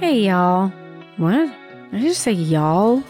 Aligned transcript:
Hey, 0.00 0.26
y'all. 0.26 0.68
What? 1.16 1.50
I 1.90 2.00
just 2.00 2.20
say 2.20 2.30
y'all? 2.30 3.02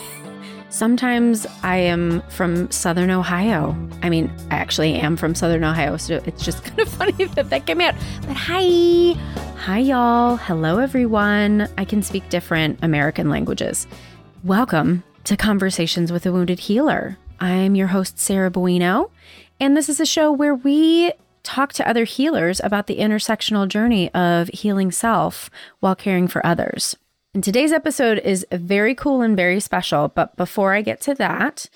Sometimes 0.70 1.46
I 1.62 1.76
am 1.76 2.22
from 2.30 2.70
Southern 2.70 3.10
Ohio. 3.10 3.76
I 4.02 4.08
mean, 4.08 4.32
I 4.50 4.54
actually 4.54 4.94
am 4.94 5.18
from 5.18 5.34
Southern 5.34 5.62
Ohio, 5.64 5.98
so 5.98 6.22
it's 6.24 6.42
just 6.42 6.64
kind 6.64 6.80
of 6.80 6.88
funny 6.88 7.26
that 7.26 7.50
that 7.50 7.66
came 7.66 7.82
out. 7.82 7.94
But 8.22 8.36
hi. 8.38 9.12
Hi, 9.58 9.78
y'all. 9.80 10.36
Hello, 10.36 10.78
everyone. 10.78 11.68
I 11.76 11.84
can 11.84 12.02
speak 12.02 12.26
different 12.30 12.78
American 12.80 13.28
languages. 13.28 13.86
Welcome 14.44 15.04
to 15.24 15.36
Conversations 15.36 16.10
with 16.10 16.24
a 16.24 16.32
Wounded 16.32 16.58
Healer. 16.58 17.18
I'm 17.38 17.74
your 17.74 17.88
host, 17.88 18.18
Sarah 18.18 18.50
Buino, 18.50 19.10
and 19.60 19.76
this 19.76 19.90
is 19.90 20.00
a 20.00 20.06
show 20.06 20.32
where 20.32 20.54
we 20.54 21.12
talk 21.44 21.72
to 21.74 21.88
other 21.88 22.04
healers 22.04 22.60
about 22.64 22.88
the 22.88 22.98
intersectional 22.98 23.68
journey 23.68 24.12
of 24.12 24.48
healing 24.48 24.90
self 24.90 25.50
while 25.80 25.94
caring 25.94 26.26
for 26.26 26.44
others. 26.44 26.96
And 27.34 27.42
today's 27.42 27.72
episode 27.72 28.18
is 28.18 28.46
very 28.52 28.94
cool 28.94 29.20
and 29.20 29.36
very 29.36 29.58
special. 29.60 30.08
But 30.08 30.36
before 30.36 30.72
I 30.72 30.82
get 30.82 31.00
to 31.02 31.14
that, 31.14 31.68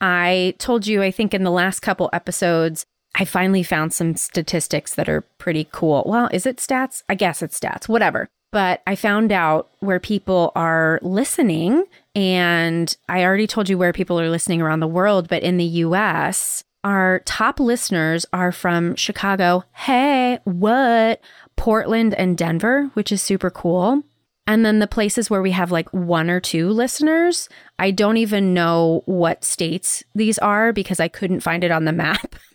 I 0.00 0.54
told 0.58 0.86
you, 0.86 1.02
I 1.02 1.12
think 1.12 1.32
in 1.32 1.44
the 1.44 1.52
last 1.52 1.80
couple 1.80 2.10
episodes, 2.12 2.84
I 3.14 3.24
finally 3.24 3.62
found 3.62 3.92
some 3.92 4.16
statistics 4.16 4.94
that 4.96 5.08
are 5.08 5.20
pretty 5.38 5.68
cool. 5.70 6.02
Well, 6.04 6.28
is 6.32 6.46
it 6.46 6.56
stats? 6.56 7.04
I 7.08 7.14
guess 7.14 7.42
it's 7.42 7.58
stats, 7.58 7.88
whatever. 7.88 8.28
But 8.50 8.82
I 8.88 8.96
found 8.96 9.30
out 9.30 9.70
where 9.78 10.00
people 10.00 10.50
are 10.56 10.98
listening. 11.00 11.84
And 12.16 12.96
I 13.08 13.24
already 13.24 13.46
told 13.46 13.68
you 13.68 13.78
where 13.78 13.92
people 13.92 14.18
are 14.18 14.30
listening 14.30 14.60
around 14.60 14.80
the 14.80 14.88
world. 14.88 15.28
But 15.28 15.44
in 15.44 15.58
the 15.58 15.64
US, 15.64 16.64
our 16.84 17.20
top 17.20 17.58
listeners 17.58 18.26
are 18.32 18.52
from 18.52 18.94
Chicago. 18.94 19.64
Hey, 19.72 20.38
what? 20.44 21.20
Portland 21.56 22.14
and 22.14 22.36
Denver, 22.36 22.90
which 22.94 23.10
is 23.10 23.22
super 23.22 23.50
cool. 23.50 24.02
And 24.46 24.64
then 24.64 24.78
the 24.78 24.86
places 24.86 25.30
where 25.30 25.40
we 25.40 25.52
have 25.52 25.72
like 25.72 25.88
one 25.94 26.28
or 26.28 26.38
two 26.38 26.68
listeners, 26.68 27.48
I 27.78 27.90
don't 27.90 28.18
even 28.18 28.52
know 28.52 29.02
what 29.06 29.42
states 29.42 30.02
these 30.14 30.38
are 30.38 30.72
because 30.72 31.00
I 31.00 31.08
couldn't 31.08 31.40
find 31.40 31.64
it 31.64 31.70
on 31.70 31.84
the 31.84 31.92
map. 31.92 32.36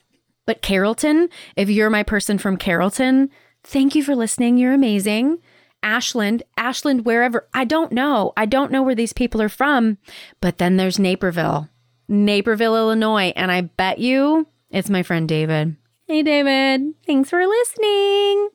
But 0.45 0.63
Carrollton, 0.63 1.29
if 1.55 1.69
you're 1.69 1.91
my 1.91 2.01
person 2.01 2.39
from 2.39 2.57
Carrollton, 2.57 3.29
thank 3.63 3.93
you 3.93 4.03
for 4.03 4.15
listening. 4.15 4.57
You're 4.57 4.73
amazing. 4.73 5.37
Ashland, 5.83 6.41
Ashland, 6.57 7.05
wherever, 7.05 7.47
I 7.53 7.65
don't 7.65 7.91
know. 7.91 8.33
I 8.35 8.47
don't 8.47 8.71
know 8.71 8.81
where 8.81 8.95
these 8.95 9.13
people 9.13 9.43
are 9.43 9.47
from. 9.47 9.99
But 10.41 10.57
then 10.57 10.75
there's 10.77 10.97
Naperville, 10.97 11.69
Naperville, 12.09 12.75
Illinois. 12.75 13.31
And 13.35 13.51
I 13.51 13.61
bet 13.61 13.99
you 13.99 14.47
it's 14.71 14.89
my 14.89 15.03
friend 15.03 15.27
David. 15.27 15.75
Hey, 16.07 16.23
David. 16.23 16.93
Thanks 17.05 17.29
for 17.29 17.45
listening. 17.45 18.49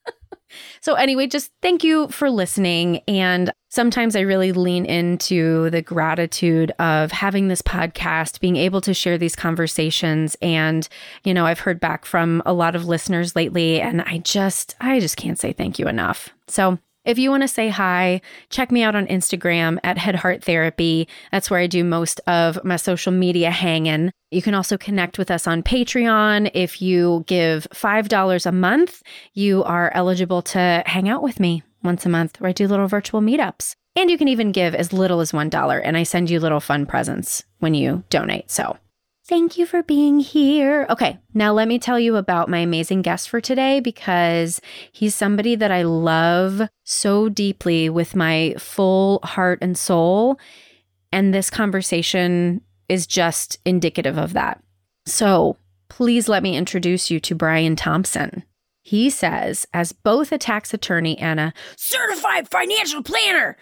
so, 0.80 0.94
anyway, 0.94 1.26
just 1.26 1.50
thank 1.62 1.82
you 1.82 2.08
for 2.08 2.30
listening. 2.30 2.98
And 3.08 3.50
sometimes 3.70 4.14
I 4.14 4.20
really 4.20 4.52
lean 4.52 4.84
into 4.84 5.70
the 5.70 5.82
gratitude 5.82 6.72
of 6.78 7.12
having 7.12 7.48
this 7.48 7.62
podcast, 7.62 8.40
being 8.40 8.56
able 8.56 8.80
to 8.82 8.94
share 8.94 9.18
these 9.18 9.36
conversations. 9.36 10.36
And, 10.42 10.86
you 11.24 11.32
know, 11.32 11.46
I've 11.46 11.60
heard 11.60 11.80
back 11.80 12.04
from 12.04 12.42
a 12.44 12.52
lot 12.52 12.76
of 12.76 12.86
listeners 12.86 13.34
lately, 13.34 13.80
and 13.80 14.02
I 14.02 14.18
just, 14.18 14.76
I 14.80 15.00
just 15.00 15.16
can't 15.16 15.38
say 15.38 15.52
thank 15.52 15.78
you 15.78 15.88
enough. 15.88 16.30
So, 16.46 16.78
if 17.06 17.18
you 17.18 17.30
want 17.30 17.42
to 17.42 17.48
say 17.48 17.68
hi, 17.68 18.20
check 18.50 18.70
me 18.70 18.82
out 18.82 18.94
on 18.94 19.06
Instagram 19.06 19.78
at 19.84 19.96
Head 19.96 20.16
Heart 20.16 20.44
Therapy. 20.44 21.08
That's 21.32 21.50
where 21.50 21.60
I 21.60 21.66
do 21.66 21.84
most 21.84 22.20
of 22.26 22.62
my 22.64 22.76
social 22.76 23.12
media 23.12 23.50
hanging. 23.50 24.10
You 24.30 24.42
can 24.42 24.54
also 24.54 24.76
connect 24.76 25.16
with 25.18 25.30
us 25.30 25.46
on 25.46 25.62
Patreon. 25.62 26.50
If 26.52 26.82
you 26.82 27.24
give 27.26 27.66
$5 27.72 28.46
a 28.46 28.52
month, 28.52 29.02
you 29.32 29.62
are 29.64 29.90
eligible 29.94 30.42
to 30.42 30.82
hang 30.84 31.08
out 31.08 31.22
with 31.22 31.40
me 31.40 31.62
once 31.82 32.04
a 32.04 32.10
month 32.10 32.40
where 32.40 32.50
I 32.50 32.52
do 32.52 32.66
little 32.66 32.88
virtual 32.88 33.20
meetups. 33.20 33.74
And 33.94 34.10
you 34.10 34.18
can 34.18 34.28
even 34.28 34.52
give 34.52 34.74
as 34.74 34.92
little 34.92 35.20
as 35.20 35.32
$1, 35.32 35.80
and 35.82 35.96
I 35.96 36.02
send 36.02 36.28
you 36.28 36.38
little 36.38 36.60
fun 36.60 36.84
presents 36.84 37.44
when 37.60 37.72
you 37.72 38.04
donate. 38.10 38.50
So 38.50 38.76
Thank 39.28 39.58
you 39.58 39.66
for 39.66 39.82
being 39.82 40.20
here. 40.20 40.86
Okay, 40.88 41.18
now 41.34 41.52
let 41.52 41.66
me 41.66 41.80
tell 41.80 41.98
you 41.98 42.14
about 42.14 42.48
my 42.48 42.58
amazing 42.58 43.02
guest 43.02 43.28
for 43.28 43.40
today 43.40 43.80
because 43.80 44.60
he's 44.92 45.16
somebody 45.16 45.56
that 45.56 45.72
I 45.72 45.82
love 45.82 46.62
so 46.84 47.28
deeply 47.28 47.88
with 47.88 48.14
my 48.14 48.54
full 48.56 49.18
heart 49.24 49.58
and 49.62 49.76
soul. 49.76 50.38
And 51.10 51.34
this 51.34 51.50
conversation 51.50 52.60
is 52.88 53.08
just 53.08 53.58
indicative 53.64 54.16
of 54.16 54.32
that. 54.34 54.62
So 55.06 55.56
please 55.88 56.28
let 56.28 56.44
me 56.44 56.56
introduce 56.56 57.10
you 57.10 57.18
to 57.18 57.34
Brian 57.34 57.74
Thompson. 57.74 58.44
He 58.82 59.10
says, 59.10 59.66
as 59.74 59.90
both 59.90 60.30
a 60.30 60.38
tax 60.38 60.72
attorney 60.72 61.18
and 61.18 61.40
a 61.40 61.52
certified 61.74 62.48
financial 62.48 63.02
planner, 63.02 63.56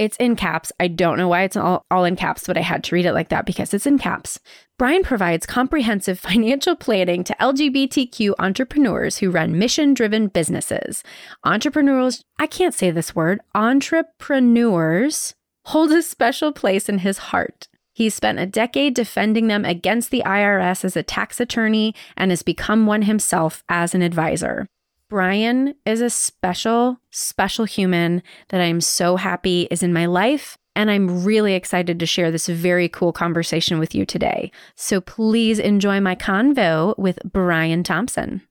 it's 0.00 0.16
in 0.16 0.34
caps. 0.34 0.72
I 0.80 0.88
don't 0.88 1.18
know 1.18 1.28
why 1.28 1.42
it's 1.42 1.58
all, 1.58 1.84
all 1.90 2.06
in 2.06 2.16
caps, 2.16 2.46
but 2.46 2.56
I 2.56 2.62
had 2.62 2.82
to 2.84 2.94
read 2.94 3.04
it 3.04 3.12
like 3.12 3.28
that 3.28 3.44
because 3.44 3.74
it's 3.74 3.86
in 3.86 3.98
caps. 3.98 4.40
Brian 4.78 5.02
provides 5.02 5.44
comprehensive 5.44 6.18
financial 6.30 6.74
planning 6.74 7.22
to 7.24 7.36
LGBTQ 7.38 8.32
entrepreneurs 8.38 9.18
who 9.18 9.30
run 9.30 9.58
mission 9.58 9.92
driven 9.92 10.28
businesses. 10.28 11.04
Entrepreneurs, 11.44 12.24
I 12.38 12.46
can't 12.46 12.72
say 12.72 12.90
this 12.90 13.14
word, 13.14 13.40
entrepreneurs 13.54 15.34
hold 15.66 15.92
a 15.92 16.00
special 16.00 16.50
place 16.50 16.88
in 16.88 16.98
his 16.98 17.18
heart. 17.18 17.68
He 17.92 18.08
spent 18.08 18.38
a 18.38 18.46
decade 18.46 18.94
defending 18.94 19.48
them 19.48 19.66
against 19.66 20.10
the 20.10 20.22
IRS 20.24 20.82
as 20.82 20.96
a 20.96 21.02
tax 21.02 21.40
attorney 21.40 21.94
and 22.16 22.30
has 22.30 22.42
become 22.42 22.86
one 22.86 23.02
himself 23.02 23.62
as 23.68 23.94
an 23.94 24.00
advisor. 24.00 24.66
Brian 25.10 25.74
is 25.84 26.00
a 26.00 26.08
special, 26.08 27.00
special 27.10 27.64
human 27.64 28.22
that 28.50 28.60
I'm 28.60 28.80
so 28.80 29.16
happy 29.16 29.66
is 29.68 29.82
in 29.82 29.92
my 29.92 30.06
life. 30.06 30.56
And 30.76 30.88
I'm 30.88 31.24
really 31.24 31.54
excited 31.54 31.98
to 31.98 32.06
share 32.06 32.30
this 32.30 32.46
very 32.46 32.88
cool 32.88 33.12
conversation 33.12 33.80
with 33.80 33.92
you 33.92 34.06
today. 34.06 34.52
So 34.76 35.00
please 35.00 35.58
enjoy 35.58 36.00
my 36.00 36.14
convo 36.14 36.96
with 36.96 37.18
Brian 37.24 37.82
Thompson. 37.82 38.42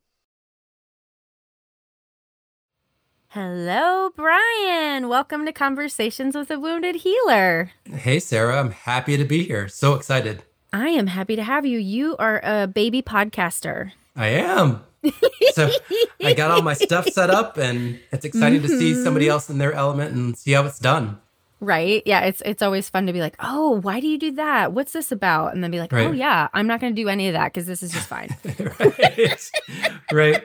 Hello, 3.29 4.09
Brian. 4.13 5.07
Welcome 5.07 5.45
to 5.45 5.53
Conversations 5.53 6.35
with 6.35 6.51
a 6.51 6.59
Wounded 6.59 6.97
Healer. 6.97 7.71
Hey, 7.85 8.19
Sarah. 8.19 8.59
I'm 8.59 8.71
happy 8.71 9.15
to 9.15 9.23
be 9.23 9.45
here. 9.45 9.69
So 9.69 9.93
excited. 9.93 10.43
I 10.73 10.89
am 10.89 11.07
happy 11.07 11.37
to 11.37 11.43
have 11.43 11.65
you. 11.65 11.79
You 11.79 12.17
are 12.17 12.41
a 12.43 12.67
baby 12.67 13.01
podcaster. 13.01 13.93
I 14.17 14.27
am 14.27 14.83
so 15.53 15.69
I 16.23 16.33
got 16.33 16.51
all 16.51 16.61
my 16.61 16.73
stuff 16.73 17.07
set 17.07 17.29
up, 17.29 17.57
and 17.57 17.99
it's 18.11 18.25
exciting 18.25 18.61
mm-hmm. 18.61 18.71
to 18.71 18.77
see 18.77 18.93
somebody 18.95 19.25
mm-hmm. 19.25 19.33
else 19.33 19.49
in 19.49 19.57
their 19.57 19.73
element 19.73 20.13
and 20.13 20.37
see 20.37 20.51
how 20.51 20.65
it's 20.65 20.79
done. 20.79 21.19
Right? 21.61 22.03
Yeah, 22.05 22.21
it's 22.21 22.41
it's 22.45 22.61
always 22.61 22.89
fun 22.89 23.05
to 23.07 23.13
be 23.13 23.19
like, 23.19 23.35
"Oh, 23.39 23.81
why 23.81 23.99
do 23.99 24.07
you 24.07 24.17
do 24.17 24.31
that? 24.33 24.73
What's 24.73 24.93
this 24.93 25.11
about?" 25.11 25.53
And 25.53 25.63
then 25.63 25.71
be 25.71 25.79
like, 25.79 25.93
oh, 25.93 25.97
right. 25.97 26.07
"Oh 26.07 26.11
yeah, 26.11 26.47
I'm 26.53 26.67
not 26.67 26.79
going 26.79 26.95
to 26.95 27.01
do 27.01 27.09
any 27.09 27.27
of 27.27 27.33
that 27.33 27.53
because 27.53 27.65
this 27.65 27.83
is 27.83 27.91
just 27.91 28.07
fine." 28.07 28.35
right. 28.79 29.49
right. 30.11 30.43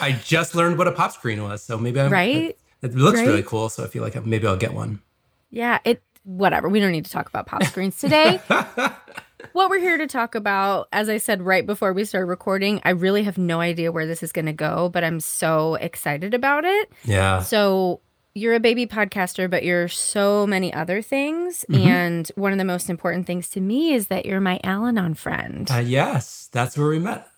I 0.00 0.12
just 0.12 0.54
learned 0.54 0.78
what 0.78 0.88
a 0.88 0.92
pop 0.92 1.12
screen 1.12 1.42
was, 1.42 1.62
so 1.62 1.78
maybe 1.78 2.00
I'm 2.00 2.10
right. 2.10 2.36
It, 2.36 2.58
it 2.82 2.94
looks 2.94 3.18
right? 3.18 3.26
really 3.26 3.42
cool, 3.42 3.68
so 3.68 3.84
I 3.84 3.86
feel 3.86 4.02
like 4.02 4.22
maybe 4.24 4.46
I'll 4.46 4.56
get 4.56 4.72
one. 4.72 5.00
Yeah, 5.50 5.78
it 5.84 6.02
whatever. 6.24 6.68
We 6.68 6.80
don't 6.80 6.92
need 6.92 7.04
to 7.04 7.10
talk 7.10 7.28
about 7.28 7.46
pop 7.46 7.62
screens 7.64 7.98
today 7.98 8.40
what 9.52 9.70
we're 9.70 9.80
here 9.80 9.98
to 9.98 10.06
talk 10.06 10.34
about, 10.34 10.88
as 10.92 11.08
I 11.08 11.18
said 11.18 11.42
right 11.42 11.66
before 11.66 11.92
we 11.92 12.04
started 12.04 12.26
recording, 12.26 12.80
I 12.84 12.90
really 12.90 13.22
have 13.24 13.38
no 13.38 13.60
idea 13.60 13.92
where 13.92 14.06
this 14.06 14.22
is 14.22 14.32
going 14.32 14.46
to 14.46 14.52
go, 14.52 14.88
but 14.88 15.04
I'm 15.04 15.20
so 15.20 15.74
excited 15.76 16.34
about 16.34 16.64
it. 16.64 16.92
Yeah. 17.04 17.42
So 17.42 18.00
you're 18.34 18.54
a 18.54 18.60
baby 18.60 18.86
podcaster, 18.86 19.48
but 19.48 19.62
you're 19.64 19.88
so 19.88 20.46
many 20.46 20.72
other 20.72 21.00
things. 21.00 21.64
Mm-hmm. 21.70 21.88
And 21.88 22.32
one 22.34 22.52
of 22.52 22.58
the 22.58 22.64
most 22.64 22.90
important 22.90 23.26
things 23.26 23.48
to 23.50 23.60
me 23.60 23.92
is 23.94 24.08
that 24.08 24.26
you're 24.26 24.40
my 24.40 24.58
Al 24.64 24.86
Anon 24.86 25.14
friend. 25.14 25.70
Uh, 25.70 25.78
yes, 25.78 26.48
that's 26.50 26.76
where 26.76 26.88
we 26.88 26.98
met. 26.98 27.28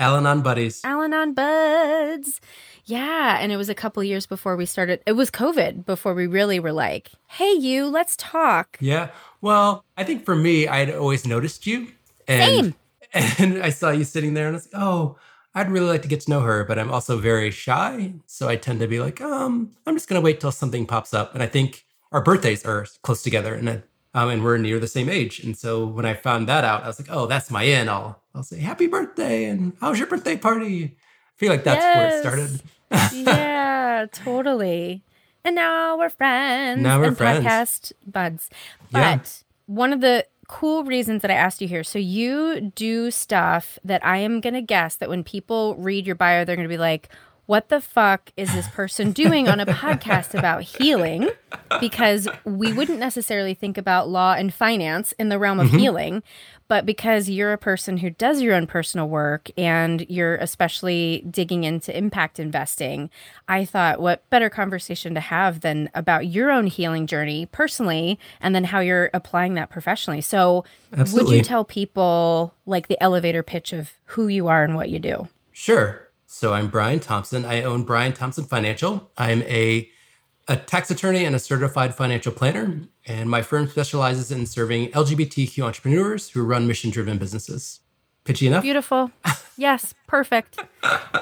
Al 0.00 0.16
Anon 0.16 0.40
buddies. 0.40 0.80
Al 0.82 1.02
Anon 1.02 1.34
buds. 1.34 2.40
Yeah. 2.86 3.36
And 3.38 3.52
it 3.52 3.58
was 3.58 3.68
a 3.68 3.74
couple 3.74 4.02
years 4.02 4.26
before 4.26 4.56
we 4.56 4.64
started. 4.64 5.02
It 5.06 5.12
was 5.12 5.30
COVID 5.30 5.84
before 5.84 6.14
we 6.14 6.26
really 6.26 6.58
were 6.58 6.72
like, 6.72 7.10
hey, 7.28 7.52
you, 7.52 7.86
let's 7.86 8.16
talk. 8.16 8.78
Yeah. 8.80 9.10
Well, 9.42 9.84
I 9.98 10.04
think 10.04 10.24
for 10.24 10.34
me, 10.34 10.66
I'd 10.66 10.90
always 10.94 11.26
noticed 11.26 11.66
you. 11.66 11.88
And, 12.26 12.64
Same. 12.64 12.74
And 13.38 13.62
I 13.62 13.70
saw 13.70 13.90
you 13.90 14.04
sitting 14.04 14.34
there 14.34 14.46
and 14.46 14.54
I 14.54 14.58
was 14.58 14.72
like, 14.72 14.82
oh, 14.82 15.16
I'd 15.54 15.70
really 15.70 15.88
like 15.88 16.02
to 16.02 16.08
get 16.08 16.20
to 16.22 16.30
know 16.30 16.40
her, 16.40 16.64
but 16.64 16.78
I'm 16.78 16.92
also 16.92 17.18
very 17.18 17.50
shy. 17.50 18.14
So 18.26 18.48
I 18.48 18.56
tend 18.56 18.80
to 18.80 18.86
be 18.86 19.00
like, 19.00 19.20
um, 19.20 19.72
I'm 19.84 19.96
just 19.96 20.08
going 20.08 20.20
to 20.20 20.24
wait 20.24 20.40
till 20.40 20.52
something 20.52 20.86
pops 20.86 21.12
up. 21.12 21.34
And 21.34 21.42
I 21.42 21.46
think 21.46 21.84
our 22.12 22.22
birthdays 22.22 22.64
are 22.64 22.86
close 23.02 23.22
together 23.22 23.54
and, 23.54 23.82
um, 24.14 24.28
and 24.28 24.42
we're 24.42 24.58
near 24.58 24.78
the 24.78 24.88
same 24.88 25.08
age. 25.08 25.40
And 25.40 25.56
so 25.56 25.86
when 25.86 26.04
I 26.04 26.14
found 26.14 26.48
that 26.48 26.64
out, 26.64 26.82
I 26.84 26.88
was 26.88 27.00
like, 27.00 27.10
oh, 27.10 27.26
that's 27.26 27.50
my 27.50 27.62
in. 27.62 27.88
I'll, 27.88 28.22
I'll 28.34 28.42
say 28.42 28.58
happy 28.58 28.86
birthday 28.86 29.44
and 29.44 29.76
how's 29.80 29.98
your 29.98 30.08
birthday 30.08 30.36
party? 30.36 30.84
I 30.84 31.36
feel 31.36 31.50
like 31.50 31.64
that's 31.64 31.80
yes. 31.80 31.96
where 31.96 32.46
it 32.48 32.60
started. 32.90 33.26
yeah, 33.26 34.06
totally. 34.12 35.02
And 35.44 35.54
now 35.54 35.98
we're 35.98 36.10
friends. 36.10 36.82
Now 36.82 36.98
we're 36.98 37.08
and 37.08 37.16
friends. 37.16 37.44
Podcast 37.44 37.92
buds. 38.06 38.50
But 38.90 38.98
yeah. 38.98 39.74
one 39.74 39.92
of 39.92 40.00
the 40.00 40.26
cool 40.48 40.82
reasons 40.82 41.22
that 41.22 41.30
I 41.30 41.34
asked 41.34 41.62
you 41.62 41.68
here. 41.68 41.84
So 41.84 41.98
you 41.98 42.72
do 42.74 43.12
stuff 43.12 43.78
that 43.84 44.04
I 44.04 44.18
am 44.18 44.40
going 44.40 44.54
to 44.54 44.60
guess 44.60 44.96
that 44.96 45.08
when 45.08 45.22
people 45.22 45.76
read 45.76 46.06
your 46.06 46.16
bio, 46.16 46.44
they're 46.44 46.56
going 46.56 46.68
to 46.68 46.72
be 46.72 46.76
like, 46.76 47.08
what 47.50 47.68
the 47.68 47.80
fuck 47.80 48.30
is 48.36 48.54
this 48.54 48.68
person 48.68 49.10
doing 49.10 49.48
on 49.48 49.58
a 49.58 49.66
podcast 49.66 50.38
about 50.38 50.62
healing? 50.62 51.28
Because 51.80 52.28
we 52.44 52.72
wouldn't 52.72 53.00
necessarily 53.00 53.54
think 53.54 53.76
about 53.76 54.08
law 54.08 54.34
and 54.34 54.54
finance 54.54 55.10
in 55.18 55.30
the 55.30 55.38
realm 55.38 55.58
of 55.58 55.66
mm-hmm. 55.66 55.78
healing, 55.78 56.22
but 56.68 56.86
because 56.86 57.28
you're 57.28 57.52
a 57.52 57.58
person 57.58 57.96
who 57.96 58.10
does 58.10 58.40
your 58.40 58.54
own 58.54 58.68
personal 58.68 59.08
work 59.08 59.50
and 59.58 60.06
you're 60.08 60.36
especially 60.36 61.26
digging 61.28 61.64
into 61.64 61.96
impact 61.96 62.38
investing, 62.38 63.10
I 63.48 63.64
thought 63.64 64.00
what 64.00 64.30
better 64.30 64.48
conversation 64.48 65.14
to 65.14 65.20
have 65.20 65.62
than 65.62 65.90
about 65.92 66.28
your 66.28 66.52
own 66.52 66.68
healing 66.68 67.08
journey 67.08 67.46
personally 67.46 68.16
and 68.40 68.54
then 68.54 68.62
how 68.62 68.78
you're 68.78 69.10
applying 69.12 69.54
that 69.54 69.70
professionally. 69.70 70.20
So, 70.20 70.64
Absolutely. 70.96 71.32
would 71.32 71.38
you 71.38 71.42
tell 71.42 71.64
people 71.64 72.54
like 72.64 72.86
the 72.86 73.02
elevator 73.02 73.42
pitch 73.42 73.72
of 73.72 73.90
who 74.04 74.28
you 74.28 74.46
are 74.46 74.62
and 74.62 74.76
what 74.76 74.88
you 74.88 75.00
do? 75.00 75.26
Sure. 75.50 76.09
So, 76.32 76.54
I'm 76.54 76.68
Brian 76.68 77.00
Thompson. 77.00 77.44
I 77.44 77.64
own 77.64 77.82
Brian 77.82 78.12
Thompson 78.12 78.44
Financial. 78.44 79.10
I'm 79.18 79.42
a 79.42 79.90
a 80.46 80.54
tax 80.54 80.88
attorney 80.88 81.24
and 81.24 81.34
a 81.34 81.40
certified 81.40 81.92
financial 81.92 82.30
planner, 82.30 82.82
and 83.04 83.28
my 83.28 83.42
firm 83.42 83.66
specializes 83.68 84.30
in 84.30 84.46
serving 84.46 84.92
LGBTQ 84.92 85.64
entrepreneurs 85.64 86.30
who 86.30 86.44
run 86.44 86.68
mission 86.68 86.90
driven 86.90 87.18
businesses. 87.18 87.80
Pitchy 88.22 88.46
enough? 88.46 88.62
Beautiful. 88.62 89.10
yes, 89.56 89.92
perfect. 90.06 90.60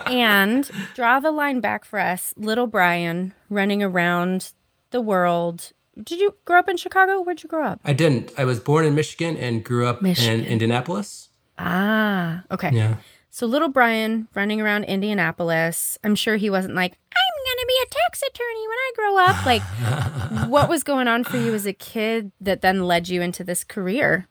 and 0.07 0.71
draw 0.95 1.21
the 1.21 1.31
line 1.31 1.61
back 1.61 1.87
for 1.87 1.99
us. 1.99 2.35
Little 2.37 2.67
Brian 2.67 3.33
running 3.49 3.83
around 3.83 4.53
the 4.91 5.01
world. 5.01 5.73
Did 5.97 6.21
you 6.21 6.35
grow 6.45 6.59
up 6.59 6.69
in 6.69 6.77
Chicago? 6.77 7.23
Where'd 7.23 7.43
you 7.43 7.49
grow 7.49 7.65
up? 7.65 7.81
I 7.83 7.95
didn't. 7.95 8.31
I 8.37 8.45
was 8.45 8.61
born 8.61 8.85
in 8.85 8.95
Michigan 8.95 9.39
and 9.39 9.65
grew 9.65 9.87
up 9.87 10.03
Michigan. 10.03 10.41
in 10.41 10.45
Indianapolis. 10.45 11.31
Ah, 11.59 12.45
okay. 12.51 12.71
Yeah. 12.75 12.97
So 13.39 13.47
little 13.47 13.69
Brian 13.69 14.27
running 14.35 14.61
around 14.61 14.83
Indianapolis. 14.83 15.97
I'm 16.03 16.17
sure 16.17 16.35
he 16.35 16.51
wasn't 16.51 16.75
like, 16.75 16.99
I'm 17.15 17.45
going 17.47 17.59
to 17.61 17.67
be 17.69 17.79
a 17.85 18.03
tax 18.03 18.23
attorney 18.25 18.67
when 18.67 18.79
I 18.79 18.93
grow 18.97 19.19
up. 19.19 19.47
Like, 19.47 19.63
what 20.51 20.69
was 20.69 20.83
going 20.83 21.07
on 21.07 21.23
for 21.23 21.37
you 21.37 21.55
as 21.55 21.65
a 21.65 21.73
kid 21.73 22.33
that 22.41 22.63
then 22.63 22.83
led 22.83 23.09
you 23.09 23.23
into 23.23 23.45
this 23.45 23.63
career? 23.63 24.27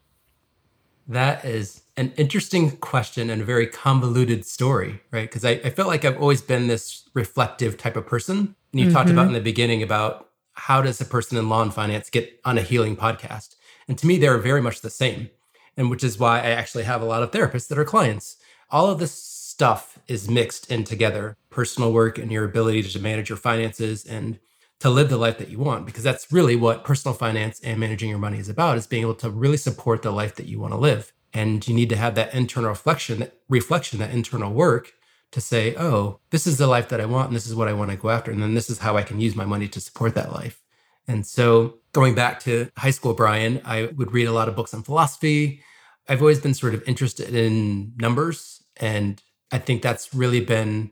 That 1.07 1.45
is 1.45 1.83
an 1.95 2.12
interesting 2.18 2.71
question 2.71 3.30
and 3.30 3.44
a 3.44 3.45
very 3.45 3.65
convoluted 3.65 4.45
story, 4.45 5.00
right? 5.12 5.21
Because 5.21 5.45
I, 5.45 5.51
I 5.51 5.69
felt 5.69 5.88
like 5.88 6.03
I've 6.03 6.19
always 6.19 6.42
been 6.42 6.68
this 6.68 7.07
reflective 7.13 7.77
type 7.77 7.95
of 7.95 8.06
person. 8.06 8.57
And 8.74 8.81
you 8.81 8.88
mm-hmm. 8.88 8.94
talked 8.94 9.10
about 9.10 9.27
mm-hmm. 9.27 9.36
in 9.36 9.36
the 9.36 9.39
beginning 9.39 9.83
about 9.83 10.31
how 10.51 10.81
does 10.81 11.00
a 11.00 11.06
person 11.06 11.38
in 11.38 11.48
law 11.48 11.62
and 11.62 11.74
finance 11.74 12.10
get 12.10 12.42
on 12.44 12.57
a 12.57 12.62
healing 12.62 12.98
podcast? 12.98 13.56
And 13.88 13.98
to 14.00 14.06
me, 14.06 14.18
they're 14.18 14.38
very 14.38 14.62
much 14.62 14.81
the 14.81 14.89
same. 14.89 15.30
And 15.77 15.89
which 15.89 16.03
is 16.03 16.19
why 16.19 16.39
I 16.39 16.50
actually 16.50 16.83
have 16.83 17.01
a 17.01 17.06
lot 17.06 17.24
of 17.24 17.31
therapists 17.31 17.69
that 17.69 17.77
are 17.77 17.86
clients. 17.86 18.36
All 18.69 18.89
of 18.89 18.99
this 18.99 19.13
stuff 19.13 19.97
is 20.07 20.29
mixed 20.29 20.69
in 20.69 20.83
together 20.83 21.35
personal 21.49 21.91
work 21.91 22.17
and 22.17 22.31
your 22.31 22.45
ability 22.45 22.83
to 22.83 22.99
manage 22.99 23.29
your 23.29 23.37
finances 23.37 24.05
and 24.05 24.39
to 24.79 24.89
live 24.89 25.09
the 25.09 25.17
life 25.17 25.39
that 25.39 25.49
you 25.49 25.57
want 25.57 25.85
because 25.85 26.03
that's 26.03 26.31
really 26.31 26.55
what 26.55 26.83
personal 26.83 27.15
finance 27.15 27.59
and 27.61 27.79
managing 27.79 28.09
your 28.09 28.19
money 28.19 28.37
is 28.37 28.49
about 28.49 28.77
is 28.77 28.85
being 28.85 29.01
able 29.01 29.15
to 29.15 29.29
really 29.29 29.57
support 29.57 30.03
the 30.03 30.11
life 30.11 30.35
that 30.35 30.45
you 30.45 30.59
want 30.59 30.73
to 30.73 30.77
live. 30.77 31.11
And 31.33 31.67
you 31.67 31.73
need 31.73 31.89
to 31.89 31.95
have 31.95 32.15
that 32.15 32.33
internal 32.33 32.69
reflection 32.69 33.19
that 33.19 33.39
reflection 33.49 33.99
that 33.99 34.11
internal 34.11 34.53
work 34.53 34.93
to 35.31 35.41
say 35.41 35.75
oh 35.77 36.19
this 36.29 36.45
is 36.47 36.57
the 36.57 36.67
life 36.67 36.87
that 36.89 37.01
i 37.01 37.05
want 37.05 37.27
and 37.27 37.35
this 37.35 37.47
is 37.47 37.53
what 37.53 37.67
i 37.67 37.73
want 37.73 37.91
to 37.91 37.97
go 37.97 38.09
after 38.09 38.31
and 38.31 38.41
then 38.41 38.53
this 38.53 38.69
is 38.69 38.79
how 38.79 38.95
i 38.95 39.03
can 39.03 39.19
use 39.19 39.35
my 39.35 39.43
money 39.45 39.67
to 39.67 39.81
support 39.81 40.15
that 40.15 40.31
life. 40.31 40.61
And 41.07 41.25
so 41.25 41.79
going 41.93 42.15
back 42.15 42.39
to 42.41 42.69
high 42.77 42.91
school 42.91 43.13
brian 43.13 43.61
i 43.65 43.87
would 43.95 44.13
read 44.13 44.27
a 44.27 44.31
lot 44.31 44.47
of 44.47 44.55
books 44.55 44.73
on 44.73 44.83
philosophy. 44.83 45.63
I've 46.07 46.21
always 46.21 46.39
been 46.39 46.53
sort 46.53 46.73
of 46.73 46.83
interested 46.87 47.35
in 47.35 47.93
numbers 47.97 48.56
and 48.79 49.21
I 49.51 49.59
think 49.59 49.81
that's 49.81 50.13
really 50.13 50.41
been 50.41 50.91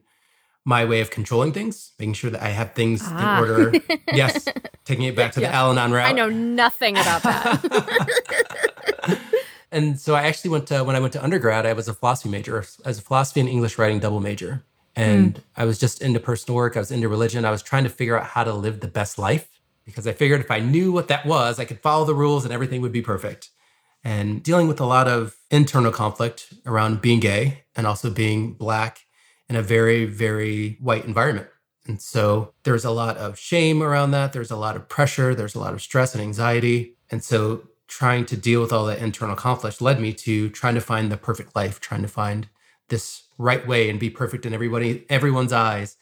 my 0.66 0.84
way 0.84 1.00
of 1.02 1.12
controlling 1.12 1.54
things, 1.54 1.92
making 2.00 2.14
sure 2.14 2.32
that 2.32 2.42
I 2.42 2.50
have 2.50 2.74
things 2.74 3.02
ah. 3.04 3.38
in 3.38 3.50
order. 3.50 3.74
yes, 4.14 4.48
taking 4.84 5.06
it 5.06 5.16
back 5.16 5.34
to 5.34 5.40
the 5.40 5.48
Al 5.48 5.72
Anon 5.72 5.92
route. 5.92 6.10
I 6.10 6.12
know 6.12 6.30
nothing 6.30 6.98
about 6.98 7.24
that. 7.24 9.20
and 9.72 10.00
so 10.00 10.16
I 10.16 10.24
actually 10.24 10.50
went 10.52 10.68
to 10.68 10.84
when 10.84 10.96
I 10.96 11.00
went 11.00 11.14
to 11.14 11.24
undergrad, 11.24 11.66
I 11.66 11.74
was 11.74 11.88
a 11.88 11.94
philosophy 11.94 12.30
major, 12.30 12.58
as 12.84 12.98
a 12.98 13.02
philosophy 13.02 13.42
and 13.42 13.50
English 13.50 13.78
writing 13.78 14.00
double 14.00 14.20
major. 14.20 14.64
And 14.96 15.36
mm. 15.36 15.42
I 15.58 15.66
was 15.66 15.78
just 15.78 16.02
into 16.02 16.20
personal 16.20 16.56
work, 16.56 16.76
I 16.78 16.80
was 16.80 16.90
into 16.90 17.10
religion. 17.10 17.46
I 17.46 17.52
was 17.52 17.62
trying 17.62 17.84
to 17.84 17.90
figure 17.90 18.18
out 18.18 18.28
how 18.28 18.44
to 18.44 18.54
live 18.54 18.80
the 18.80 18.88
best 18.88 19.20
life 19.20 19.50
because 19.86 20.08
I 20.08 20.14
figured 20.14 20.40
if 20.40 20.50
I 20.50 20.60
knew 20.60 20.92
what 20.92 21.10
that 21.10 21.26
was, 21.26 21.60
I 21.60 21.66
could 21.66 21.82
follow 21.82 22.06
the 22.06 22.16
rules 22.16 22.46
and 22.46 22.54
everything 22.54 22.82
would 22.82 22.94
be 22.94 23.02
perfect 23.02 23.50
and 24.06 24.44
dealing 24.44 24.68
with 24.68 24.80
a 24.80 24.86
lot 24.86 25.08
of 25.08 25.36
internal 25.50 25.92
conflict 25.92 26.54
around 26.68 27.02
being 27.02 27.20
gay 27.20 27.64
and 27.76 27.88
also 27.88 28.12
being 28.12 28.54
black 28.54 29.00
in 29.50 29.56
a 29.56 29.64
very, 29.64 30.06
very 30.06 30.78
white 30.80 31.06
environment. 31.06 31.48
And 31.88 32.00
so 32.00 32.54
there's 32.64 32.86
a 32.86 32.92
lot 32.92 33.18
of 33.18 33.38
shame 33.38 33.82
around 33.82 34.12
that. 34.12 34.32
There's 34.32 34.52
a 34.52 34.56
lot 34.56 34.76
of 34.76 34.88
pressure. 34.88 35.34
There's 35.34 35.56
a 35.56 35.60
lot 35.60 35.74
of 35.74 35.82
stress 35.82 36.14
and 36.14 36.22
anxiety. 36.22 36.96
And 37.10 37.24
so 37.24 37.68
trying 37.88 38.26
to 38.26 38.38
deal 38.38 38.62
with 38.62 38.72
all 38.72 38.86
that 38.86 39.00
internal 39.00 39.36
conflict 39.36 39.82
led 39.82 40.00
me 40.00 40.14
to 40.14 40.50
trying 40.50 40.76
to 40.76 40.82
find 40.82 41.12
the 41.12 41.18
perfect 41.18 41.56
life, 41.56 41.80
trying 41.80 42.04
to 42.04 42.08
find 42.08 42.48
this 42.90 43.24
right 43.40 43.66
way 43.68 43.90
and 43.90 44.00
be 44.00 44.12
perfect 44.12 44.46
in 44.46 44.54
everybody, 44.54 45.06
everyone's 45.10 45.54
eyes. 45.54 45.98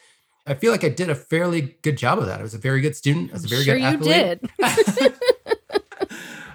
I 0.45 0.55
feel 0.55 0.73
like 0.73 0.83
I 0.83 0.89
did 0.89 1.09
a 1.09 1.15
fairly 1.15 1.77
good 1.81 1.97
job 1.97 2.19
of 2.19 2.25
that. 2.25 2.41
I 2.41 2.43
was 2.43 2.53
a 2.53 2.57
very 2.57 2.81
good 2.81 2.97
student. 2.97 3.29
I 3.31 3.33
was 3.33 3.45
a 3.45 3.47
very 3.47 3.63
sure 3.63 3.75
good 3.75 3.83
athlete. 3.83 4.41
You 4.59 4.99
did. 4.99 5.19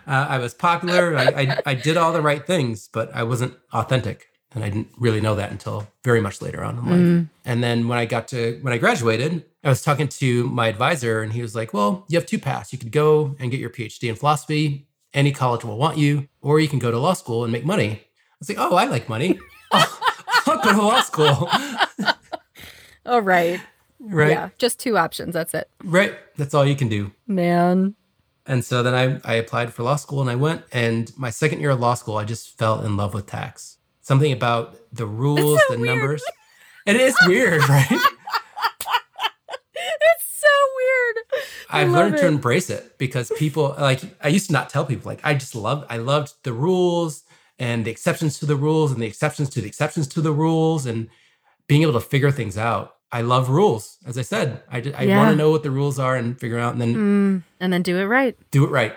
Uh, 0.09 0.27
I 0.29 0.39
was 0.39 0.55
popular. 0.55 1.17
I, 1.17 1.25
I, 1.25 1.59
I 1.67 1.75
did 1.75 1.99
all 1.99 2.13
the 2.13 2.23
right 2.23 2.45
things, 2.45 2.89
but 2.91 3.15
I 3.15 3.25
wasn't 3.25 3.55
authentic, 3.75 4.29
and 4.53 4.65
I 4.65 4.71
didn't 4.71 4.89
really 4.99 5.21
know 5.21 5.35
that 5.35 5.51
until 5.51 5.87
very 6.03 6.23
much 6.23 6.41
later 6.41 6.65
on 6.65 6.79
in 6.79 6.85
life. 6.87 6.95
Mm. 6.95 7.31
And 7.45 7.63
then 7.63 7.89
when 7.89 7.99
I 7.99 8.07
got 8.07 8.27
to 8.29 8.59
when 8.63 8.73
I 8.73 8.79
graduated, 8.79 9.45
I 9.63 9.69
was 9.69 9.83
talking 9.83 10.09
to 10.09 10.49
my 10.49 10.69
advisor, 10.69 11.21
and 11.21 11.33
he 11.33 11.43
was 11.43 11.55
like, 11.55 11.75
"Well, 11.75 12.07
you 12.09 12.19
have 12.19 12.27
two 12.27 12.39
paths. 12.39 12.73
You 12.73 12.79
could 12.79 12.91
go 12.91 13.37
and 13.39 13.51
get 13.51 13.61
your 13.61 13.69
PhD 13.69 14.09
in 14.09 14.17
philosophy. 14.17 14.89
Any 15.13 15.31
college 15.31 15.63
will 15.65 15.77
want 15.77 15.99
you, 15.99 16.29
or 16.41 16.59
you 16.59 16.69
can 16.69 16.79
go 16.79 16.91
to 16.91 16.99
law 16.99 17.13
school 17.13 17.45
and 17.45 17.53
make 17.53 17.67
money." 17.67 17.91
I 17.91 18.37
was 18.41 18.49
like, 18.49 18.59
"Oh, 18.59 18.77
I 18.77 18.87
like 18.87 19.11
money. 19.11 19.39
I'll, 19.73 19.99
I'll 20.47 20.65
go 20.65 20.73
to 20.73 20.83
law 20.83 21.03
school." 21.03 21.51
All 23.07 23.21
right. 23.21 23.61
Right. 24.01 24.31
Yeah, 24.31 24.49
just 24.59 24.79
two 24.79 24.97
options. 24.97 25.35
That's 25.35 25.53
it. 25.55 25.69
Right. 25.83 26.17
That's 26.37 26.55
all 26.55 26.65
you 26.65 26.77
can 26.77 26.89
do. 26.89 27.11
Man. 27.27 27.95
And 28.49 28.65
so 28.65 28.83
then 28.83 28.95
I, 28.95 29.21
I 29.31 29.35
applied 29.35 29.75
for 29.75 29.83
law 29.83 29.97
school 29.97 30.23
and 30.23 30.31
I 30.31 30.35
went. 30.35 30.65
And 30.73 31.13
my 31.19 31.29
second 31.29 31.61
year 31.61 31.71
of 31.71 31.81
law 31.81 31.93
school, 31.95 32.17
I 32.17 32.25
just 32.25 32.57
fell 32.57 32.81
in 32.81 32.97
love 32.97 33.13
with 33.13 33.27
tax. 33.27 33.77
Something 34.01 34.33
about 34.33 34.79
the 34.91 35.05
rules, 35.05 35.61
so 35.69 35.75
the 35.75 35.81
weird. 35.81 35.99
numbers. 35.99 36.25
It 36.87 36.97
is 36.97 37.15
weird, 37.27 37.61
right? 37.69 37.87
it's 37.91 38.01
so 40.41 40.49
weird. 40.77 41.17
I've 41.69 41.91
learned 41.91 42.15
it. 42.15 42.21
to 42.23 42.27
embrace 42.27 42.71
it 42.71 42.97
because 42.97 43.31
people 43.37 43.75
like 43.79 44.01
I 44.23 44.29
used 44.29 44.47
to 44.47 44.55
not 44.55 44.71
tell 44.71 44.87
people 44.87 45.11
like 45.11 45.21
I 45.23 45.35
just 45.35 45.55
loved 45.55 45.85
I 45.91 45.99
loved 45.99 46.33
the 46.43 46.55
rules 46.55 47.25
and 47.59 47.85
the 47.85 47.91
exceptions 47.91 48.39
to 48.39 48.47
the 48.47 48.57
rules 48.57 48.93
and 48.93 49.03
the 49.03 49.07
exceptions 49.07 49.51
to 49.51 49.61
the 49.61 49.67
exceptions 49.67 50.09
to 50.09 50.23
the 50.23 50.33
rules 50.33 50.87
and 50.87 51.11
being 51.67 51.83
able 51.83 51.93
to 51.93 52.01
figure 52.01 52.31
things 52.31 52.57
out. 52.57 52.97
I 53.11 53.23
love 53.23 53.49
rules. 53.49 53.99
As 54.07 54.19
I 54.19 54.23
said, 54.23 54.63
I, 54.71 54.79
I 54.79 55.03
yeah. 55.05 55.17
want 55.17 55.31
to 55.31 55.37
know 55.37 55.51
what 55.51 55.63
the 55.63 55.71
rules 55.71 55.99
are 55.99 56.17
and 56.17 56.39
figure 56.39 56.59
out 56.59 56.73
and 56.73 56.81
then 56.81 56.95
mm, 56.95 57.43
and 57.61 57.73
then 57.73 57.83
do 57.83 57.99
it 57.99 58.05
right. 58.05 58.37
Do 58.51 58.65
it 58.65 58.71
right. 58.71 58.95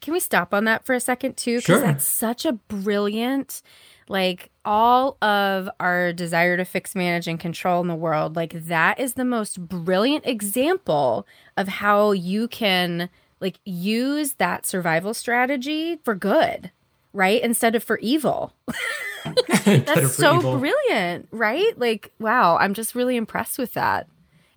Can 0.00 0.14
we 0.14 0.20
stop 0.20 0.54
on 0.54 0.64
that 0.64 0.84
for 0.84 0.94
a 0.94 1.00
second 1.00 1.36
too? 1.36 1.58
Because 1.58 1.64
sure. 1.64 1.80
that's 1.80 2.06
such 2.06 2.46
a 2.46 2.52
brilliant, 2.52 3.60
like 4.08 4.50
all 4.64 5.18
of 5.22 5.68
our 5.78 6.12
desire 6.14 6.56
to 6.56 6.64
fix, 6.64 6.94
manage, 6.94 7.28
and 7.28 7.38
control 7.38 7.82
in 7.82 7.88
the 7.88 7.94
world. 7.94 8.34
Like 8.34 8.52
that 8.66 8.98
is 8.98 9.14
the 9.14 9.26
most 9.26 9.60
brilliant 9.60 10.26
example 10.26 11.26
of 11.58 11.68
how 11.68 12.12
you 12.12 12.48
can 12.48 13.10
like 13.40 13.58
use 13.64 14.34
that 14.34 14.64
survival 14.64 15.12
strategy 15.12 15.98
for 16.02 16.14
good, 16.14 16.70
right? 17.12 17.42
Instead 17.42 17.74
of 17.74 17.84
for 17.84 17.98
evil. 17.98 18.54
That's 19.64 20.14
so 20.14 20.38
evil. 20.38 20.58
brilliant, 20.58 21.28
right? 21.30 21.78
Like, 21.78 22.12
wow, 22.18 22.56
I'm 22.58 22.74
just 22.74 22.94
really 22.94 23.16
impressed 23.16 23.58
with 23.58 23.74
that. 23.74 24.08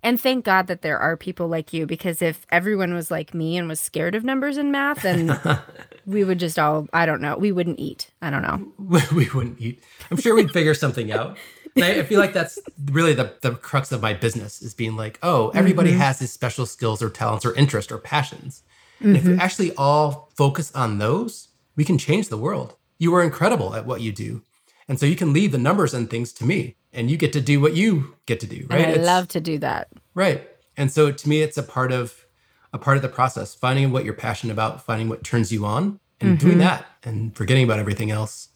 And 0.03 0.19
thank 0.19 0.43
God 0.43 0.67
that 0.67 0.81
there 0.81 0.99
are 0.99 1.15
people 1.15 1.47
like 1.47 1.71
you 1.71 1.85
because 1.85 2.21
if 2.21 2.45
everyone 2.51 2.93
was 2.93 3.09
like 3.09 3.33
me 3.33 3.57
and 3.57 3.69
was 3.69 3.79
scared 3.79 4.15
of 4.15 4.25
numbers 4.25 4.57
and 4.57 4.69
math, 4.69 5.01
then 5.01 5.39
we 6.05 6.25
would 6.25 6.39
just 6.39 6.59
all, 6.59 6.87
I 6.91 7.05
don't 7.05 7.21
know, 7.21 7.37
we 7.37 7.53
wouldn't 7.53 7.79
eat. 7.79 8.11
I 8.21 8.29
don't 8.29 8.41
know. 8.41 8.99
we 9.15 9.29
wouldn't 9.29 9.61
eat. 9.61 9.81
I'm 10.11 10.17
sure 10.17 10.35
we'd 10.35 10.51
figure 10.51 10.73
something 10.73 11.11
out. 11.11 11.37
I, 11.77 12.01
I, 12.01 12.03
feel 12.03 12.19
like 12.19 12.33
that's 12.33 12.59
really 12.91 13.13
the, 13.13 13.33
the 13.41 13.51
crux 13.51 13.91
of 13.91 14.01
my 14.01 14.13
business 14.13 14.61
is 14.61 14.75
being 14.75 14.95
like, 14.95 15.17
oh, 15.23 15.49
everybody 15.55 15.91
mm-hmm. 15.91 16.01
has 16.01 16.19
these 16.19 16.31
special 16.31 16.65
skills 16.67 17.01
or 17.01 17.09
talents 17.09 17.45
or 17.45 17.55
interests 17.55 17.91
or 17.91 17.97
passions. 17.97 18.61
Mm-hmm. 18.97 19.07
And 19.07 19.17
if 19.17 19.25
we 19.25 19.37
actually 19.39 19.73
all 19.75 20.29
focus 20.35 20.71
on 20.75 20.99
those, 20.99 21.47
we 21.75 21.85
can 21.85 21.97
change 21.97 22.29
the 22.29 22.37
world. 22.37 22.75
You 22.97 23.13
are 23.15 23.23
incredible 23.23 23.75
at 23.75 23.85
what 23.85 24.01
you 24.01 24.11
do. 24.11 24.43
And 24.87 24.99
so 24.99 25.05
you 25.05 25.15
can 25.15 25.33
leave 25.33 25.51
the 25.51 25.57
numbers 25.57 25.93
and 25.93 26.09
things 26.09 26.33
to 26.33 26.45
me 26.45 26.75
and 26.91 27.09
you 27.09 27.17
get 27.17 27.33
to 27.33 27.41
do 27.41 27.59
what 27.59 27.75
you 27.75 28.15
get 28.25 28.39
to 28.41 28.47
do, 28.47 28.67
right? 28.69 28.81
And 28.81 28.91
I 28.91 28.95
it's, 28.95 29.05
love 29.05 29.27
to 29.29 29.41
do 29.41 29.57
that. 29.59 29.89
Right. 30.13 30.47
And 30.77 30.91
so 30.91 31.11
to 31.11 31.29
me 31.29 31.41
it's 31.41 31.57
a 31.57 31.63
part 31.63 31.91
of 31.91 32.25
a 32.71 32.77
part 32.77 32.97
of 32.97 33.03
the 33.03 33.09
process, 33.09 33.53
finding 33.53 33.91
what 33.91 34.03
you're 34.03 34.13
passionate 34.13 34.53
about, 34.53 34.83
finding 34.83 35.07
what 35.07 35.23
turns 35.23 35.51
you 35.51 35.65
on 35.65 35.99
and 36.19 36.37
mm-hmm. 36.37 36.47
doing 36.47 36.57
that 36.59 36.85
and 37.03 37.35
forgetting 37.35 37.63
about 37.63 37.79
everything 37.79 38.09
else. 38.09 38.49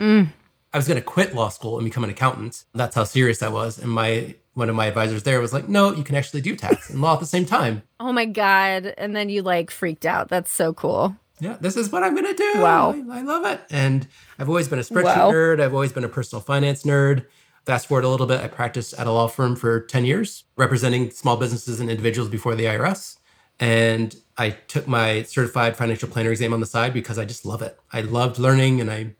Mm. 0.00 0.28
I 0.72 0.76
was 0.76 0.88
going 0.88 1.00
to 1.00 1.04
quit 1.04 1.34
law 1.34 1.48
school 1.48 1.78
and 1.78 1.84
become 1.84 2.04
an 2.04 2.10
accountant. 2.10 2.64
That's 2.74 2.94
how 2.94 3.04
serious 3.04 3.42
I 3.42 3.48
was. 3.48 3.78
And 3.78 3.90
my 3.90 4.36
one 4.54 4.68
of 4.68 4.74
my 4.74 4.86
advisors 4.86 5.22
there 5.22 5.40
was 5.40 5.52
like, 5.52 5.68
no, 5.68 5.94
you 5.94 6.02
can 6.02 6.16
actually 6.16 6.40
do 6.40 6.56
tax 6.56 6.90
and 6.90 7.00
law 7.00 7.14
at 7.14 7.20
the 7.20 7.26
same 7.26 7.46
time. 7.46 7.82
Oh 8.00 8.12
my 8.12 8.24
God. 8.24 8.92
And 8.98 9.14
then 9.14 9.28
you 9.28 9.42
like 9.42 9.70
freaked 9.70 10.04
out. 10.04 10.28
That's 10.28 10.50
so 10.50 10.72
cool. 10.74 11.16
Yeah, 11.40 11.56
this 11.60 11.76
is 11.76 11.90
what 11.90 12.02
I'm 12.02 12.14
going 12.14 12.26
to 12.26 12.34
do. 12.34 12.60
Wow. 12.60 12.92
I, 12.92 13.18
I, 13.18 13.22
love 13.22 13.44
it. 13.44 13.60
And 13.70 14.06
I've 14.38 14.48
always 14.48 14.68
been 14.68 14.78
a 14.78 14.82
spreadsheet 14.82 15.04
wow. 15.16 15.30
nerd. 15.30 15.60
I've 15.60 15.74
always 15.74 15.92
been 15.92 16.04
a 16.04 16.08
personal 16.08 16.42
finance 16.42 16.82
nerd. 16.82 17.26
Fast 17.64 17.86
forward 17.86 18.04
a 18.04 18.08
little 18.08 18.26
bit, 18.26 18.40
I 18.40 18.48
practiced 18.48 18.94
at 18.94 19.06
a 19.06 19.12
law 19.12 19.28
firm 19.28 19.54
for 19.54 19.80
10 19.80 20.06
years, 20.06 20.44
representing 20.56 21.10
small 21.10 21.36
businesses 21.36 21.80
and 21.80 21.90
individuals 21.90 22.30
before 22.30 22.54
the 22.54 22.64
IRS. 22.64 23.18
And 23.60 24.16
I 24.38 24.50
took 24.50 24.88
my 24.88 25.22
certified 25.24 25.76
financial 25.76 26.08
planner 26.08 26.30
exam 26.30 26.54
on 26.54 26.60
the 26.60 26.66
side 26.66 26.94
because 26.94 27.18
I 27.18 27.24
just 27.24 27.44
love 27.44 27.60
it. 27.60 27.78
I 27.92 28.00
loved 28.00 28.38
learning 28.38 28.80
and 28.80 28.90
I 28.90 29.14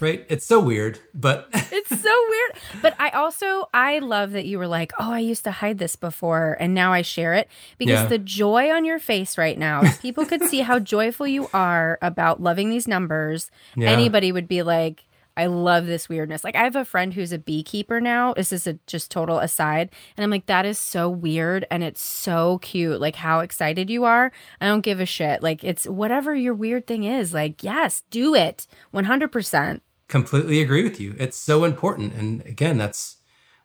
right 0.00 0.24
it's 0.28 0.46
so 0.46 0.60
weird 0.60 1.00
but 1.12 1.48
it's 1.54 2.00
so 2.00 2.26
weird 2.28 2.52
but 2.80 2.94
i 3.00 3.10
also 3.10 3.68
i 3.74 3.98
love 3.98 4.30
that 4.30 4.46
you 4.46 4.58
were 4.58 4.68
like 4.68 4.92
oh 5.00 5.12
i 5.12 5.18
used 5.18 5.42
to 5.42 5.50
hide 5.50 5.78
this 5.78 5.96
before 5.96 6.56
and 6.60 6.72
now 6.72 6.92
i 6.92 7.02
share 7.02 7.34
it 7.34 7.48
because 7.78 8.02
yeah. 8.02 8.06
the 8.06 8.18
joy 8.18 8.70
on 8.70 8.84
your 8.84 9.00
face 9.00 9.36
right 9.36 9.58
now 9.58 9.82
if 9.82 10.00
people 10.00 10.24
could 10.24 10.42
see 10.44 10.60
how 10.60 10.78
joyful 10.92 11.26
you 11.26 11.48
are 11.52 11.98
about 12.00 12.40
loving 12.40 12.70
these 12.70 12.86
numbers 12.86 13.50
yeah. 13.76 13.90
anybody 13.90 14.30
would 14.30 14.46
be 14.46 14.62
like 14.62 15.04
I 15.36 15.46
love 15.46 15.86
this 15.86 16.08
weirdness. 16.08 16.44
Like 16.44 16.56
I 16.56 16.64
have 16.64 16.76
a 16.76 16.84
friend 16.84 17.14
who's 17.14 17.32
a 17.32 17.38
beekeeper 17.38 18.00
now. 18.00 18.34
This 18.34 18.52
is 18.52 18.66
a 18.66 18.74
just 18.86 19.10
total 19.10 19.38
aside. 19.38 19.90
And 20.16 20.24
I'm 20.24 20.30
like, 20.30 20.46
that 20.46 20.66
is 20.66 20.78
so 20.78 21.08
weird 21.08 21.66
and 21.70 21.82
it's 21.82 22.02
so 22.02 22.58
cute. 22.58 23.00
Like 23.00 23.16
how 23.16 23.40
excited 23.40 23.88
you 23.88 24.04
are. 24.04 24.32
I 24.60 24.66
don't 24.66 24.82
give 24.82 25.00
a 25.00 25.06
shit. 25.06 25.42
Like 25.42 25.64
it's 25.64 25.86
whatever 25.86 26.34
your 26.34 26.54
weird 26.54 26.86
thing 26.86 27.04
is. 27.04 27.32
Like, 27.32 27.62
yes, 27.62 28.02
do 28.10 28.34
it. 28.34 28.66
100%. 28.94 29.80
Completely 30.08 30.60
agree 30.60 30.82
with 30.82 31.00
you. 31.00 31.14
It's 31.18 31.38
so 31.38 31.64
important. 31.64 32.12
And 32.14 32.42
again, 32.42 32.76
that's 32.76 33.16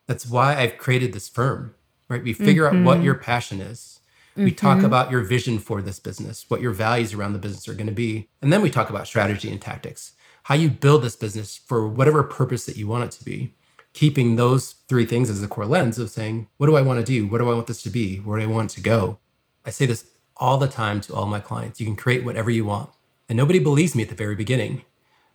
that's 0.06 0.26
why 0.26 0.56
I've 0.56 0.78
created 0.78 1.12
this 1.12 1.28
firm. 1.28 1.76
Right? 2.08 2.24
We 2.24 2.32
figure 2.32 2.64
mm-hmm. 2.64 2.78
out 2.78 2.86
what 2.86 2.96
mm-hmm. 2.98 3.06
your 3.06 3.16
passion 3.16 3.60
is. 3.60 4.00
We 4.38 4.52
mm-hmm. 4.52 4.56
talk 4.56 4.84
about 4.84 5.12
your 5.12 5.24
vision 5.24 5.60
for 5.60 5.82
this 5.82 6.00
business, 6.00 6.46
what 6.48 6.62
your 6.62 6.72
values 6.72 7.14
around 7.14 7.34
the 7.34 7.40
business 7.40 7.68
are 7.68 7.74
going 7.74 7.88
to 7.88 7.94
be. 7.94 8.30
And 8.42 8.54
then 8.54 8.62
we 8.62 8.70
talk 8.70 8.90
about 8.90 9.08
strategy 9.08 9.50
and 9.52 9.60
tactics 9.60 10.14
how 10.48 10.56
you 10.56 10.70
build 10.70 11.04
this 11.04 11.18
business 11.18 11.58
for 11.58 11.86
whatever 11.86 12.24
purpose 12.24 12.66
that 12.66 12.78
you 12.78 12.88
want 12.88 13.04
it 13.04 13.12
to 13.12 13.26
be, 13.26 13.54
keeping 13.92 14.38
those 14.38 14.76
three 14.88 15.06
things 15.06 15.30
as 15.30 15.42
the 15.42 15.48
core 15.48 15.66
lens 15.66 16.00
of 16.00 16.10
saying, 16.10 16.48
what 16.56 16.68
do 16.68 16.78
I 16.78 16.82
want 16.82 17.06
to 17.06 17.06
do? 17.06 17.28
What 17.28 17.40
do 17.40 17.50
I 17.52 17.54
want 17.54 17.68
this 17.68 17.84
to 17.84 17.90
be? 17.90 18.20
Where 18.20 18.40
do 18.40 18.46
I 18.46 18.48
want 18.48 18.70
to 18.70 18.80
go? 18.80 19.20
I 19.66 19.72
say 19.72 19.86
this 19.86 20.06
all 20.38 20.58
the 20.58 20.70
time 20.70 21.02
to 21.02 21.14
all 21.14 21.26
my 21.26 21.42
clients. 21.42 21.82
You 21.82 21.86
can 21.86 21.98
create 21.98 22.24
whatever 22.24 22.50
you 22.50 22.64
want. 22.64 22.92
And 23.28 23.36
nobody 23.36 23.60
believes 23.60 23.94
me 23.94 24.04
at 24.04 24.10
the 24.10 24.16
very 24.16 24.36
beginning. 24.36 24.84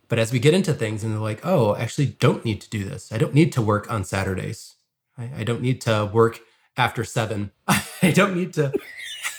But 0.07 0.17
as 0.17 0.31
we 0.31 0.39
get 0.39 0.55
into 0.55 0.73
things 0.73 1.03
and 1.03 1.13
they're 1.13 1.19
like, 1.19 1.45
oh, 1.45 1.75
I 1.75 1.81
actually 1.81 2.07
don't 2.07 2.43
need 2.43 2.59
to 2.61 2.69
do 2.71 2.83
this. 2.83 3.11
I 3.11 3.19
don't 3.19 3.35
need 3.35 3.51
to 3.51 3.61
work 3.61 3.91
on 3.91 4.05
Saturdays. 4.05 4.73
I, 5.15 5.29
I 5.37 5.43
don't 5.43 5.61
need 5.61 5.79
to 5.81 6.09
work 6.11 6.39
after 6.75 7.03
seven. 7.03 7.51
I 7.67 8.09
don't 8.15 8.35
need 8.35 8.51
to 8.55 8.73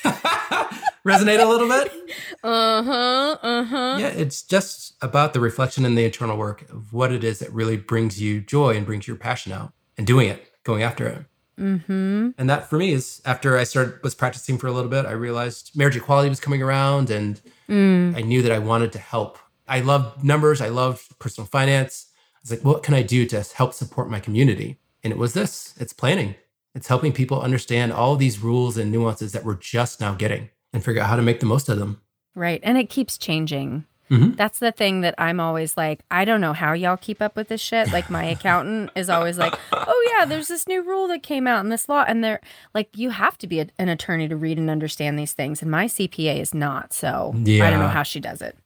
resonate 1.05 1.43
a 1.43 1.49
little 1.49 1.69
bit. 1.69 1.93
Uh 2.43 2.83
huh. 2.83 3.37
Uh 3.43 3.65
huh. 3.65 3.97
Yeah, 3.99 4.09
it's 4.09 4.43
just 4.43 4.95
about 5.01 5.33
the 5.33 5.41
reflection 5.41 5.87
and 5.87 5.97
the 5.97 6.05
internal 6.05 6.37
work 6.37 6.69
of 6.71 6.93
what 6.93 7.11
it 7.11 7.25
is 7.25 7.39
that 7.39 7.51
really 7.53 7.79
brings 7.79 8.21
you 8.21 8.43
joy 8.43 8.77
and 8.77 8.85
brings 8.85 9.09
your 9.09 9.17
passion 9.17 9.51
out 9.51 9.73
and 9.97 10.07
doing 10.07 10.29
it, 10.29 10.53
going 10.63 10.83
after 10.83 11.07
it. 11.07 11.25
Mm-hmm. 11.59 12.31
And 12.37 12.51
that 12.51 12.69
for 12.69 12.77
me 12.77 12.93
is 12.93 13.23
after 13.25 13.57
I 13.57 13.65
started 13.65 14.03
was 14.03 14.15
practicing 14.15 14.59
for 14.59 14.67
a 14.67 14.73
little 14.73 14.91
bit, 14.91 15.07
I 15.07 15.13
realized 15.13 15.71
marriage 15.75 15.97
equality 15.97 16.29
was 16.29 16.39
coming 16.39 16.63
around, 16.63 17.09
and 17.09 17.41
mm. 17.67 18.15
I 18.15 18.21
knew 18.21 18.43
that 18.43 18.53
I 18.53 18.59
wanted 18.59 18.93
to 18.93 18.99
help. 18.99 19.39
I 19.67 19.81
loved 19.81 20.23
numbers. 20.23 20.61
I 20.61 20.69
loved 20.69 21.19
personal 21.19 21.47
finance. 21.47 22.09
I 22.35 22.39
was 22.43 22.51
like, 22.51 22.65
what 22.65 22.83
can 22.83 22.93
I 22.93 23.03
do 23.03 23.25
to 23.27 23.43
help 23.55 23.73
support 23.73 24.11
my 24.11 24.21
community? 24.21 24.77
And 25.03 25.13
it 25.13 25.19
was 25.19 25.33
this. 25.33 25.75
It's 25.79 25.95
planning. 25.95 26.35
It's 26.75 26.89
helping 26.89 27.13
people 27.13 27.41
understand 27.41 27.93
all 27.93 28.17
these 28.17 28.41
rules 28.41 28.77
and 28.77 28.93
nuances 28.93 29.33
that 29.33 29.45
we're 29.45 29.55
just 29.55 30.01
now 30.01 30.15
getting 30.15 30.51
and 30.75 30.85
figure 30.85 31.01
out 31.01 31.09
how 31.09 31.17
to 31.17 31.23
make 31.23 31.41
the 31.41 31.47
most 31.47 31.71
of 31.71 31.79
them. 31.79 32.01
Right. 32.35 32.61
And 32.63 32.77
it 32.77 32.91
keeps 32.91 33.17
changing. 33.17 33.87
Mm-hmm. 34.11 34.33
That's 34.33 34.59
the 34.59 34.73
thing 34.73 35.01
that 35.01 35.15
I'm 35.17 35.41
always 35.41 35.77
like, 35.77 36.01
I 36.11 36.27
don't 36.27 36.41
know 36.41 36.53
how 36.53 36.75
y'all 36.75 36.99
keep 36.99 37.23
up 37.23 37.37
with 37.37 37.49
this 37.49 37.61
shit. 37.61 37.91
Like 37.91 38.11
my 38.11 38.25
accountant 38.25 38.91
is 38.97 39.09
always 39.09 39.39
like, 39.39 39.55
"Oh 39.73 40.11
yeah, 40.13 40.27
there's 40.27 40.49
this 40.49 40.69
new 40.69 40.83
rule 40.83 41.09
that 41.09 41.23
came 41.23 41.47
out 41.47 41.65
in 41.65 41.71
this 41.71 41.89
law 41.89 42.05
and 42.07 42.23
they're 42.23 42.41
like 42.75 42.91
you 42.95 43.11
have 43.11 43.39
to 43.39 43.47
be 43.47 43.61
a, 43.61 43.67
an 43.79 43.89
attorney 43.89 44.29
to 44.29 44.37
read 44.37 44.59
and 44.59 44.69
understand 44.69 45.19
these 45.19 45.33
things 45.33 45.63
and 45.63 45.71
my 45.71 45.87
CPA 45.87 46.39
is 46.39 46.53
not. 46.53 46.93
So, 46.93 47.35
yeah. 47.39 47.67
I 47.67 47.71
don't 47.71 47.81
know 47.81 47.89
how 47.89 48.03
she 48.03 48.21
does 48.21 48.43
it." 48.43 48.57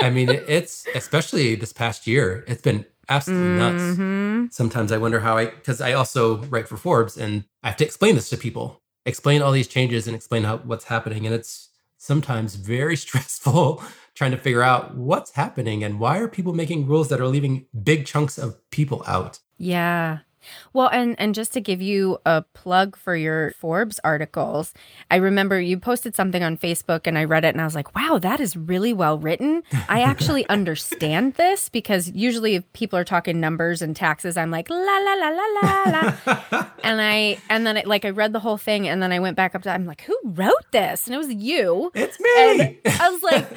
I 0.00 0.10
mean, 0.10 0.28
it's 0.28 0.86
especially 0.94 1.56
this 1.56 1.72
past 1.72 2.06
year, 2.06 2.44
it's 2.46 2.62
been 2.62 2.84
absolutely 3.08 3.58
mm-hmm. 3.58 4.42
nuts. 4.42 4.56
Sometimes 4.56 4.92
I 4.92 4.98
wonder 4.98 5.18
how 5.20 5.36
I 5.36 5.46
cuz 5.46 5.80
I 5.80 5.92
also 5.92 6.38
write 6.44 6.68
for 6.68 6.76
Forbes 6.76 7.16
and 7.16 7.44
I 7.64 7.68
have 7.68 7.76
to 7.78 7.84
explain 7.84 8.14
this 8.14 8.30
to 8.30 8.36
people 8.36 8.80
explain 9.06 9.42
all 9.42 9.52
these 9.52 9.68
changes 9.68 10.06
and 10.06 10.16
explain 10.16 10.44
how 10.44 10.58
what's 10.58 10.84
happening. 10.84 11.26
And 11.26 11.34
it's 11.34 11.70
sometimes 11.98 12.54
very 12.54 12.96
stressful 13.04 13.82
trying 14.14 14.30
to 14.30 14.38
figure 14.38 14.62
out 14.62 14.94
what's 14.94 15.32
happening 15.32 15.82
and 15.82 15.98
why 15.98 16.18
are 16.18 16.28
people 16.28 16.54
making 16.54 16.86
rules 16.86 17.08
that 17.08 17.20
are 17.20 17.26
leaving 17.26 17.66
big 17.82 18.06
chunks 18.06 18.38
of 18.38 18.58
people 18.70 19.02
out. 19.06 19.40
Yeah. 19.58 20.18
Well, 20.72 20.88
and 20.88 21.18
and 21.18 21.34
just 21.34 21.52
to 21.54 21.60
give 21.60 21.80
you 21.80 22.18
a 22.26 22.42
plug 22.54 22.96
for 22.96 23.16
your 23.16 23.52
Forbes 23.52 24.00
articles, 24.04 24.72
I 25.10 25.16
remember 25.16 25.60
you 25.60 25.78
posted 25.78 26.14
something 26.14 26.42
on 26.42 26.56
Facebook 26.56 27.06
and 27.06 27.18
I 27.18 27.24
read 27.24 27.44
it 27.44 27.54
and 27.54 27.60
I 27.60 27.64
was 27.64 27.74
like, 27.74 27.94
"Wow, 27.94 28.18
that 28.18 28.40
is 28.40 28.56
really 28.56 28.92
well 28.92 29.18
written." 29.18 29.62
I 29.88 30.02
actually 30.02 30.48
understand 30.48 31.34
this 31.34 31.68
because 31.68 32.10
usually 32.10 32.56
if 32.56 32.72
people 32.72 32.98
are 32.98 33.04
talking 33.04 33.40
numbers 33.40 33.82
and 33.82 33.94
taxes, 33.94 34.36
I'm 34.36 34.50
like, 34.50 34.68
"La 34.70 34.76
la 34.76 35.14
la 35.14 35.28
la 35.28 35.46
la 35.62 35.82
la." 35.86 36.66
and 36.84 37.00
I 37.00 37.38
and 37.48 37.66
then 37.66 37.76
it, 37.76 37.86
like 37.86 38.04
I 38.04 38.10
read 38.10 38.32
the 38.32 38.40
whole 38.40 38.58
thing 38.58 38.88
and 38.88 39.02
then 39.02 39.12
I 39.12 39.20
went 39.20 39.36
back 39.36 39.54
up 39.54 39.62
to 39.62 39.70
I'm 39.70 39.86
like, 39.86 40.02
"Who 40.02 40.18
wrote 40.24 40.70
this?" 40.72 41.06
And 41.06 41.14
it 41.14 41.18
was 41.18 41.32
you. 41.32 41.90
It's 41.94 42.18
me. 42.20 42.30
And 42.36 42.78
I 43.00 43.10
was 43.10 43.22
like, 43.30 43.48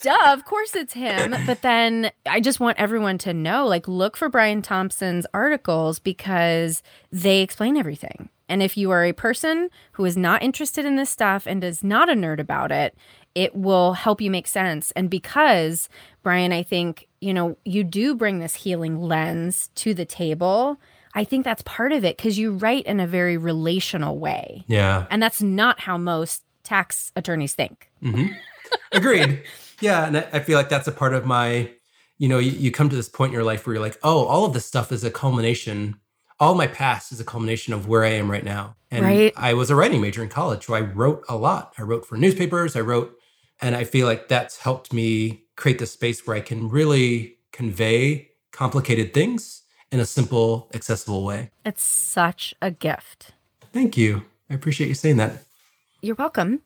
"Duh, 0.00 0.32
of 0.32 0.44
course 0.44 0.74
it's 0.74 0.92
him." 0.94 1.34
But 1.46 1.62
then 1.62 2.10
I 2.26 2.40
just 2.40 2.60
want 2.60 2.78
everyone 2.78 3.18
to 3.18 3.34
know 3.34 3.66
like 3.66 3.86
look 3.88 4.16
for 4.16 4.28
Brian 4.28 4.62
Thompson's 4.62 5.26
articles 5.34 5.98
because 5.98 6.23
because 6.24 6.82
they 7.12 7.42
explain 7.42 7.76
everything. 7.76 8.30
And 8.48 8.62
if 8.62 8.78
you 8.78 8.90
are 8.90 9.04
a 9.04 9.12
person 9.12 9.68
who 9.92 10.06
is 10.06 10.16
not 10.16 10.42
interested 10.42 10.86
in 10.86 10.96
this 10.96 11.10
stuff 11.10 11.46
and 11.46 11.62
is 11.62 11.84
not 11.84 12.08
a 12.08 12.14
nerd 12.14 12.40
about 12.40 12.72
it, 12.72 12.96
it 13.34 13.54
will 13.54 13.92
help 13.92 14.22
you 14.22 14.30
make 14.30 14.46
sense. 14.46 14.90
And 14.92 15.10
because, 15.10 15.90
Brian, 16.22 16.50
I 16.50 16.62
think, 16.62 17.08
you 17.20 17.34
know, 17.34 17.58
you 17.66 17.84
do 17.84 18.14
bring 18.14 18.38
this 18.38 18.54
healing 18.54 19.02
lens 19.02 19.68
to 19.74 19.92
the 19.92 20.06
table. 20.06 20.78
I 21.14 21.24
think 21.24 21.44
that's 21.44 21.62
part 21.62 21.92
of 21.92 22.06
it 22.06 22.16
because 22.16 22.38
you 22.38 22.52
write 22.52 22.86
in 22.86 23.00
a 23.00 23.06
very 23.06 23.36
relational 23.36 24.18
way. 24.18 24.64
Yeah. 24.66 25.06
And 25.10 25.22
that's 25.22 25.42
not 25.42 25.78
how 25.78 25.98
most 25.98 26.42
tax 26.62 27.12
attorneys 27.16 27.54
think. 27.54 27.90
Mm-hmm. 28.02 28.32
Agreed. 28.92 29.42
yeah. 29.82 30.06
And 30.06 30.16
I 30.32 30.40
feel 30.40 30.56
like 30.56 30.70
that's 30.70 30.88
a 30.88 30.92
part 30.92 31.12
of 31.12 31.26
my, 31.26 31.70
you 32.16 32.28
know, 32.28 32.38
you, 32.38 32.52
you 32.52 32.70
come 32.70 32.88
to 32.88 32.96
this 32.96 33.10
point 33.10 33.30
in 33.30 33.34
your 33.34 33.44
life 33.44 33.66
where 33.66 33.74
you're 33.74 33.82
like, 33.82 33.98
oh, 34.02 34.24
all 34.24 34.46
of 34.46 34.54
this 34.54 34.64
stuff 34.64 34.90
is 34.90 35.04
a 35.04 35.10
culmination 35.10 35.96
all 36.40 36.54
my 36.54 36.66
past 36.66 37.12
is 37.12 37.20
a 37.20 37.24
culmination 37.24 37.72
of 37.72 37.86
where 37.86 38.04
I 38.04 38.10
am 38.10 38.30
right 38.30 38.44
now. 38.44 38.76
And 38.90 39.04
right. 39.04 39.32
I 39.36 39.54
was 39.54 39.70
a 39.70 39.76
writing 39.76 40.00
major 40.00 40.22
in 40.22 40.28
college, 40.28 40.66
so 40.66 40.74
I 40.74 40.80
wrote 40.80 41.24
a 41.28 41.36
lot. 41.36 41.74
I 41.78 41.82
wrote 41.82 42.06
for 42.06 42.16
newspapers, 42.16 42.76
I 42.76 42.80
wrote, 42.80 43.16
and 43.60 43.74
I 43.74 43.84
feel 43.84 44.06
like 44.06 44.28
that's 44.28 44.58
helped 44.58 44.92
me 44.92 45.44
create 45.56 45.78
the 45.78 45.86
space 45.86 46.26
where 46.26 46.36
I 46.36 46.40
can 46.40 46.68
really 46.68 47.38
convey 47.52 48.30
complicated 48.52 49.14
things 49.14 49.62
in 49.90 50.00
a 50.00 50.06
simple, 50.06 50.70
accessible 50.74 51.24
way. 51.24 51.50
It's 51.64 51.82
such 51.82 52.54
a 52.60 52.70
gift. 52.70 53.32
Thank 53.72 53.96
you. 53.96 54.22
I 54.50 54.54
appreciate 54.54 54.88
you 54.88 54.94
saying 54.94 55.16
that. 55.18 55.44
You're 56.02 56.16
welcome. 56.16 56.60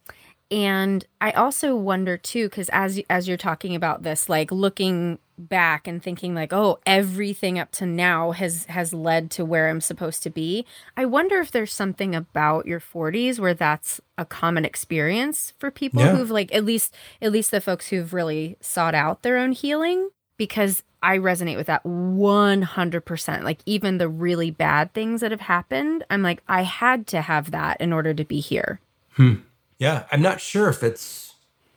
And 0.51 1.05
I 1.21 1.33
also 1.33 1.77
wonder 1.77 2.17
too, 2.17 2.49
because 2.49 2.71
as 2.71 3.01
as 3.11 3.29
you're 3.29 3.37
talking 3.37 3.75
about 3.75 4.03
this, 4.03 4.29
like 4.29 4.51
looking 4.51 5.19
back 5.39 5.87
and 5.87 6.03
thinking 6.03 6.35
like, 6.35 6.53
oh, 6.53 6.79
everything 6.87 7.59
up 7.59 7.71
to 7.73 7.87
now 7.87 8.33
has 8.33 8.65
has 8.65 8.95
led 8.95 9.31
to 9.33 9.45
where 9.45 9.69
I'm 9.69 9.81
supposed 9.81 10.23
to 10.23 10.31
be. 10.31 10.65
I 10.97 11.05
wonder 11.05 11.39
if 11.41 11.51
there's 11.51 11.73
something 11.73 12.15
about 12.15 12.67
your 12.67 12.81
40s 12.81 13.39
where 13.39 13.55
that's 13.55 14.01
a 14.17 14.25
common 14.25 14.65
experience 14.65 15.53
for 15.59 15.71
people 15.71 16.01
yeah. 16.01 16.17
who've 16.17 16.31
like 16.31 16.55
at 16.55 16.65
least 16.65 16.95
at 17.21 17.31
least 17.31 17.51
the 17.51 17.61
folks 17.61 17.89
who've 17.89 18.13
really 18.13 18.57
sought 18.61 18.95
out 18.95 19.23
their 19.23 19.37
own 19.37 19.53
healing 19.53 20.11
because 20.39 20.83
I 21.03 21.19
resonate 21.19 21.57
with 21.57 21.69
that 21.69 21.85
100%. 21.85 23.43
Like 23.43 23.61
even 23.67 23.99
the 23.99 24.09
really 24.09 24.51
bad 24.51 24.93
things 24.95 25.21
that 25.21 25.31
have 25.31 25.43
happened, 25.43 26.05
I'm 26.11 26.23
like 26.23 26.43
I 26.49 26.63
had 26.63 27.07
to 27.09 27.21
have 27.21 27.51
that 27.51 27.81
in 27.81 27.93
order 27.93 28.15
to 28.15 28.25
be 28.25 28.41
here. 28.41 28.81
Hmm. 29.13 29.35
Yeah, 29.79 30.05
I'm 30.11 30.23
not 30.23 30.41
sure 30.41 30.69
if 30.69 30.83
it's 30.83 31.35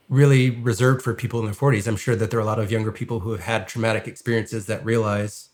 really 0.10 0.50
reserved 0.50 1.01
for 1.01 1.13
people 1.13 1.39
in 1.39 1.46
their 1.46 1.53
40s. 1.53 1.88
I'm 1.88 1.96
sure 1.96 2.15
that 2.15 2.29
there 2.29 2.39
are 2.39 2.43
a 2.43 2.46
lot 2.46 2.60
of 2.60 2.72
younger 2.72 2.91
people 2.91 3.22
who 3.22 3.31
have 3.31 3.41
had 3.41 3.67
traumatic 3.67 4.08
experiences 4.08 4.65
that 4.65 4.84
realize 4.84 5.50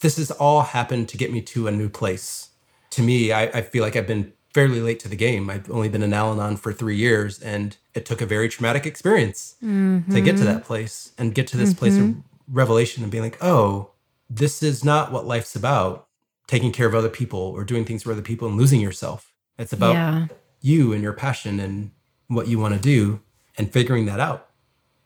this 0.00 0.16
has 0.16 0.30
all 0.30 0.62
happened 0.62 1.08
to 1.08 1.16
get 1.16 1.32
me 1.32 1.40
to 1.40 1.66
a 1.66 1.70
new 1.70 1.88
place. 1.88 2.50
To 2.90 3.02
me, 3.02 3.32
I, 3.32 3.44
I 3.44 3.62
feel 3.62 3.82
like 3.82 3.96
I've 3.96 4.06
been 4.06 4.32
fairly 4.52 4.80
late 4.80 5.00
to 5.00 5.08
the 5.08 5.16
game. 5.16 5.48
I've 5.48 5.70
only 5.70 5.88
been 5.88 6.02
in 6.02 6.12
Al 6.12 6.32
Anon 6.32 6.56
for 6.56 6.72
three 6.74 6.96
years, 6.96 7.40
and 7.40 7.76
it 7.94 8.04
took 8.04 8.20
a 8.20 8.26
very 8.26 8.48
traumatic 8.50 8.84
experience 8.84 9.54
mm-hmm. 9.64 10.12
to 10.12 10.20
get 10.20 10.36
to 10.36 10.44
that 10.44 10.64
place 10.64 11.12
and 11.16 11.34
get 11.34 11.46
to 11.48 11.56
this 11.56 11.70
mm-hmm. 11.70 11.78
place 11.78 11.96
of 11.96 12.02
mm-hmm. 12.02 12.20
revelation 12.48 13.02
and 13.02 13.10
being 13.10 13.24
like, 13.24 13.42
oh, 13.42 13.92
this 14.28 14.62
is 14.62 14.84
not 14.84 15.10
what 15.10 15.26
life's 15.26 15.56
about. 15.56 16.06
taking 16.48 16.72
care 16.72 16.86
of 16.86 16.94
other 16.94 17.08
people 17.08 17.38
or 17.38 17.64
doing 17.64 17.84
things 17.84 18.02
for 18.02 18.12
other 18.12 18.20
people 18.20 18.46
and 18.46 18.58
losing 18.58 18.80
yourself. 18.80 19.32
It's 19.58 19.72
about 19.72 19.94
yeah. 19.94 20.26
You 20.62 20.92
and 20.92 21.02
your 21.02 21.12
passion 21.12 21.60
and 21.60 21.90
what 22.28 22.48
you 22.48 22.58
want 22.58 22.74
to 22.74 22.80
do 22.80 23.20
and 23.58 23.70
figuring 23.70 24.06
that 24.06 24.20
out. 24.20 24.48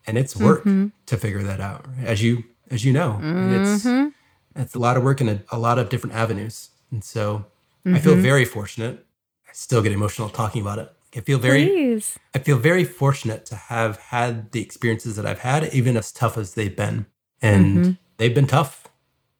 And 0.06 0.16
it's 0.16 0.36
work 0.36 0.60
mm-hmm. 0.60 0.88
to 1.06 1.16
figure 1.16 1.42
that 1.42 1.60
out, 1.60 1.86
as 2.04 2.22
you 2.22 2.44
as 2.70 2.84
you 2.84 2.92
know. 2.92 3.18
Mm-hmm. 3.20 3.54
It's 3.54 4.14
it's 4.54 4.74
a 4.74 4.78
lot 4.78 4.96
of 4.96 5.02
work 5.02 5.20
in 5.20 5.28
a, 5.28 5.42
a 5.50 5.58
lot 5.58 5.78
of 5.78 5.88
different 5.88 6.14
avenues. 6.14 6.70
And 6.92 7.02
so 7.02 7.46
mm-hmm. 7.84 7.96
I 7.96 7.98
feel 7.98 8.12
mm-hmm. 8.12 8.22
very 8.22 8.44
fortunate. 8.44 9.04
I 9.48 9.50
still 9.52 9.82
get 9.82 9.90
emotional 9.90 10.28
talking 10.28 10.62
about 10.62 10.78
it. 10.78 10.92
I 11.16 11.20
feel 11.20 11.38
very 11.38 11.66
Please. 11.66 12.18
I 12.34 12.38
feel 12.38 12.58
very 12.58 12.84
fortunate 12.84 13.46
to 13.46 13.56
have 13.56 13.96
had 13.96 14.52
the 14.52 14.60
experiences 14.60 15.16
that 15.16 15.26
I've 15.26 15.38
had, 15.40 15.72
even 15.72 15.96
as 15.96 16.12
tough 16.12 16.36
as 16.36 16.54
they've 16.54 16.74
been. 16.74 17.06
And 17.40 17.76
mm-hmm. 17.76 17.90
they've 18.18 18.34
been 18.34 18.46
tough, 18.46 18.88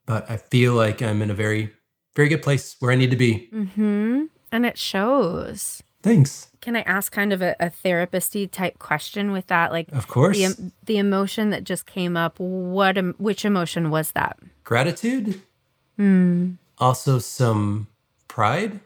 but 0.06 0.30
I 0.30 0.36
feel 0.38 0.74
like 0.74 1.02
I'm 1.02 1.22
in 1.22 1.30
a 1.30 1.34
very, 1.34 1.72
very 2.14 2.28
good 2.28 2.42
place 2.42 2.76
where 2.80 2.92
I 2.92 2.94
need 2.94 3.10
to 3.10 3.16
be. 3.16 3.48
Mm-hmm. 3.52 4.24
And 4.52 4.66
it 4.66 4.78
shows. 4.78 5.82
Thanks. 6.06 6.52
Can 6.60 6.76
I 6.76 6.82
ask 6.82 7.10
kind 7.10 7.32
of 7.32 7.42
a, 7.42 7.56
a 7.58 7.68
therapist 7.68 8.36
type 8.52 8.78
question 8.78 9.32
with 9.32 9.48
that? 9.48 9.72
Like, 9.72 9.90
of 9.90 10.06
course, 10.06 10.38
the, 10.38 10.70
the 10.84 10.98
emotion 10.98 11.50
that 11.50 11.64
just 11.64 11.84
came 11.84 12.16
up. 12.16 12.38
What, 12.38 12.96
which 13.18 13.44
emotion 13.44 13.90
was 13.90 14.12
that? 14.12 14.38
Gratitude. 14.62 15.42
Hmm. 15.96 16.52
Also, 16.78 17.18
some 17.18 17.88
pride 18.28 18.78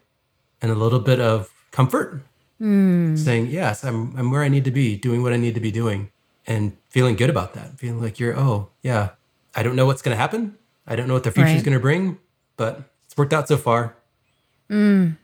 and 0.62 0.72
a 0.72 0.74
little 0.74 0.98
bit 0.98 1.20
of 1.20 1.52
comfort. 1.72 2.22
Mm. 2.58 3.18
Saying, 3.18 3.48
yes, 3.48 3.84
I'm, 3.84 4.16
I'm 4.16 4.30
where 4.30 4.42
I 4.42 4.48
need 4.48 4.64
to 4.64 4.70
be, 4.70 4.96
doing 4.96 5.22
what 5.22 5.34
I 5.34 5.36
need 5.36 5.54
to 5.54 5.60
be 5.60 5.70
doing, 5.70 6.10
and 6.46 6.76
feeling 6.88 7.16
good 7.16 7.30
about 7.30 7.52
that. 7.52 7.78
Feeling 7.78 8.00
like 8.00 8.18
you're, 8.18 8.38
oh, 8.38 8.68
yeah, 8.82 9.10
I 9.54 9.62
don't 9.62 9.76
know 9.76 9.84
what's 9.84 10.00
going 10.00 10.14
to 10.14 10.20
happen. 10.20 10.56
I 10.86 10.96
don't 10.96 11.06
know 11.06 11.14
what 11.14 11.24
the 11.24 11.30
future 11.30 11.48
is 11.48 11.54
right. 11.56 11.64
going 11.64 11.76
to 11.76 11.80
bring, 11.80 12.18
but 12.56 12.82
it's 13.04 13.16
worked 13.16 13.34
out 13.34 13.46
so 13.46 13.58
far. 13.58 13.96
Mm. 14.70 15.16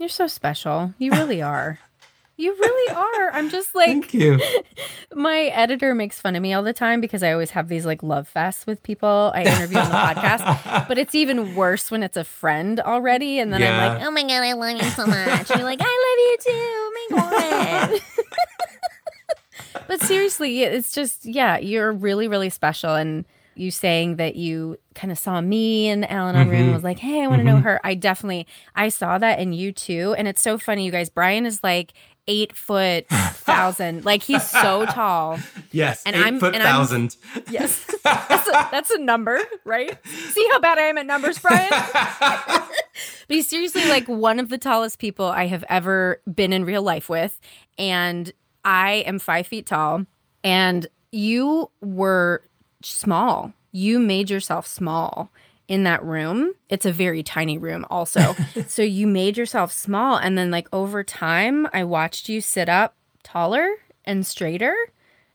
You're 0.00 0.08
so 0.08 0.26
special. 0.26 0.94
You 0.96 1.12
really 1.12 1.42
are. 1.54 1.78
You 2.38 2.54
really 2.54 2.94
are. 2.96 3.32
I'm 3.34 3.50
just 3.50 3.74
like 3.74 3.88
Thank 3.88 4.14
you. 4.14 4.40
My 5.14 5.42
editor 5.52 5.94
makes 5.94 6.18
fun 6.18 6.34
of 6.36 6.42
me 6.42 6.54
all 6.54 6.62
the 6.62 6.72
time 6.72 7.02
because 7.02 7.22
I 7.22 7.32
always 7.32 7.50
have 7.50 7.68
these 7.68 7.84
like 7.84 8.02
love 8.02 8.30
fests 8.34 8.66
with 8.66 8.82
people 8.82 9.30
I 9.34 9.42
interview 9.42 9.76
on 9.76 9.90
the 9.90 9.94
podcast. 10.20 10.88
But 10.88 10.96
it's 10.96 11.14
even 11.14 11.54
worse 11.54 11.90
when 11.90 12.02
it's 12.02 12.16
a 12.16 12.24
friend 12.24 12.80
already. 12.80 13.40
And 13.40 13.52
then 13.52 13.60
yeah. 13.60 13.88
I'm 13.88 13.98
like, 13.98 14.06
oh 14.06 14.10
my 14.10 14.22
God, 14.22 14.42
I 14.42 14.54
love 14.54 14.82
you 14.82 14.88
so 14.88 15.06
much. 15.06 15.50
And 15.50 15.60
you're 15.60 15.68
like, 15.68 15.80
I 15.82 15.84
love 15.84 16.18
you 16.18 16.36
too. 16.46 16.50
Oh 16.56 17.08
my 17.10 17.90
God. 17.90 18.00
but 19.86 20.02
seriously, 20.04 20.62
it's 20.62 20.92
just, 20.92 21.26
yeah, 21.26 21.58
you're 21.58 21.92
really, 21.92 22.26
really 22.26 22.48
special. 22.48 22.94
And 22.94 23.26
you 23.54 23.70
saying 23.70 24.16
that 24.16 24.36
you 24.36 24.78
kind 24.94 25.10
of 25.10 25.18
saw 25.18 25.40
me 25.40 25.88
and 25.88 26.10
Al 26.10 26.28
Anon 26.28 26.42
mm-hmm. 26.42 26.50
room 26.50 26.62
and 26.64 26.74
was 26.74 26.84
like, 26.84 26.98
"Hey, 26.98 27.22
I 27.22 27.26
want 27.26 27.40
to 27.40 27.44
mm-hmm. 27.44 27.56
know 27.56 27.62
her." 27.62 27.80
I 27.84 27.94
definitely 27.94 28.46
I 28.74 28.88
saw 28.88 29.18
that 29.18 29.38
in 29.38 29.52
you 29.52 29.72
too, 29.72 30.14
and 30.16 30.28
it's 30.28 30.42
so 30.42 30.58
funny, 30.58 30.84
you 30.84 30.92
guys. 30.92 31.10
Brian 31.10 31.46
is 31.46 31.62
like 31.62 31.92
eight 32.26 32.56
foot 32.56 33.06
thousand, 33.10 34.04
like 34.04 34.22
he's 34.22 34.48
so 34.48 34.86
tall. 34.86 35.38
Yes, 35.72 36.02
and 36.06 36.16
I'm 36.16 36.38
foot 36.38 36.54
and 36.54 36.62
thousand. 36.62 37.16
I'm, 37.34 37.42
yes, 37.50 37.84
that's 38.04 38.48
a, 38.48 38.68
that's 38.70 38.90
a 38.90 38.98
number, 38.98 39.40
right? 39.64 39.98
See 40.06 40.48
how 40.50 40.60
bad 40.60 40.78
I 40.78 40.82
am 40.82 40.98
at 40.98 41.06
numbers, 41.06 41.38
Brian. 41.38 41.68
but 42.20 42.70
he's 43.28 43.48
seriously 43.48 43.86
like 43.88 44.06
one 44.08 44.38
of 44.38 44.48
the 44.48 44.58
tallest 44.58 44.98
people 44.98 45.26
I 45.26 45.46
have 45.46 45.64
ever 45.68 46.20
been 46.32 46.52
in 46.52 46.64
real 46.64 46.82
life 46.82 47.08
with, 47.08 47.38
and 47.78 48.32
I 48.64 49.04
am 49.06 49.18
five 49.18 49.46
feet 49.46 49.66
tall, 49.66 50.06
and 50.44 50.86
you 51.12 51.70
were 51.80 52.42
small. 52.82 53.52
You 53.72 53.98
made 53.98 54.30
yourself 54.30 54.66
small 54.66 55.30
in 55.68 55.84
that 55.84 56.04
room. 56.04 56.52
It's 56.68 56.84
a 56.84 56.92
very 56.92 57.22
tiny 57.22 57.56
room, 57.56 57.86
also. 57.88 58.34
so 58.66 58.82
you 58.82 59.06
made 59.06 59.36
yourself 59.36 59.72
small. 59.72 60.16
And 60.16 60.36
then, 60.36 60.50
like, 60.50 60.68
over 60.72 61.04
time, 61.04 61.68
I 61.72 61.84
watched 61.84 62.28
you 62.28 62.40
sit 62.40 62.68
up 62.68 62.94
taller 63.22 63.68
and 64.04 64.26
straighter 64.26 64.74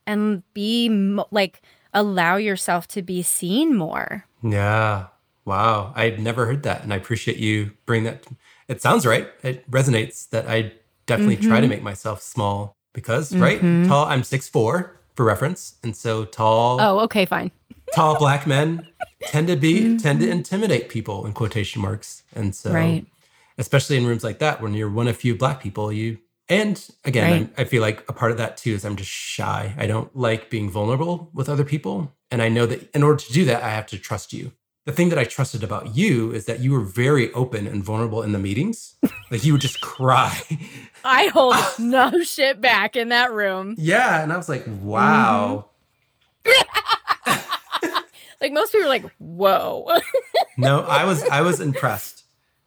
and 0.05 0.43
be 0.53 0.89
mo- 0.89 1.27
like, 1.31 1.61
allow 1.93 2.35
yourself 2.35 2.87
to 2.89 3.01
be 3.01 3.21
seen 3.21 3.75
more. 3.75 4.25
Yeah. 4.43 5.07
Wow. 5.45 5.93
I'd 5.95 6.19
never 6.19 6.45
heard 6.45 6.63
that. 6.63 6.83
And 6.83 6.93
I 6.93 6.97
appreciate 6.97 7.37
you 7.37 7.71
bring 7.85 8.03
that. 8.03 8.25
It 8.67 8.81
sounds 8.81 9.05
right. 9.05 9.29
It 9.43 9.69
resonates 9.71 10.29
that 10.29 10.47
I 10.47 10.73
definitely 11.05 11.37
mm-hmm. 11.37 11.47
try 11.47 11.61
to 11.61 11.67
mm-hmm. 11.67 11.75
make 11.75 11.83
myself 11.83 12.21
small 12.21 12.75
because, 12.93 13.31
mm-hmm. 13.31 13.41
right? 13.41 13.87
Tall, 13.87 14.05
I'm 14.05 14.23
six 14.23 14.49
four 14.49 14.94
for 15.15 15.25
reference. 15.25 15.75
And 15.83 15.95
so 15.95 16.25
tall. 16.25 16.79
Oh, 16.79 16.99
okay, 17.01 17.25
fine. 17.25 17.51
tall 17.93 18.17
black 18.17 18.45
men 18.45 18.87
tend 19.23 19.47
to 19.47 19.55
be 19.55 19.81
mm-hmm. 19.81 19.97
tend 19.97 20.19
to 20.19 20.29
intimidate 20.29 20.89
people 20.89 21.25
in 21.25 21.33
quotation 21.33 21.81
marks. 21.81 22.23
And 22.33 22.55
so 22.55 22.71
right. 22.71 23.05
especially 23.57 23.97
in 23.97 24.05
rooms 24.05 24.23
like 24.23 24.39
that 24.39 24.61
when 24.61 24.73
you're 24.73 24.89
one 24.89 25.07
of 25.07 25.17
few 25.17 25.35
black 25.35 25.61
people, 25.61 25.91
you 25.91 26.19
and 26.47 26.87
again, 27.03 27.31
right. 27.31 27.53
I 27.57 27.63
feel 27.63 27.81
like 27.81 28.07
a 28.07 28.13
part 28.13 28.31
of 28.31 28.37
that 28.37 28.57
too 28.57 28.71
is 28.73 28.85
I'm 28.85 28.95
just 28.95 29.09
shy. 29.09 29.73
I 29.77 29.87
don't 29.87 30.15
like 30.15 30.49
being 30.49 30.69
vulnerable 30.69 31.31
with 31.33 31.49
other 31.49 31.63
people. 31.63 32.11
And 32.29 32.41
I 32.41 32.49
know 32.49 32.65
that 32.65 32.89
in 32.93 33.03
order 33.03 33.17
to 33.17 33.33
do 33.33 33.45
that, 33.45 33.63
I 33.63 33.69
have 33.69 33.87
to 33.87 33.97
trust 33.97 34.33
you 34.33 34.51
the 34.85 34.91
thing 34.91 35.09
that 35.09 35.17
I 35.17 35.23
trusted 35.23 35.63
about 35.63 35.95
you 35.95 36.31
is 36.31 36.45
that 36.45 36.59
you 36.59 36.71
were 36.71 36.81
very 36.81 37.33
open 37.33 37.65
and 37.65 37.83
vulnerable 37.83 38.21
in 38.21 38.31
the 38.31 38.39
meetings. 38.39 38.95
Like 39.31 39.43
you 39.43 39.53
would 39.53 39.61
just 39.61 39.81
cry. 39.95 40.39
I 41.05 41.27
hold 41.27 41.55
no 41.79 42.23
shit 42.23 42.59
back 42.59 42.95
in 42.95 43.09
that 43.09 43.31
room. 43.31 43.75
Yeah. 43.77 44.21
And 44.21 44.33
I 44.33 44.37
was 44.37 44.49
like, 44.49 44.65
wow. 44.81 45.69
Mm-hmm. 46.43 47.89
like 48.41 48.51
most 48.51 48.71
people 48.71 48.85
are 48.85 48.89
like, 48.89 49.05
whoa. 49.19 49.87
no, 50.57 50.81
I 50.81 51.05
was 51.05 51.23
I 51.23 51.41
was 51.41 51.59
impressed 51.59 52.23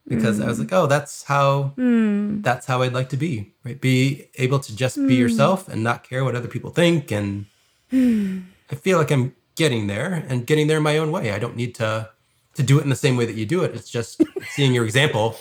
because 0.07 0.39
mm. 0.39 0.45
I 0.45 0.47
was 0.49 0.59
like, 0.59 0.73
oh, 0.73 0.87
that's 0.87 1.25
how 1.25 1.75
mm. 1.77 2.43
that's 2.43 2.67
how 2.67 2.83
I'd 2.83 2.93
like 2.93 3.09
to 3.11 3.17
be. 3.17 3.53
Right. 3.65 3.81
Be 3.81 4.29
able 4.37 4.61
to 4.61 4.75
just 4.75 4.97
be 4.97 5.17
mm. 5.17 5.19
yourself 5.19 5.69
and 5.69 5.83
not 5.83 6.05
care 6.05 6.25
what 6.25 6.35
other 6.37 6.49
people 6.49 6.71
think. 6.71 7.11
And 7.11 7.47
I 7.93 8.75
feel 8.75 8.99
like 8.99 9.11
I'm 9.11 9.35
getting 9.57 9.89
there 9.89 10.25
and 10.29 10.47
getting 10.47 10.69
there 10.69 10.81
my 10.81 10.99
own 10.99 11.11
way. 11.11 11.33
I 11.33 11.39
don't 11.39 11.57
need 11.57 11.75
to 11.77 12.11
to 12.55 12.63
do 12.63 12.79
it 12.79 12.83
in 12.83 12.91
the 12.91 12.97
same 12.97 13.17
way 13.17 13.25
that 13.27 13.37
you 13.37 13.47
do 13.47 13.63
it. 13.63 13.75
It's 13.75 13.91
just 13.91 14.23
seeing 14.51 14.73
your 14.75 14.85
example 14.85 15.37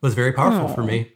was 0.00 0.14
very 0.14 0.32
powerful 0.32 0.70
oh, 0.70 0.74
for 0.74 0.82
me. 0.82 1.12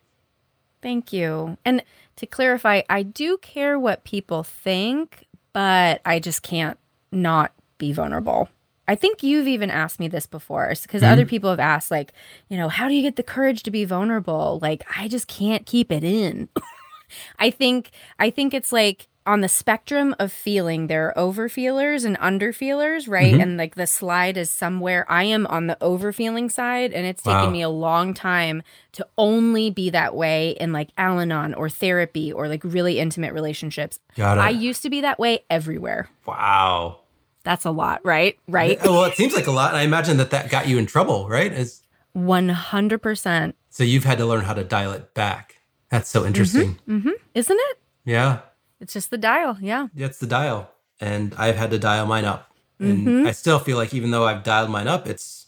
Thank 0.85 1.15
you. 1.15 1.57
And 1.65 1.83
to 2.17 2.27
clarify, 2.27 2.83
I 2.91 3.05
do 3.05 3.39
care 3.39 3.79
what 3.79 4.05
people 4.05 4.43
think, 4.43 5.27
but 5.55 6.03
I 6.05 6.19
just 6.19 6.43
can't 6.43 6.79
not 7.11 7.53
be 7.79 7.95
vulnerable. 7.95 8.51
I 8.87 8.95
think 8.95 9.23
you've 9.23 9.49
even 9.49 9.71
asked 9.71 9.99
me 9.99 10.09
this 10.09 10.27
before 10.27 10.69
because 10.83 11.01
mm-hmm. 11.01 11.11
other 11.11 11.25
people 11.25 11.49
have 11.49 11.59
asked, 11.59 11.91
like, 11.91 12.13
you 12.51 12.59
know, 12.59 12.69
how 12.69 12.87
do 12.87 12.95
you 12.95 13.01
get 13.01 13.17
the 13.17 13.23
courage 13.23 13.63
to 13.63 13.71
be 13.71 13.87
vulnerable? 13.87 14.59
Like, 14.61 14.85
I 14.95 15.09
just 15.09 15.27
can't 15.27 15.65
keep 15.65 15.91
it 15.91 16.05
in. 16.05 16.51
I 17.39 17.49
think 17.49 17.91
I 18.19 18.29
think 18.29 18.53
it's 18.53 18.71
like 18.71 19.09
on 19.27 19.41
the 19.41 19.49
spectrum 19.49 20.15
of 20.19 20.33
feeling, 20.33 20.87
there 20.87 21.09
are 21.09 21.33
overfeelers 21.33 22.05
and 22.05 22.19
underfeelers, 22.19 23.09
right? 23.09 23.33
Mm-hmm. 23.33 23.41
And 23.41 23.57
like 23.57 23.75
the 23.75 23.87
slide 23.87 24.37
is 24.37 24.51
somewhere. 24.51 25.07
I 25.11 25.25
am 25.25 25.47
on 25.47 25.67
the 25.67 25.79
overfeeling 25.81 26.51
side, 26.51 26.93
and 26.93 27.07
it's 27.07 27.25
wow. 27.25 27.41
taken 27.41 27.53
me 27.53 27.63
a 27.63 27.69
long 27.69 28.15
time 28.15 28.63
to 28.93 29.07
only 29.17 29.71
be 29.71 29.91
that 29.91 30.15
way 30.15 30.51
in 30.61 30.73
like 30.73 30.91
Al 30.99 31.21
Anon 31.21 31.55
or 31.55 31.69
therapy 31.71 32.33
or 32.33 32.49
like 32.49 32.63
really 32.65 32.99
intimate 32.99 33.33
relationships. 33.33 33.99
Got 34.17 34.39
it. 34.39 34.43
I 34.43 34.51
used 34.51 34.83
to 34.83 34.91
be 34.91 35.01
that 35.01 35.19
way 35.19 35.45
everywhere. 35.49 36.11
Wow. 36.27 37.01
That's 37.45 37.65
a 37.65 37.71
lot, 37.71 38.05
right? 38.05 38.39
Right. 38.49 38.81
well, 38.83 39.05
it 39.05 39.15
seems 39.15 39.35
like 39.35 39.47
a 39.47 39.53
lot. 39.53 39.71
and 39.71 39.79
I 39.79 39.83
imagine 39.83 40.17
that 40.19 40.31
that 40.31 40.51
got 40.51 40.69
you 40.69 40.79
in 40.79 40.87
trouble, 40.87 41.29
right? 41.29 41.53
is 41.53 41.83
100%. 42.17 43.55
So 43.71 43.85
you've 43.85 44.05
had 44.05 44.19
to 44.19 44.27
learn 44.27 44.45
how 44.45 44.55
to 44.55 44.65
dial 44.65 44.93
it 44.93 45.15
back. 45.15 45.57
That's 45.91 46.09
so 46.09 46.25
interesting. 46.25 46.75
Mm-hmm. 46.89 46.97
Mm-hmm. 46.97 47.11
Isn't 47.35 47.59
it? 47.61 47.79
Yeah. 48.05 48.41
It's 48.85 48.93
just 48.93 49.11
the 49.11 49.17
dial. 49.17 49.57
Yeah. 49.63 49.89
Yeah, 49.95 50.07
it's 50.07 50.19
the 50.19 50.27
dial. 50.27 50.71
And 51.01 51.35
I've 51.39 51.57
had 51.57 51.71
to 51.71 51.79
dial 51.79 52.05
mine 52.05 52.27
up. 52.27 52.51
And 52.79 53.07
mm-hmm. 53.07 53.27
I 53.27 53.33
still 53.33 53.59
feel 53.59 53.79
like 53.79 53.95
even 53.95 54.11
though 54.11 54.27
I've 54.27 54.43
dialed 54.43 54.69
mine 54.69 54.89
up, 54.89 55.09
it's 55.09 55.47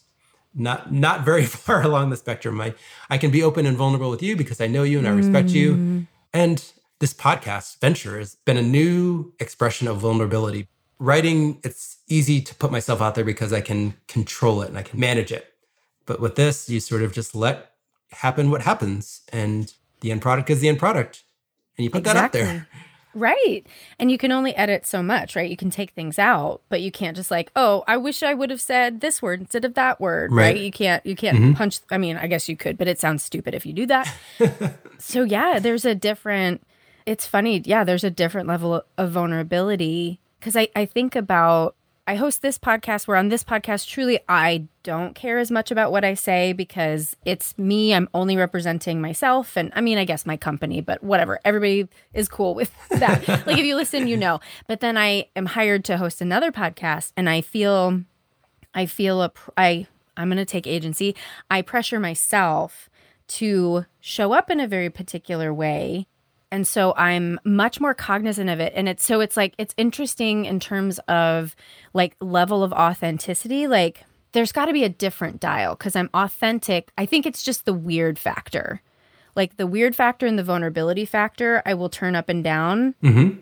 not 0.55 0.91
not 0.91 1.23
very 1.23 1.45
far 1.65 1.83
along 1.83 2.09
the 2.09 2.17
spectrum. 2.17 2.59
I 2.59 2.73
I 3.11 3.19
can 3.19 3.29
be 3.29 3.43
open 3.43 3.67
and 3.67 3.77
vulnerable 3.77 4.09
with 4.09 4.23
you 4.23 4.35
because 4.35 4.59
I 4.59 4.65
know 4.65 4.81
you 4.81 4.97
and 4.97 5.07
I 5.07 5.11
respect 5.11 5.49
mm. 5.49 5.53
you. 5.53 6.07
And 6.33 6.65
this 6.97 7.13
podcast 7.13 7.79
venture 7.79 8.17
has 8.17 8.35
been 8.43 8.57
a 8.57 8.61
new 8.63 9.33
expression 9.39 9.87
of 9.87 9.97
vulnerability. 9.99 10.67
Writing, 10.97 11.59
it's 11.63 11.97
easy 12.07 12.41
to 12.41 12.55
put 12.55 12.71
myself 12.71 13.01
out 13.01 13.13
there 13.13 13.23
because 13.23 13.53
I 13.53 13.61
can 13.61 13.93
control 14.07 14.63
it 14.63 14.69
and 14.69 14.79
I 14.79 14.81
can 14.81 14.99
manage 14.99 15.31
it. 15.31 15.53
But 16.07 16.19
with 16.19 16.35
this, 16.35 16.71
you 16.71 16.79
sort 16.79 17.03
of 17.03 17.13
just 17.13 17.35
let 17.35 17.73
happen 18.09 18.49
what 18.49 18.63
happens. 18.63 19.21
And 19.31 19.71
the 20.01 20.09
end 20.09 20.23
product 20.23 20.49
is 20.49 20.59
the 20.59 20.69
end 20.69 20.79
product. 20.79 21.23
And 21.77 21.83
you 21.83 21.91
put 21.91 21.99
exactly. 21.99 22.41
that 22.41 22.47
out 22.47 22.53
there. 22.53 22.67
Right. 23.17 23.65
And 23.97 24.11
you 24.11 24.17
can 24.17 24.31
only 24.31 24.55
edit 24.55 24.85
so 24.85 25.01
much, 25.01 25.35
right? 25.35 25.49
You 25.49 25.57
can 25.57 25.71
take 25.71 25.91
things 25.91 26.19
out, 26.19 26.61
but 26.69 26.81
you 26.81 26.91
can't 26.91 27.15
just 27.15 27.31
like, 27.31 27.51
oh, 27.55 27.83
I 27.87 27.97
wish 27.97 28.21
I 28.21 28.33
would 28.33 28.49
have 28.49 28.61
said 28.61 29.01
this 29.01 29.21
word 29.21 29.39
instead 29.39 29.65
of 29.65 29.73
that 29.73 29.99
word, 29.99 30.31
right? 30.31 30.53
right? 30.53 30.57
You 30.57 30.71
can't 30.71 31.05
you 31.05 31.15
can't 31.15 31.37
mm-hmm. 31.37 31.53
punch 31.53 31.79
I 31.89 31.97
mean, 31.97 32.17
I 32.17 32.27
guess 32.27 32.47
you 32.47 32.55
could, 32.55 32.77
but 32.77 32.87
it 32.87 32.99
sounds 32.99 33.23
stupid 33.23 33.55
if 33.55 33.65
you 33.65 33.73
do 33.73 33.85
that. 33.87 34.13
so 34.99 35.23
yeah, 35.23 35.59
there's 35.59 35.85
a 35.85 35.95
different 35.95 36.61
it's 37.05 37.25
funny. 37.25 37.61
Yeah, 37.65 37.83
there's 37.83 38.03
a 38.03 38.11
different 38.11 38.47
level 38.47 38.83
of 38.97 39.11
vulnerability 39.11 40.19
cuz 40.41 40.55
I 40.55 40.69
I 40.75 40.85
think 40.85 41.15
about 41.15 41.75
I 42.09 42.15
host 42.15 42.41
this 42.41 42.57
podcast 42.57 43.05
where 43.05 43.17
on 43.17 43.27
this 43.27 43.43
podcast, 43.43 43.85
truly, 43.85 44.21
I 44.29 44.67
don't 44.83 45.13
care 45.13 45.39
as 45.39 45.51
much 45.51 45.71
about 45.71 45.91
what 45.91 46.05
I 46.05 46.13
say 46.13 46.53
because 46.53 47.17
it's 47.25 47.57
me. 47.57 47.93
I'm 47.93 48.07
only 48.13 48.37
representing 48.37 49.01
myself. 49.01 49.57
And 49.57 49.73
I 49.75 49.81
mean, 49.81 49.97
I 49.97 50.05
guess 50.05 50.25
my 50.25 50.37
company, 50.37 50.79
but 50.79 51.03
whatever. 51.03 51.37
Everybody 51.43 51.89
is 52.13 52.29
cool 52.29 52.55
with 52.55 52.71
that. 52.91 53.27
like 53.45 53.57
if 53.57 53.65
you 53.65 53.75
listen, 53.75 54.07
you 54.07 54.15
know. 54.15 54.39
But 54.67 54.79
then 54.79 54.97
I 54.97 55.27
am 55.35 55.47
hired 55.47 55.83
to 55.85 55.97
host 55.97 56.21
another 56.21 56.49
podcast 56.49 57.11
and 57.17 57.29
I 57.29 57.41
feel, 57.41 58.01
I 58.73 58.85
feel 58.85 59.21
a, 59.21 59.33
I, 59.57 59.85
I'm 60.15 60.29
going 60.29 60.37
to 60.37 60.45
take 60.45 60.65
agency. 60.65 61.13
I 61.51 61.61
pressure 61.61 61.99
myself 61.99 62.89
to 63.27 63.85
show 63.99 64.31
up 64.31 64.49
in 64.49 64.61
a 64.61 64.67
very 64.67 64.89
particular 64.89 65.53
way 65.53 66.07
and 66.51 66.67
so 66.67 66.93
i'm 66.97 67.39
much 67.43 67.79
more 67.79 67.93
cognizant 67.93 68.49
of 68.49 68.59
it. 68.59 68.73
And 68.75 68.87
it's 68.87 69.05
so 69.05 69.19
it's 69.19 69.37
like 69.37 69.53
it's 69.57 69.73
interesting 69.77 70.45
in 70.45 70.59
terms 70.59 70.99
of 71.07 71.55
like 71.93 72.15
level 72.21 72.63
of 72.63 72.73
authenticity. 72.73 73.67
Like 73.67 74.03
there's 74.31 74.51
got 74.51 74.65
to 74.65 74.73
be 74.73 74.83
a 74.83 74.89
different 74.89 75.39
dial 75.39 75.75
because 75.75 75.95
i'm 75.95 76.09
authentic. 76.13 76.91
I 76.97 77.05
think 77.05 77.25
it's 77.25 77.43
just 77.43 77.65
the 77.65 77.73
weird 77.73 78.19
factor. 78.19 78.81
Like 79.35 79.57
the 79.57 79.67
weird 79.67 79.95
factor 79.95 80.25
and 80.25 80.37
the 80.37 80.43
vulnerability 80.43 81.05
factor 81.05 81.61
i 81.65 81.73
will 81.73 81.89
turn 81.89 82.15
up 82.15 82.29
and 82.29 82.43
down. 82.43 82.95
Mm-hmm. 83.03 83.39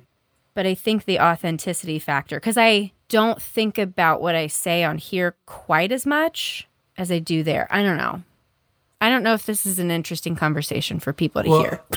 but 0.53 0.65
i 0.65 0.73
think 0.73 1.05
the 1.05 1.19
authenticity 1.19 1.99
factor 1.99 2.37
because 2.37 2.57
i 2.57 2.91
don't 3.07 3.41
think 3.41 3.77
about 3.77 4.21
what 4.21 4.35
i 4.35 4.47
say 4.47 4.83
on 4.83 4.97
here 4.97 5.35
quite 5.45 5.91
as 5.91 6.05
much 6.05 6.67
as 6.97 7.11
i 7.11 7.19
do 7.19 7.43
there. 7.43 7.67
I 7.69 7.83
don't 7.83 7.97
know 7.97 8.23
i 9.01 9.09
don't 9.09 9.23
know 9.23 9.33
if 9.33 9.45
this 9.45 9.65
is 9.65 9.79
an 9.79 9.91
interesting 9.91 10.35
conversation 10.35 10.99
for 10.99 11.13
people 11.13 11.43
to 11.43 11.49
well, 11.49 11.61
hear 11.61 11.81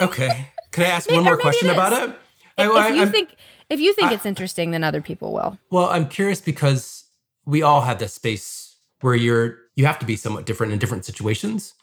Okay. 0.00 0.48
Can 0.72 0.84
I 0.84 0.88
ask 0.88 1.10
one 1.10 1.24
more 1.24 1.36
question 1.36 1.68
it 1.68 1.72
about 1.72 1.92
it? 1.92 2.10
If, 2.58 2.70
I, 2.70 2.88
if 2.88 2.96
you 2.96 3.02
I'm, 3.02 3.12
think 3.12 3.36
if 3.68 3.80
you 3.80 3.92
think 3.92 4.10
I, 4.10 4.14
it's 4.14 4.26
interesting, 4.26 4.70
then 4.70 4.84
other 4.84 5.00
people 5.00 5.32
will. 5.32 5.58
Well, 5.70 5.86
I'm 5.86 6.08
curious 6.08 6.40
because 6.40 7.04
we 7.44 7.62
all 7.62 7.82
have 7.82 7.98
this 7.98 8.14
space 8.14 8.76
where 9.00 9.14
you're 9.14 9.58
you 9.76 9.86
have 9.86 9.98
to 10.00 10.06
be 10.06 10.16
somewhat 10.16 10.46
different 10.46 10.72
in 10.72 10.78
different 10.78 11.04
situations. 11.04 11.74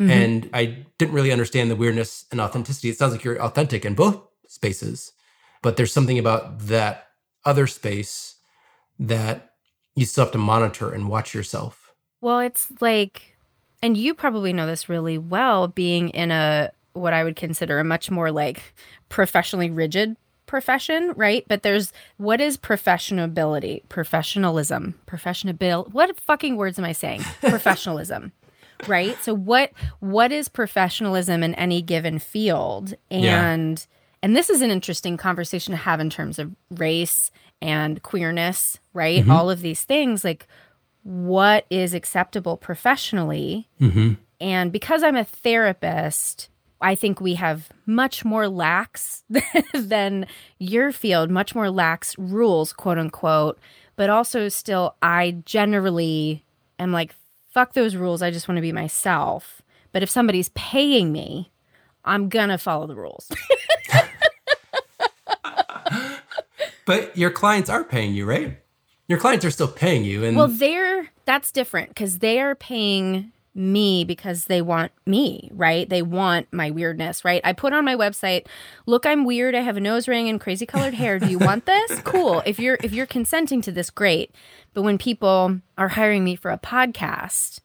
Mm-hmm. 0.00 0.10
And 0.10 0.50
I 0.52 0.84
didn't 0.98 1.14
really 1.14 1.32
understand 1.32 1.70
the 1.70 1.76
weirdness 1.76 2.26
and 2.30 2.40
authenticity. 2.40 2.90
It 2.90 2.98
sounds 2.98 3.12
like 3.12 3.24
you're 3.24 3.40
authentic 3.40 3.84
in 3.84 3.94
both 3.94 4.20
spaces, 4.46 5.12
but 5.62 5.76
there's 5.76 5.92
something 5.92 6.18
about 6.18 6.58
that 6.66 7.08
other 7.46 7.66
space 7.66 8.36
that 8.98 9.52
you 9.94 10.04
still 10.04 10.24
have 10.24 10.32
to 10.32 10.38
monitor 10.38 10.92
and 10.92 11.08
watch 11.08 11.34
yourself. 11.34 11.94
Well, 12.20 12.40
it's 12.40 12.70
like, 12.80 13.35
and 13.82 13.96
you 13.96 14.14
probably 14.14 14.52
know 14.52 14.66
this 14.66 14.88
really 14.88 15.18
well, 15.18 15.68
being 15.68 16.10
in 16.10 16.30
a 16.30 16.70
what 16.92 17.12
I 17.12 17.24
would 17.24 17.36
consider 17.36 17.78
a 17.78 17.84
much 17.84 18.10
more 18.10 18.32
like 18.32 18.74
professionally 19.08 19.70
rigid 19.70 20.16
profession, 20.46 21.12
right? 21.16 21.44
But 21.48 21.62
there's 21.62 21.92
what 22.16 22.40
is 22.40 22.56
professionability, 22.56 23.82
professionalism, 23.88 24.94
professionability. 25.06 25.92
What 25.92 26.18
fucking 26.20 26.56
words 26.56 26.78
am 26.78 26.84
I 26.84 26.92
saying? 26.92 27.22
Professionalism. 27.40 28.32
right? 28.86 29.16
So 29.22 29.34
what 29.34 29.72
what 30.00 30.32
is 30.32 30.48
professionalism 30.48 31.42
in 31.42 31.54
any 31.54 31.82
given 31.82 32.18
field? 32.18 32.94
And 33.10 33.24
yeah. 33.24 33.86
and 34.22 34.36
this 34.36 34.50
is 34.50 34.62
an 34.62 34.70
interesting 34.70 35.16
conversation 35.16 35.72
to 35.72 35.78
have 35.78 36.00
in 36.00 36.10
terms 36.10 36.38
of 36.38 36.54
race 36.70 37.30
and 37.62 38.02
queerness, 38.02 38.78
right? 38.92 39.22
Mm-hmm. 39.22 39.30
All 39.30 39.50
of 39.50 39.60
these 39.60 39.84
things 39.84 40.24
like 40.24 40.46
what 41.06 41.66
is 41.70 41.94
acceptable 41.94 42.56
professionally? 42.56 43.68
Mm-hmm. 43.80 44.14
And 44.40 44.72
because 44.72 45.04
I'm 45.04 45.14
a 45.14 45.22
therapist, 45.22 46.48
I 46.80 46.96
think 46.96 47.20
we 47.20 47.34
have 47.34 47.68
much 47.86 48.24
more 48.24 48.48
lax 48.48 49.22
than 49.72 50.26
your 50.58 50.90
field, 50.90 51.30
much 51.30 51.54
more 51.54 51.70
lax 51.70 52.18
rules, 52.18 52.72
quote 52.72 52.98
unquote. 52.98 53.60
But 53.94 54.10
also, 54.10 54.48
still, 54.48 54.96
I 55.00 55.36
generally 55.44 56.44
am 56.80 56.90
like, 56.90 57.14
fuck 57.54 57.74
those 57.74 57.94
rules. 57.94 58.20
I 58.20 58.32
just 58.32 58.48
want 58.48 58.56
to 58.56 58.62
be 58.62 58.72
myself. 58.72 59.62
But 59.92 60.02
if 60.02 60.10
somebody's 60.10 60.48
paying 60.50 61.12
me, 61.12 61.52
I'm 62.04 62.28
going 62.28 62.48
to 62.48 62.58
follow 62.58 62.88
the 62.88 62.96
rules. 62.96 63.30
but 66.84 67.16
your 67.16 67.30
clients 67.30 67.70
are 67.70 67.84
paying 67.84 68.12
you, 68.12 68.26
right? 68.26 68.58
Your 69.08 69.18
clients 69.18 69.44
are 69.44 69.50
still 69.50 69.68
paying 69.68 70.04
you. 70.04 70.24
And 70.24 70.36
well, 70.36 70.48
they're, 70.48 71.10
that's 71.24 71.52
different 71.52 71.90
because 71.90 72.18
they 72.18 72.40
are 72.40 72.54
paying 72.54 73.32
me 73.54 74.04
because 74.04 74.46
they 74.46 74.60
want 74.60 74.92
me, 75.06 75.50
right? 75.52 75.88
They 75.88 76.02
want 76.02 76.52
my 76.52 76.70
weirdness, 76.70 77.24
right? 77.24 77.40
I 77.42 77.54
put 77.54 77.72
on 77.72 77.86
my 77.86 77.96
website, 77.96 78.46
"Look, 78.84 79.06
I'm 79.06 79.24
weird. 79.24 79.54
I 79.54 79.60
have 79.60 79.78
a 79.78 79.80
nose 79.80 80.06
ring 80.06 80.28
and 80.28 80.38
crazy 80.38 80.66
colored 80.66 80.92
hair. 80.92 81.18
Do 81.18 81.28
you 81.28 81.38
want 81.38 81.64
this?" 81.64 82.00
cool. 82.04 82.42
If 82.44 82.58
you're 82.58 82.78
if 82.82 82.92
you're 82.92 83.06
consenting 83.06 83.62
to 83.62 83.72
this, 83.72 83.88
great. 83.88 84.30
But 84.74 84.82
when 84.82 84.98
people 84.98 85.60
are 85.78 85.88
hiring 85.88 86.22
me 86.22 86.36
for 86.36 86.50
a 86.50 86.58
podcast, 86.58 87.60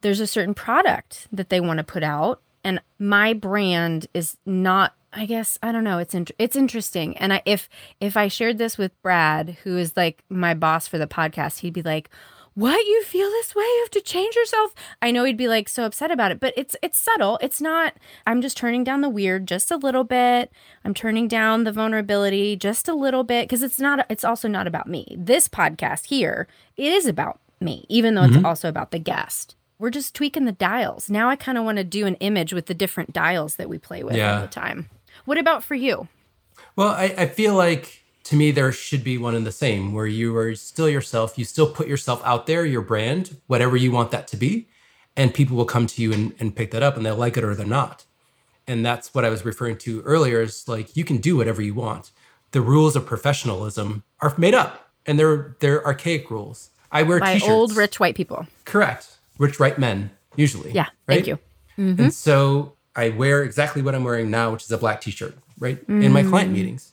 there's 0.00 0.18
a 0.18 0.26
certain 0.26 0.54
product 0.54 1.28
that 1.30 1.48
they 1.48 1.60
want 1.60 1.78
to 1.78 1.84
put 1.84 2.02
out 2.02 2.40
and 2.66 2.80
my 2.98 3.32
brand 3.32 4.08
is 4.12 4.36
not 4.44 4.92
I 5.16 5.24
guess 5.24 5.58
I 5.62 5.72
don't 5.72 5.82
know. 5.82 5.98
It's 5.98 6.14
in, 6.14 6.26
it's 6.38 6.56
interesting, 6.56 7.16
and 7.16 7.32
I, 7.32 7.42
if 7.46 7.70
if 8.00 8.16
I 8.16 8.28
shared 8.28 8.58
this 8.58 8.76
with 8.76 9.00
Brad, 9.02 9.56
who 9.64 9.78
is 9.78 9.96
like 9.96 10.22
my 10.28 10.52
boss 10.52 10.86
for 10.86 10.98
the 10.98 11.06
podcast, 11.06 11.60
he'd 11.60 11.72
be 11.72 11.82
like, 11.82 12.10
what? 12.52 12.86
You 12.86 13.02
feel 13.02 13.30
this 13.30 13.54
way? 13.54 13.64
You 13.64 13.80
have 13.84 13.90
to 13.92 14.00
change 14.02 14.36
yourself? 14.36 14.74
I 15.00 15.10
know 15.10 15.24
he'd 15.24 15.38
be 15.38 15.48
like 15.48 15.70
so 15.70 15.84
upset 15.84 16.10
about 16.10 16.32
it 16.32 16.40
but 16.40 16.52
it's 16.54 16.76
it's 16.82 16.98
subtle. 16.98 17.38
It's 17.40 17.62
not 17.62 17.94
i'm 18.26 18.42
just 18.42 18.58
turning 18.58 18.84
down 18.84 19.00
the 19.00 19.08
weird 19.08 19.48
just 19.48 19.70
a 19.70 19.76
little 19.76 20.04
bit. 20.04 20.52
I'm 20.84 20.94
turning 20.94 21.28
down 21.28 21.64
the 21.64 21.72
vulnerability 21.72 22.54
just 22.54 22.86
a 22.86 22.94
little 22.94 23.24
bit 23.24 23.48
because 23.48 23.62
it's 23.62 23.80
not 23.80 24.04
it's 24.10 24.24
also 24.24 24.48
not 24.48 24.66
about 24.66 24.86
me. 24.86 25.16
This 25.18 25.48
podcast 25.48 26.06
here 26.06 26.46
it 26.76 26.92
is 26.92 27.06
about 27.06 27.40
me 27.58 27.86
even 27.88 28.14
though 28.14 28.22
mm-hmm. 28.22 28.36
it's 28.36 28.44
also 28.44 28.68
about 28.68 28.90
the 28.90 28.98
guest. 28.98 29.56
We're 29.78 29.90
just 29.90 30.14
tweaking 30.14 30.44
the 30.44 30.52
dials. 30.52 31.08
Now 31.08 31.30
i 31.30 31.36
kind 31.36 31.56
of 31.56 31.64
want 31.64 31.78
to 31.78 31.84
do 31.84 32.06
an 32.06 32.16
image 32.16 32.52
with 32.52 32.66
the 32.66 32.74
different 32.74 33.14
dials 33.14 33.56
that 33.56 33.70
we 33.70 33.78
play 33.78 34.02
with 34.02 34.16
yeah. 34.16 34.34
all 34.34 34.40
the 34.42 34.48
time 34.48 34.90
what 35.26 35.38
about 35.38 35.62
for 35.62 35.74
you 35.74 36.08
well 36.74 36.88
I, 36.88 37.14
I 37.18 37.26
feel 37.26 37.54
like 37.54 38.02
to 38.26 38.34
me, 38.34 38.50
there 38.50 38.72
should 38.72 39.04
be 39.04 39.18
one 39.18 39.36
and 39.36 39.46
the 39.46 39.52
same 39.52 39.92
where 39.92 40.06
you 40.06 40.36
are 40.36 40.56
still 40.56 40.88
yourself. 40.88 41.38
You 41.38 41.44
still 41.44 41.70
put 41.70 41.86
yourself 41.86 42.20
out 42.24 42.48
there, 42.48 42.66
your 42.66 42.82
brand, 42.82 43.36
whatever 43.46 43.76
you 43.76 43.92
want 43.92 44.10
that 44.10 44.26
to 44.28 44.36
be. 44.36 44.66
And 45.16 45.32
people 45.32 45.56
will 45.56 45.64
come 45.64 45.86
to 45.86 46.02
you 46.02 46.12
and, 46.12 46.34
and 46.40 46.54
pick 46.54 46.72
that 46.72 46.82
up 46.82 46.96
and 46.96 47.06
they'll 47.06 47.14
like 47.14 47.36
it 47.36 47.44
or 47.44 47.54
they're 47.54 47.64
not. 47.64 48.04
And 48.66 48.84
that's 48.84 49.14
what 49.14 49.24
I 49.24 49.28
was 49.28 49.44
referring 49.44 49.78
to 49.78 50.00
earlier 50.02 50.40
is 50.40 50.66
like 50.66 50.96
you 50.96 51.04
can 51.04 51.18
do 51.18 51.36
whatever 51.36 51.62
you 51.62 51.72
want. 51.72 52.10
The 52.50 52.60
rules 52.60 52.96
of 52.96 53.06
professionalism 53.06 54.02
are 54.18 54.34
made 54.36 54.54
up 54.54 54.90
and 55.06 55.20
they're 55.20 55.56
they're 55.60 55.86
archaic 55.86 56.28
rules. 56.28 56.70
I 56.90 57.04
wear 57.04 57.20
by 57.20 57.34
t-shirts. 57.34 57.48
old 57.48 57.76
rich 57.76 58.00
white 58.00 58.16
people. 58.16 58.48
Correct. 58.64 59.18
Rich 59.38 59.60
white 59.60 59.78
men, 59.78 60.10
usually. 60.34 60.72
Yeah. 60.72 60.86
Right? 61.06 61.14
Thank 61.14 61.26
you. 61.28 61.38
Mm-hmm. 61.78 62.02
And 62.02 62.14
so 62.14 62.75
I 62.96 63.10
wear 63.10 63.42
exactly 63.42 63.82
what 63.82 63.94
I'm 63.94 64.04
wearing 64.04 64.30
now, 64.30 64.50
which 64.52 64.64
is 64.64 64.72
a 64.72 64.78
black 64.78 65.00
t-shirt, 65.00 65.36
right? 65.58 65.86
Mm. 65.86 66.04
In 66.04 66.12
my 66.12 66.22
client 66.22 66.50
mm. 66.50 66.54
meetings. 66.54 66.92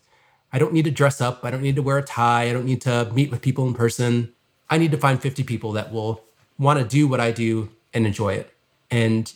I 0.52 0.60
don't 0.60 0.74
need 0.74 0.86
to 0.86 0.92
dress 0.92 1.20
up. 1.20 1.44
I 1.44 1.50
don't 1.50 1.64
need 1.64 1.78
to 1.78 1.82
wear 1.82 1.98
a 1.98 2.04
tie. 2.04 2.44
I 2.44 2.54
don't 2.54 2.66
need 2.66 2.82
to 2.82 3.10
meet 3.14 3.32
with 3.32 3.42
people 3.42 3.66
in 3.68 3.74
person. 3.74 4.34
I 4.70 4.78
need 4.78 4.92
to 4.92 4.98
find 4.98 5.20
50 5.20 5.44
people 5.44 5.72
that 5.72 5.92
will 5.92 6.24
want 6.60 6.80
to 6.80 6.86
do 6.86 7.08
what 7.08 7.20
I 7.20 7.32
do 7.32 7.72
and 7.94 8.06
enjoy 8.06 8.34
it. 8.34 8.54
And 8.92 9.34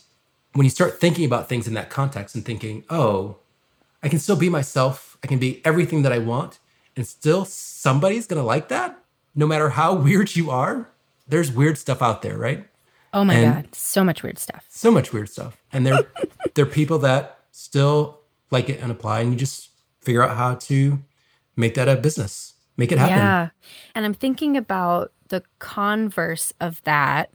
when 0.52 0.64
you 0.64 0.70
start 0.70 1.00
thinking 1.00 1.24
about 1.24 1.48
things 1.48 1.66
in 1.66 1.74
that 1.74 1.90
context 1.90 2.34
and 2.34 2.44
thinking, 2.44 2.84
oh, 2.88 3.38
I 4.02 4.08
can 4.08 4.18
still 4.18 4.36
be 4.36 4.48
myself, 4.48 5.18
I 5.22 5.26
can 5.26 5.38
be 5.38 5.60
everything 5.64 6.02
that 6.02 6.12
I 6.12 6.18
want, 6.18 6.58
and 6.96 7.06
still 7.06 7.44
somebody's 7.44 8.26
going 8.26 8.40
to 8.40 8.46
like 8.46 8.68
that, 8.68 8.98
no 9.34 9.46
matter 9.46 9.70
how 9.70 9.94
weird 10.06 10.36
you 10.36 10.50
are. 10.50 10.90
There's 11.26 11.52
weird 11.52 11.76
stuff 11.76 12.00
out 12.00 12.22
there, 12.22 12.38
right? 12.38 12.66
Oh 13.12 13.24
my 13.24 13.34
and 13.34 13.64
god, 13.64 13.74
so 13.74 14.04
much 14.04 14.22
weird 14.22 14.38
stuff. 14.38 14.66
So 14.68 14.90
much 14.90 15.12
weird 15.12 15.28
stuff. 15.28 15.56
And 15.72 15.86
they're 15.86 16.06
they're 16.54 16.66
people 16.66 16.98
that 17.00 17.38
still 17.50 18.20
like 18.50 18.68
it 18.68 18.80
and 18.80 18.90
apply 18.90 19.20
and 19.20 19.32
you 19.32 19.38
just 19.38 19.70
figure 20.00 20.22
out 20.22 20.36
how 20.36 20.54
to 20.54 20.98
make 21.56 21.74
that 21.74 21.88
a 21.88 21.96
business, 21.96 22.54
make 22.76 22.92
it 22.92 22.98
happen. 22.98 23.16
Yeah. 23.16 23.48
And 23.94 24.04
I'm 24.04 24.14
thinking 24.14 24.56
about 24.56 25.12
the 25.28 25.42
converse 25.58 26.52
of 26.60 26.82
that. 26.84 27.30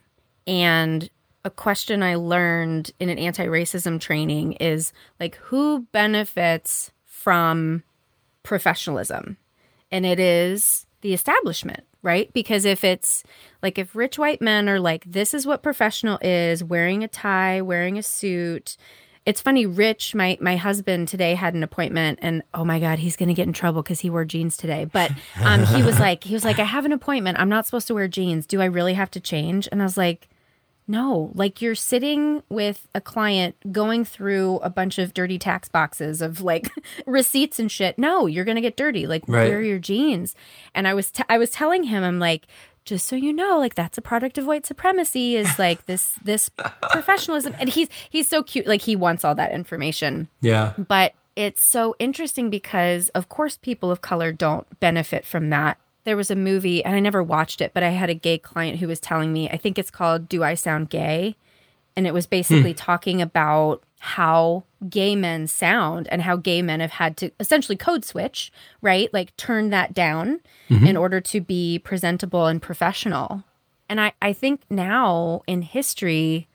And 0.47 1.09
a 1.45 1.49
question 1.49 2.01
I 2.01 2.15
learned 2.15 2.91
in 2.99 3.09
an 3.09 3.17
anti 3.17 3.45
racism 3.45 3.99
training 3.99 4.53
is 4.53 4.93
like, 5.19 5.35
who 5.35 5.81
benefits 5.91 6.91
from 7.05 7.83
professionalism? 8.43 9.37
And 9.91 10.05
it 10.05 10.19
is 10.19 10.85
the 11.01 11.13
establishment, 11.13 11.83
right? 12.03 12.31
Because 12.33 12.65
if 12.65 12.83
it's 12.83 13.23
like, 13.63 13.79
if 13.79 13.95
rich 13.95 14.19
white 14.19 14.41
men 14.41 14.69
are 14.69 14.79
like, 14.79 15.03
this 15.05 15.33
is 15.33 15.47
what 15.47 15.63
professional 15.63 16.19
is, 16.21 16.63
wearing 16.63 17.03
a 17.03 17.07
tie, 17.07 17.61
wearing 17.61 17.97
a 17.97 18.03
suit, 18.03 18.77
it's 19.25 19.39
funny, 19.39 19.65
Rich, 19.65 20.13
my 20.15 20.37
my 20.41 20.57
husband 20.57 21.07
today 21.07 21.33
had 21.33 21.53
an 21.53 21.63
appointment, 21.63 22.19
and 22.21 22.43
oh 22.53 22.65
my 22.65 22.79
god, 22.79 22.99
he's 22.99 23.15
gonna 23.15 23.33
get 23.33 23.47
in 23.47 23.53
trouble 23.53 23.81
because 23.81 24.01
he 24.01 24.09
wore 24.09 24.25
jeans 24.25 24.57
today. 24.57 24.83
But 24.83 25.11
um, 25.41 25.63
he 25.65 25.81
was 25.81 25.97
like, 25.97 26.25
he 26.25 26.33
was 26.33 26.43
like, 26.43 26.59
I 26.59 26.65
have 26.65 26.83
an 26.83 26.91
appointment. 26.91 27.39
I'm 27.39 27.47
not 27.47 27.65
supposed 27.65 27.87
to 27.87 27.93
wear 27.93 28.09
jeans. 28.09 28.45
Do 28.45 28.61
I 28.61 28.65
really 28.65 28.93
have 28.93 29.09
to 29.11 29.21
change? 29.21 29.69
And 29.71 29.81
I 29.81 29.85
was 29.85 29.97
like, 29.97 30.27
No, 30.87 31.31
like 31.33 31.61
you're 31.61 31.75
sitting 31.75 32.43
with 32.49 32.87
a 32.93 33.01
client 33.01 33.55
going 33.71 34.03
through 34.03 34.57
a 34.57 34.69
bunch 34.69 34.99
of 34.99 35.13
dirty 35.13 35.39
tax 35.39 35.69
boxes 35.69 36.21
of 36.21 36.41
like 36.41 36.69
receipts 37.05 37.59
and 37.59 37.71
shit. 37.71 37.97
No, 37.97 38.25
you're 38.25 38.45
going 38.45 38.55
to 38.55 38.61
get 38.61 38.75
dirty. 38.75 39.07
Like 39.07 39.23
right. 39.27 39.49
wear 39.49 39.61
your 39.61 39.79
jeans. 39.79 40.35
And 40.75 40.87
I 40.87 40.93
was 40.93 41.11
t- 41.11 41.23
I 41.29 41.37
was 41.37 41.51
telling 41.51 41.83
him 41.83 42.03
I'm 42.03 42.19
like 42.19 42.47
just 42.85 43.07
so 43.07 43.15
you 43.15 43.31
know 43.31 43.57
like 43.57 43.75
that's 43.75 43.97
a 43.97 44.01
product 44.01 44.37
of 44.37 44.45
white 44.45 44.65
supremacy 44.65 45.37
is 45.37 45.57
like 45.57 45.85
this 45.85 46.15
this 46.23 46.49
professionalism 46.91 47.55
and 47.57 47.69
he's 47.69 47.87
he's 48.09 48.29
so 48.29 48.43
cute 48.43 48.67
like 48.67 48.81
he 48.81 48.95
wants 48.95 49.23
all 49.23 49.35
that 49.35 49.53
information. 49.53 50.27
Yeah. 50.41 50.73
But 50.77 51.13
it's 51.35 51.63
so 51.63 51.95
interesting 51.97 52.49
because 52.49 53.09
of 53.09 53.29
course 53.29 53.57
people 53.57 53.89
of 53.89 54.01
color 54.01 54.31
don't 54.31 54.79
benefit 54.79 55.25
from 55.25 55.49
that 55.49 55.79
there 56.03 56.17
was 56.17 56.31
a 56.31 56.35
movie 56.35 56.83
and 56.83 56.95
I 56.95 56.99
never 56.99 57.23
watched 57.23 57.61
it, 57.61 57.73
but 57.73 57.83
I 57.83 57.89
had 57.89 58.09
a 58.09 58.15
gay 58.15 58.37
client 58.37 58.79
who 58.79 58.87
was 58.87 58.99
telling 58.99 59.31
me, 59.31 59.49
I 59.49 59.57
think 59.57 59.77
it's 59.77 59.91
called 59.91 60.29
Do 60.29 60.43
I 60.43 60.53
Sound 60.53 60.89
Gay? 60.89 61.35
And 61.95 62.07
it 62.07 62.13
was 62.13 62.25
basically 62.25 62.71
hmm. 62.71 62.77
talking 62.77 63.21
about 63.21 63.83
how 63.99 64.63
gay 64.89 65.15
men 65.15 65.47
sound 65.47 66.09
and 66.09 66.21
how 66.23 66.35
gay 66.35 66.61
men 66.61 66.81
have 66.81 66.91
had 66.91 67.15
to 67.15 67.31
essentially 67.39 67.77
code 67.77 68.03
switch, 68.03 68.51
right? 68.81 69.13
Like 69.13 69.35
turn 69.37 69.69
that 69.69 69.93
down 69.93 70.41
mm-hmm. 70.69 70.85
in 70.85 70.97
order 70.97 71.21
to 71.21 71.39
be 71.39 71.79
presentable 71.79 72.47
and 72.47 72.61
professional. 72.61 73.45
And 73.87 74.01
I, 74.01 74.11
I 74.21 74.33
think 74.33 74.61
now 74.69 75.41
in 75.47 75.61
history, 75.61 76.49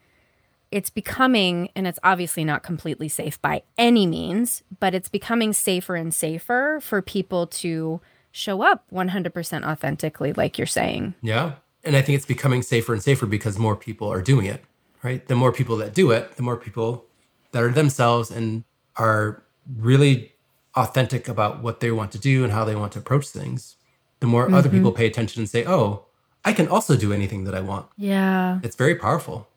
it's 0.71 0.91
becoming, 0.91 1.71
and 1.75 1.87
it's 1.87 1.99
obviously 2.03 2.45
not 2.45 2.63
completely 2.63 3.09
safe 3.09 3.41
by 3.41 3.63
any 3.79 4.07
means, 4.07 4.63
but 4.79 4.95
it's 4.95 5.09
becoming 5.09 5.55
safer 5.55 5.97
and 5.97 6.13
safer 6.13 6.81
for 6.83 7.01
people 7.01 7.47
to 7.47 8.03
show 8.39 8.63
up 8.63 8.85
100% 8.93 9.67
authentically, 9.67 10.33
like 10.33 10.57
you're 10.59 10.67
saying. 10.67 11.15
Yeah. 11.21 11.55
And 11.83 11.97
I 11.97 12.03
think 12.03 12.17
it's 12.17 12.27
becoming 12.27 12.63
safer 12.63 12.93
and 12.93 13.03
safer 13.03 13.27
because 13.27 13.59
more 13.59 13.75
people 13.75 14.11
are 14.13 14.23
doing 14.23 14.47
it, 14.47 14.65
right? 15.03 15.27
The 15.27 15.35
more 15.35 15.53
people 15.53 15.77
that 15.79 15.93
do 15.93 16.13
it, 16.13 16.37
the 16.37 16.43
more 16.45 16.57
people 16.57 17.05
that 17.51 17.63
are 17.63 17.73
themselves 17.73 18.31
and 18.31 18.63
are 18.97 19.43
really 19.77 20.33
authentic 20.77 21.27
about 21.27 21.63
what 21.63 21.81
they 21.81 21.91
want 21.91 22.13
to 22.13 22.19
do 22.19 22.45
and 22.45 22.53
how 22.53 22.65
they 22.65 22.77
want 22.77 22.93
to 22.93 23.01
approach 23.01 23.27
things, 23.27 23.75
the 24.21 24.27
more 24.27 24.47
mm-hmm. 24.47 24.55
other 24.55 24.69
people 24.69 24.93
pay 24.93 25.07
attention 25.07 25.41
and 25.41 25.51
say, 25.51 25.65
oh, 25.67 26.05
I 26.45 26.53
can 26.53 26.69
also 26.69 26.97
do 26.97 27.13
anything 27.13 27.43
that 27.45 27.57
I 27.57 27.61
want. 27.61 27.87
Yeah. 27.97 28.61
It's 28.63 28.77
very 28.77 28.95
powerful 28.95 29.49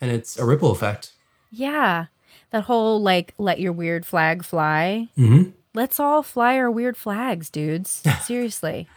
and 0.00 0.12
it's 0.12 0.38
a 0.38 0.44
ripple 0.44 0.70
effect. 0.70 1.12
Yeah. 1.50 2.06
That 2.50 2.64
whole 2.64 3.02
like, 3.02 3.34
let 3.36 3.58
your 3.58 3.72
weird 3.72 4.06
flag 4.06 4.44
fly. 4.44 5.08
Mm-hmm 5.18 5.50
let's 5.74 6.00
all 6.00 6.22
fly 6.22 6.56
our 6.56 6.70
weird 6.70 6.96
flags, 6.96 7.50
dudes. 7.50 8.02
Seriously. 8.22 8.88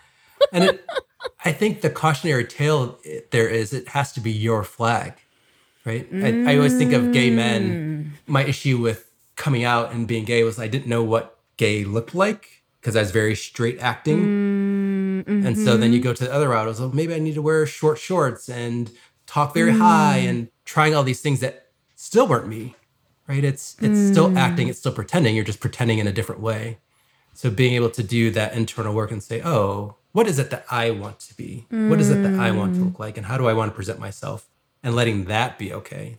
and 0.52 0.64
it, 0.66 0.90
I 1.46 1.52
think 1.52 1.82
the 1.82 1.90
cautionary 1.90 2.46
tale 2.46 3.00
there 3.32 3.48
is 3.48 3.74
it 3.74 3.90
has 3.90 4.12
to 4.14 4.20
be 4.20 4.32
your 4.32 4.64
flag, 4.64 5.14
right? 5.86 6.12
Mm. 6.12 6.48
I, 6.48 6.54
I, 6.54 6.56
always 6.56 6.78
think 6.78 6.94
of 6.94 7.12
gay 7.12 7.30
men. 7.30 8.16
Mm. 8.26 8.32
My 8.32 8.44
issue 8.44 8.78
with 8.78 9.10
coming 9.36 9.64
out 9.64 9.92
and 9.92 10.08
being 10.08 10.26
gay 10.26 10.44
was 10.44 10.60
I 10.60 10.68
didn't 10.68 10.88
know 10.88 11.04
what 11.04 11.40
gay 11.58 11.84
looked 11.84 12.16
like 12.16 12.64
because 12.80 12.96
I 12.96 13.02
was 13.02 13.12
very 13.12 13.36
straight 13.36 13.80
acting. 13.80 15.24
Mm-hmm. 15.24 15.46
And 15.46 15.58
so 15.58 15.78
then 15.78 15.94
you 15.94 16.00
go 16.00 16.14
to 16.14 16.24
the 16.24 16.34
other 16.34 16.50
route. 16.50 16.66
I 16.66 16.68
was 16.68 16.80
like, 16.80 16.94
maybe 16.94 17.14
I 17.14 17.20
need 17.20 17.36
to 17.36 17.42
wear 17.42 17.66
short 17.68 18.00
shorts 18.00 18.50
and 18.50 18.92
talk 19.28 19.54
very 19.54 19.72
mm. 19.72 19.78
high 19.78 20.18
and 20.18 20.50
trying 20.66 20.96
all 20.96 21.04
these 21.04 21.22
things 21.22 21.40
that 21.42 21.68
still 21.96 22.28
weren't 22.28 22.48
me 22.48 22.76
right? 23.28 23.44
It's 23.44 23.76
it's 23.80 24.00
mm. 24.00 24.12
still 24.12 24.38
acting, 24.38 24.68
it's 24.68 24.80
still 24.80 24.92
pretending. 24.92 25.36
You're 25.36 25.46
just 25.46 25.60
pretending 25.60 26.00
in 26.00 26.08
a 26.08 26.12
different 26.12 26.42
way. 26.42 26.80
So 27.34 27.50
being 27.50 27.74
able 27.76 27.90
to 27.92 28.04
do 28.04 28.32
that 28.32 28.54
internal 28.54 28.94
work 28.94 29.12
and 29.12 29.24
say, 29.24 29.42
oh, 29.44 29.96
what 30.12 30.28
is 30.28 30.38
it 30.40 30.50
that 30.50 30.66
I 30.70 30.92
want 30.92 31.20
to 31.22 31.36
be? 31.36 31.66
Mm. 31.72 31.90
What 31.90 32.00
is 32.00 32.10
it 32.10 32.22
that 32.24 32.40
I 32.40 32.52
want 32.52 32.76
to 32.76 32.82
look 32.82 33.00
like? 33.00 33.18
And 33.18 33.26
how 33.26 33.38
do 33.38 33.48
I 33.48 33.54
want 33.54 33.72
to 33.72 33.76
present 33.76 34.00
myself? 34.00 34.48
And 34.84 34.96
letting 34.96 35.26
that 35.26 35.58
be 35.58 35.72
okay. 35.74 36.18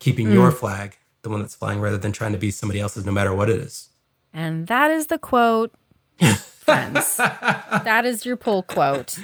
Keeping 0.00 0.28
mm. 0.28 0.34
your 0.34 0.50
flag, 0.50 0.96
the 1.22 1.28
one 1.28 1.40
that's 1.40 1.54
flying, 1.54 1.80
rather 1.80 1.98
than 1.98 2.12
trying 2.12 2.32
to 2.32 2.38
be 2.38 2.50
somebody 2.50 2.80
else's, 2.80 3.06
no 3.06 3.12
matter 3.12 3.34
what 3.34 3.48
it 3.48 3.60
is. 3.60 3.90
And 4.32 4.66
that 4.66 4.90
is 4.90 5.06
the 5.06 5.18
quote, 5.18 5.72
friends. 6.18 7.16
that 7.16 8.04
is 8.04 8.26
your 8.26 8.36
pull 8.36 8.62
quote. 8.62 9.18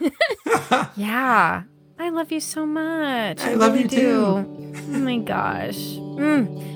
yeah. 0.96 1.64
I 2.00 2.08
love 2.08 2.32
you 2.32 2.40
so 2.40 2.64
much. 2.64 3.42
I, 3.42 3.50
I 3.50 3.54
love 3.56 3.74
really 3.74 3.82
you 3.82 3.88
do. 3.88 3.96
too. 3.98 4.74
Oh 4.94 4.98
my 5.00 5.18
gosh. 5.18 5.76
Mm. 5.76 6.70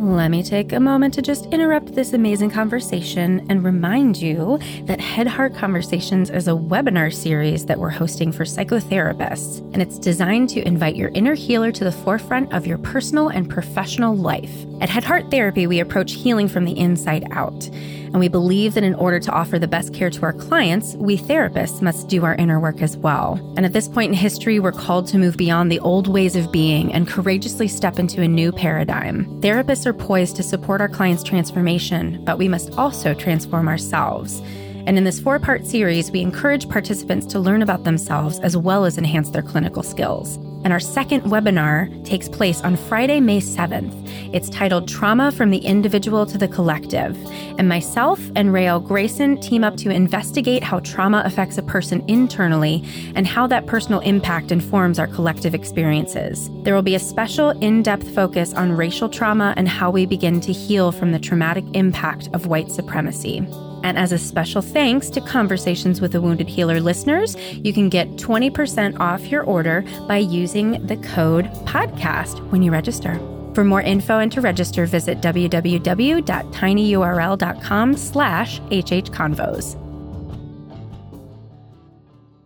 Let 0.00 0.32
me 0.32 0.42
take 0.42 0.72
a 0.72 0.80
moment 0.80 1.14
to 1.14 1.22
just 1.22 1.46
interrupt 1.46 1.94
this 1.94 2.12
amazing 2.12 2.50
conversation 2.50 3.46
and 3.48 3.62
remind 3.62 4.16
you 4.16 4.58
that 4.86 5.00
Head 5.00 5.28
Heart 5.28 5.54
Conversations 5.54 6.30
is 6.30 6.48
a 6.48 6.52
webinar 6.52 7.14
series 7.14 7.66
that 7.66 7.78
we're 7.78 7.90
hosting 7.90 8.32
for 8.32 8.42
psychotherapists, 8.44 9.58
and 9.72 9.80
it's 9.80 10.00
designed 10.00 10.48
to 10.50 10.66
invite 10.66 10.96
your 10.96 11.10
inner 11.10 11.34
healer 11.34 11.70
to 11.70 11.84
the 11.84 11.92
forefront 11.92 12.52
of 12.52 12.66
your 12.66 12.78
personal 12.78 13.28
and 13.28 13.48
professional 13.48 14.16
life. 14.16 14.66
At 14.80 14.88
Head 14.88 15.04
Heart 15.04 15.30
Therapy, 15.30 15.68
we 15.68 15.78
approach 15.78 16.14
healing 16.14 16.48
from 16.48 16.64
the 16.64 16.76
inside 16.76 17.24
out. 17.30 17.70
And 18.08 18.20
we 18.20 18.28
believe 18.28 18.74
that 18.74 18.84
in 18.84 18.94
order 18.94 19.20
to 19.20 19.32
offer 19.32 19.58
the 19.58 19.68
best 19.68 19.94
care 19.94 20.10
to 20.10 20.22
our 20.22 20.32
clients, 20.32 20.94
we 20.94 21.16
therapists 21.16 21.82
must 21.82 22.08
do 22.08 22.24
our 22.24 22.34
inner 22.34 22.58
work 22.58 22.82
as 22.82 22.96
well. 22.96 23.40
And 23.56 23.64
at 23.64 23.72
this 23.72 23.88
point 23.88 24.10
in 24.10 24.18
history, 24.18 24.58
we're 24.58 24.72
called 24.72 25.06
to 25.08 25.18
move 25.18 25.36
beyond 25.36 25.70
the 25.70 25.80
old 25.80 26.08
ways 26.08 26.36
of 26.36 26.50
being 26.50 26.92
and 26.92 27.06
courageously 27.06 27.68
step 27.68 27.98
into 27.98 28.22
a 28.22 28.28
new 28.28 28.52
paradigm. 28.52 29.24
Therapists 29.40 29.86
are 29.86 29.92
poised 29.92 30.36
to 30.36 30.42
support 30.42 30.80
our 30.80 30.88
clients' 30.88 31.22
transformation, 31.22 32.24
but 32.24 32.38
we 32.38 32.48
must 32.48 32.72
also 32.78 33.14
transform 33.14 33.68
ourselves. 33.68 34.40
And 34.86 34.96
in 34.96 35.04
this 35.04 35.20
four 35.20 35.38
part 35.38 35.66
series, 35.66 36.10
we 36.10 36.22
encourage 36.22 36.68
participants 36.68 37.26
to 37.26 37.38
learn 37.38 37.60
about 37.60 37.84
themselves 37.84 38.38
as 38.40 38.56
well 38.56 38.86
as 38.86 38.96
enhance 38.96 39.28
their 39.28 39.42
clinical 39.42 39.82
skills. 39.82 40.38
And 40.64 40.72
our 40.72 40.80
second 40.80 41.22
webinar 41.22 42.04
takes 42.04 42.28
place 42.28 42.60
on 42.62 42.76
Friday, 42.76 43.20
May 43.20 43.40
7th. 43.40 43.94
It's 44.34 44.50
titled 44.50 44.88
Trauma 44.88 45.32
from 45.32 45.50
the 45.50 45.58
Individual 45.58 46.26
to 46.26 46.36
the 46.36 46.48
Collective. 46.48 47.16
And 47.58 47.68
myself 47.68 48.20
and 48.34 48.52
Rael 48.52 48.80
Grayson 48.80 49.40
team 49.40 49.64
up 49.64 49.76
to 49.78 49.90
investigate 49.90 50.62
how 50.62 50.80
trauma 50.80 51.22
affects 51.24 51.58
a 51.58 51.62
person 51.62 52.04
internally 52.08 52.84
and 53.14 53.26
how 53.26 53.46
that 53.46 53.66
personal 53.66 54.00
impact 54.00 54.52
informs 54.52 54.98
our 54.98 55.06
collective 55.06 55.54
experiences. 55.54 56.50
There 56.64 56.74
will 56.74 56.82
be 56.82 56.94
a 56.94 57.00
special 57.00 57.50
in 57.50 57.82
depth 57.82 58.14
focus 58.14 58.52
on 58.54 58.72
racial 58.72 59.08
trauma 59.08 59.54
and 59.56 59.68
how 59.68 59.90
we 59.90 60.06
begin 60.06 60.40
to 60.42 60.52
heal 60.52 60.92
from 60.92 61.12
the 61.12 61.18
traumatic 61.18 61.64
impact 61.74 62.28
of 62.32 62.46
white 62.46 62.70
supremacy. 62.70 63.46
And 63.82 63.98
as 63.98 64.12
a 64.12 64.18
special 64.18 64.62
thanks 64.62 65.10
to 65.10 65.20
Conversations 65.20 66.00
with 66.00 66.14
a 66.14 66.20
Wounded 66.20 66.48
Healer 66.48 66.80
listeners, 66.80 67.36
you 67.52 67.72
can 67.72 67.88
get 67.88 68.06
20% 68.16 69.00
off 69.00 69.26
your 69.26 69.42
order 69.44 69.84
by 70.06 70.18
using 70.18 70.86
the 70.86 70.98
code 70.98 71.46
podcast 71.64 72.38
when 72.50 72.62
you 72.62 72.70
register. 72.70 73.18
For 73.54 73.64
more 73.64 73.80
info 73.80 74.20
and 74.20 74.30
to 74.32 74.40
register, 74.40 74.86
visit 74.86 75.20
www.tinyurl.com 75.20 77.96
slash 77.96 78.60
hhconvos. 78.60 79.88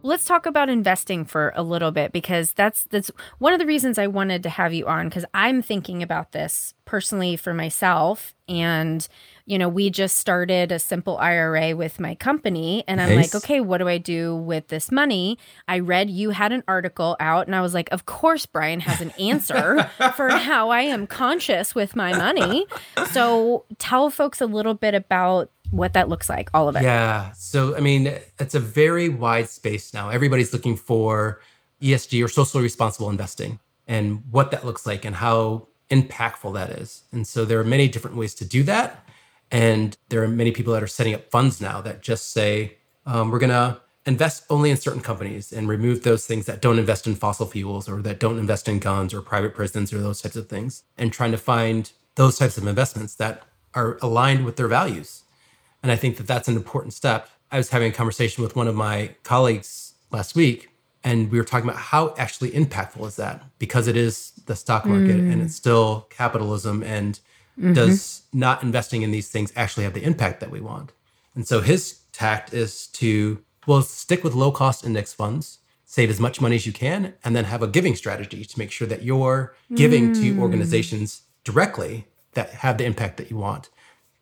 Let's 0.04 0.24
talk 0.24 0.46
about 0.46 0.68
investing 0.68 1.24
for 1.24 1.52
a 1.54 1.62
little 1.62 1.92
bit 1.92 2.10
because 2.12 2.52
that's 2.54 2.82
that's 2.84 3.12
one 3.38 3.52
of 3.52 3.60
the 3.60 3.66
reasons 3.66 3.98
I 3.98 4.08
wanted 4.08 4.42
to 4.42 4.48
have 4.48 4.74
you 4.74 4.88
on 4.88 5.08
because 5.08 5.24
I'm 5.32 5.62
thinking 5.62 6.02
about 6.02 6.32
this 6.32 6.74
personally 6.84 7.36
for 7.36 7.54
myself 7.54 8.34
and 8.48 9.06
you 9.44 9.58
know, 9.58 9.68
we 9.68 9.90
just 9.90 10.16
started 10.18 10.72
a 10.72 10.78
simple 10.78 11.18
IRA 11.18 11.74
with 11.74 11.98
my 11.98 12.14
company. 12.14 12.84
And 12.86 13.00
I'm 13.00 13.14
nice. 13.14 13.34
like, 13.34 13.42
okay, 13.42 13.60
what 13.60 13.78
do 13.78 13.88
I 13.88 13.98
do 13.98 14.36
with 14.36 14.68
this 14.68 14.90
money? 14.92 15.38
I 15.68 15.80
read 15.80 16.10
you 16.10 16.30
had 16.30 16.52
an 16.52 16.62
article 16.68 17.16
out, 17.20 17.46
and 17.46 17.56
I 17.56 17.60
was 17.60 17.74
like, 17.74 17.88
of 17.92 18.06
course, 18.06 18.46
Brian 18.46 18.80
has 18.80 19.00
an 19.00 19.10
answer 19.12 19.82
for 20.16 20.28
how 20.28 20.70
I 20.70 20.82
am 20.82 21.06
conscious 21.06 21.74
with 21.74 21.96
my 21.96 22.16
money. 22.16 22.66
So 23.10 23.64
tell 23.78 24.10
folks 24.10 24.40
a 24.40 24.46
little 24.46 24.74
bit 24.74 24.94
about 24.94 25.50
what 25.70 25.94
that 25.94 26.08
looks 26.08 26.28
like, 26.28 26.50
all 26.52 26.68
of 26.68 26.76
it. 26.76 26.82
Yeah. 26.82 27.32
So, 27.32 27.74
I 27.76 27.80
mean, 27.80 28.06
it's 28.38 28.54
a 28.54 28.60
very 28.60 29.08
wide 29.08 29.48
space 29.48 29.94
now. 29.94 30.10
Everybody's 30.10 30.52
looking 30.52 30.76
for 30.76 31.40
ESG 31.80 32.24
or 32.24 32.28
socially 32.28 32.62
responsible 32.62 33.10
investing 33.10 33.58
and 33.88 34.22
what 34.30 34.50
that 34.50 34.64
looks 34.64 34.86
like 34.86 35.04
and 35.04 35.16
how 35.16 35.66
impactful 35.90 36.54
that 36.54 36.70
is. 36.70 37.02
And 37.10 37.26
so 37.26 37.44
there 37.44 37.58
are 37.58 37.64
many 37.64 37.88
different 37.88 38.16
ways 38.16 38.34
to 38.36 38.44
do 38.44 38.62
that. 38.64 39.04
And 39.52 39.96
there 40.08 40.24
are 40.24 40.28
many 40.28 40.50
people 40.50 40.72
that 40.72 40.82
are 40.82 40.88
setting 40.88 41.14
up 41.14 41.30
funds 41.30 41.60
now 41.60 41.82
that 41.82 42.00
just 42.00 42.32
say, 42.32 42.78
um, 43.04 43.30
we're 43.30 43.38
going 43.38 43.50
to 43.50 43.80
invest 44.06 44.44
only 44.48 44.70
in 44.70 44.76
certain 44.78 45.02
companies 45.02 45.52
and 45.52 45.68
remove 45.68 46.02
those 46.02 46.26
things 46.26 46.46
that 46.46 46.60
don't 46.62 46.78
invest 46.78 47.06
in 47.06 47.14
fossil 47.14 47.46
fuels 47.46 47.88
or 47.88 48.00
that 48.02 48.18
don't 48.18 48.38
invest 48.38 48.66
in 48.66 48.78
guns 48.78 49.12
or 49.12 49.20
private 49.20 49.54
prisons 49.54 49.92
or 49.92 50.00
those 50.00 50.22
types 50.22 50.36
of 50.36 50.48
things, 50.48 50.82
and 50.96 51.12
trying 51.12 51.30
to 51.30 51.38
find 51.38 51.92
those 52.14 52.38
types 52.38 52.56
of 52.56 52.66
investments 52.66 53.14
that 53.16 53.42
are 53.74 53.98
aligned 54.02 54.44
with 54.44 54.56
their 54.56 54.68
values. 54.68 55.22
And 55.82 55.92
I 55.92 55.96
think 55.96 56.16
that 56.16 56.26
that's 56.26 56.48
an 56.48 56.56
important 56.56 56.94
step. 56.94 57.28
I 57.50 57.58
was 57.58 57.70
having 57.70 57.90
a 57.90 57.94
conversation 57.94 58.42
with 58.42 58.56
one 58.56 58.68
of 58.68 58.74
my 58.74 59.14
colleagues 59.22 59.94
last 60.10 60.34
week, 60.34 60.70
and 61.04 61.30
we 61.30 61.38
were 61.38 61.44
talking 61.44 61.68
about 61.68 61.80
how 61.80 62.14
actually 62.16 62.52
impactful 62.52 63.06
is 63.06 63.16
that 63.16 63.44
because 63.58 63.86
it 63.86 63.96
is 63.96 64.32
the 64.46 64.56
stock 64.56 64.86
market 64.86 65.16
mm. 65.16 65.32
and 65.32 65.42
it's 65.42 65.54
still 65.54 66.06
capitalism 66.10 66.82
and 66.82 67.20
Mm-hmm. 67.58 67.74
Does 67.74 68.22
not 68.32 68.62
investing 68.62 69.02
in 69.02 69.10
these 69.10 69.28
things 69.28 69.52
actually 69.56 69.84
have 69.84 69.94
the 69.94 70.04
impact 70.04 70.40
that 70.40 70.50
we 70.50 70.60
want? 70.60 70.92
And 71.34 71.46
so 71.46 71.60
his 71.60 72.00
tact 72.12 72.52
is 72.52 72.86
to, 72.88 73.42
well, 73.66 73.82
stick 73.82 74.24
with 74.24 74.34
low 74.34 74.52
cost 74.52 74.84
index 74.84 75.12
funds, 75.12 75.58
save 75.84 76.10
as 76.10 76.20
much 76.20 76.40
money 76.40 76.56
as 76.56 76.66
you 76.66 76.72
can, 76.72 77.14
and 77.24 77.36
then 77.36 77.44
have 77.44 77.62
a 77.62 77.68
giving 77.68 77.94
strategy 77.94 78.44
to 78.44 78.58
make 78.58 78.70
sure 78.70 78.88
that 78.88 79.02
you're 79.02 79.54
giving 79.74 80.12
mm. 80.12 80.14
to 80.14 80.40
organizations 80.40 81.22
directly 81.44 82.06
that 82.32 82.50
have 82.50 82.78
the 82.78 82.84
impact 82.84 83.16
that 83.18 83.30
you 83.30 83.36
want. 83.36 83.68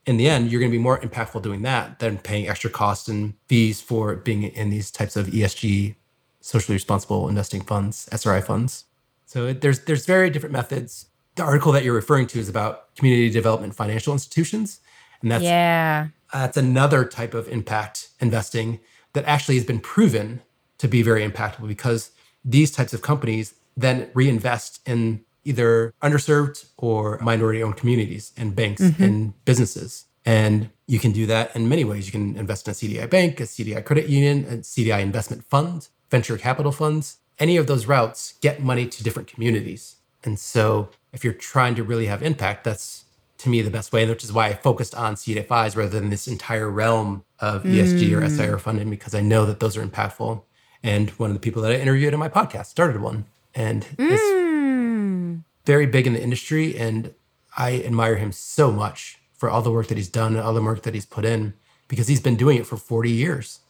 In 0.07 0.17
the 0.17 0.29
end, 0.29 0.51
you're 0.51 0.61
going 0.61 0.73
to 0.73 0.77
be 0.77 0.83
more 0.83 0.99
impactful 0.99 1.43
doing 1.43 1.63
that 1.63 1.99
than 1.99 2.19
paying 2.19 2.49
extra 2.49 2.71
costs 2.71 3.07
and 3.09 3.35
fees 3.47 3.81
for 3.81 4.17
being 4.17 4.43
in 4.43 4.71
these 4.71 4.91
types 4.91 5.15
of 5.15 5.27
ESG, 5.27 5.95
socially 6.41 6.75
responsible 6.75 7.29
investing 7.29 7.61
funds, 7.61 8.09
SRI 8.11 8.41
funds. 8.41 8.87
So 9.27 9.53
there's 9.53 9.81
there's 9.81 10.07
very 10.07 10.31
different 10.31 10.53
methods. 10.53 11.07
The 11.37 11.43
article 11.43 11.73
that 11.73 11.85
you're 11.85 11.95
referring 11.95 12.27
to 12.29 12.39
is 12.39 12.49
about 12.49 12.95
community 12.97 13.31
development 13.31 13.75
financial 13.75 14.13
institutions, 14.13 14.81
and 15.23 15.31
that's 15.31 15.45
yeah, 15.45 16.09
that's 16.33 16.57
another 16.57 17.05
type 17.05 17.35
of 17.35 17.49
impact 17.49 18.09
investing 18.21 18.81
that 19.13 19.25
actually 19.25 19.57
has 19.57 19.65
been 19.65 19.81
proven 19.81 20.43
to 20.79 20.89
be 20.89 21.03
very 21.03 21.29
impactful 21.29 21.67
because 21.67 22.11
these 22.45 22.71
types 22.71 22.95
of 22.95 23.03
companies 23.03 23.55
then 23.77 24.11
reinvest 24.15 24.81
in 24.87 25.25
either 25.45 25.95
underserved 26.03 26.67
or 26.77 27.19
minority 27.21 27.63
owned 27.63 27.77
communities 27.77 28.33
and 28.37 28.55
banks 28.55 28.83
mm-hmm. 28.83 29.03
and 29.03 29.45
businesses. 29.45 30.07
And 30.25 30.71
you 30.87 30.99
can 30.99 31.13
do 31.13 31.27
that 31.27 31.55
in 31.57 31.69
many 31.69 31.85
ways. 31.85 32.07
You 32.07 32.13
can 32.13 32.37
invest 32.37 32.69
in 32.69 32.73
a 32.73 32.75
CDI 32.75 33.09
bank, 33.09 33.41
a 33.41 33.45
CDI 33.45 33.85
credit 33.85 34.09
union, 34.09 34.45
a 34.45 34.57
CDI 34.59 35.01
investment 35.01 35.45
fund, 35.45 35.89
venture 36.11 36.37
capital 36.37 36.73
funds. 36.73 37.19
Any 37.39 37.57
of 37.57 37.67
those 37.67 37.87
routes 37.87 38.35
get 38.43 38.63
money 38.63 38.87
to 38.87 39.03
different 39.03 39.29
communities. 39.29 39.97
And 40.25 40.39
so 40.39 40.91
if 41.13 41.25
you're 41.25 41.33
trying 41.33 41.75
to 41.77 41.83
really 41.83 42.07
have 42.07 42.23
impact, 42.23 42.65
that's 42.65 43.05
to 43.39 43.49
me 43.49 43.63
the 43.63 43.71
best 43.71 43.93
way, 43.93 44.07
which 44.07 44.23
is 44.23 44.33
why 44.33 44.49
I 44.49 44.55
focused 44.55 44.95
on 44.95 45.15
CDFIs 45.15 45.77
rather 45.77 46.01
than 46.01 46.11
this 46.11 46.29
entire 46.29 46.71
realm 46.71 47.25
of 47.39 47.63
ESG 47.63 48.11
mm. 48.11 48.23
or 48.23 48.29
SIR 48.29 48.59
funding, 48.59 48.91
because 48.91 49.15
I 49.15 49.23
know 49.23 49.47
that 49.47 49.61
those 49.61 49.77
are 49.77 49.87
impactful. 49.87 50.43
And 50.83 51.11
one 51.11 51.31
of 51.31 51.35
the 51.35 51.41
people 51.41 51.63
that 51.63 51.73
I 51.73 51.77
interviewed 51.77 52.13
in 52.13 52.21
my 52.21 52.29
podcast 52.29 52.67
started 52.67 53.01
one. 53.01 53.25
And 53.55 53.85
mm 53.97 55.43
very 55.71 55.87
big 55.87 56.07
in 56.07 56.15
the 56.15 56.23
industry, 56.23 56.77
and 56.77 57.15
I 57.57 57.83
admire 57.83 58.17
him 58.17 58.33
so 58.33 58.73
much 58.73 59.21
for 59.33 59.49
all 59.49 59.63
the 59.63 59.71
work 59.71 59.87
that 59.89 59.97
he's 59.97 60.09
done 60.09 60.35
and 60.35 60.43
all 60.43 60.53
the 60.53 60.63
work 60.63 60.83
that 60.83 60.95
he's 60.95 61.07
put 61.07 61.25
in 61.25 61.55
because 61.89 62.09
he's 62.09 62.21
been 62.21 62.37
doing 62.37 62.59
it 62.59 62.67
for 62.67 62.77
40 62.77 63.11
years. 63.11 63.61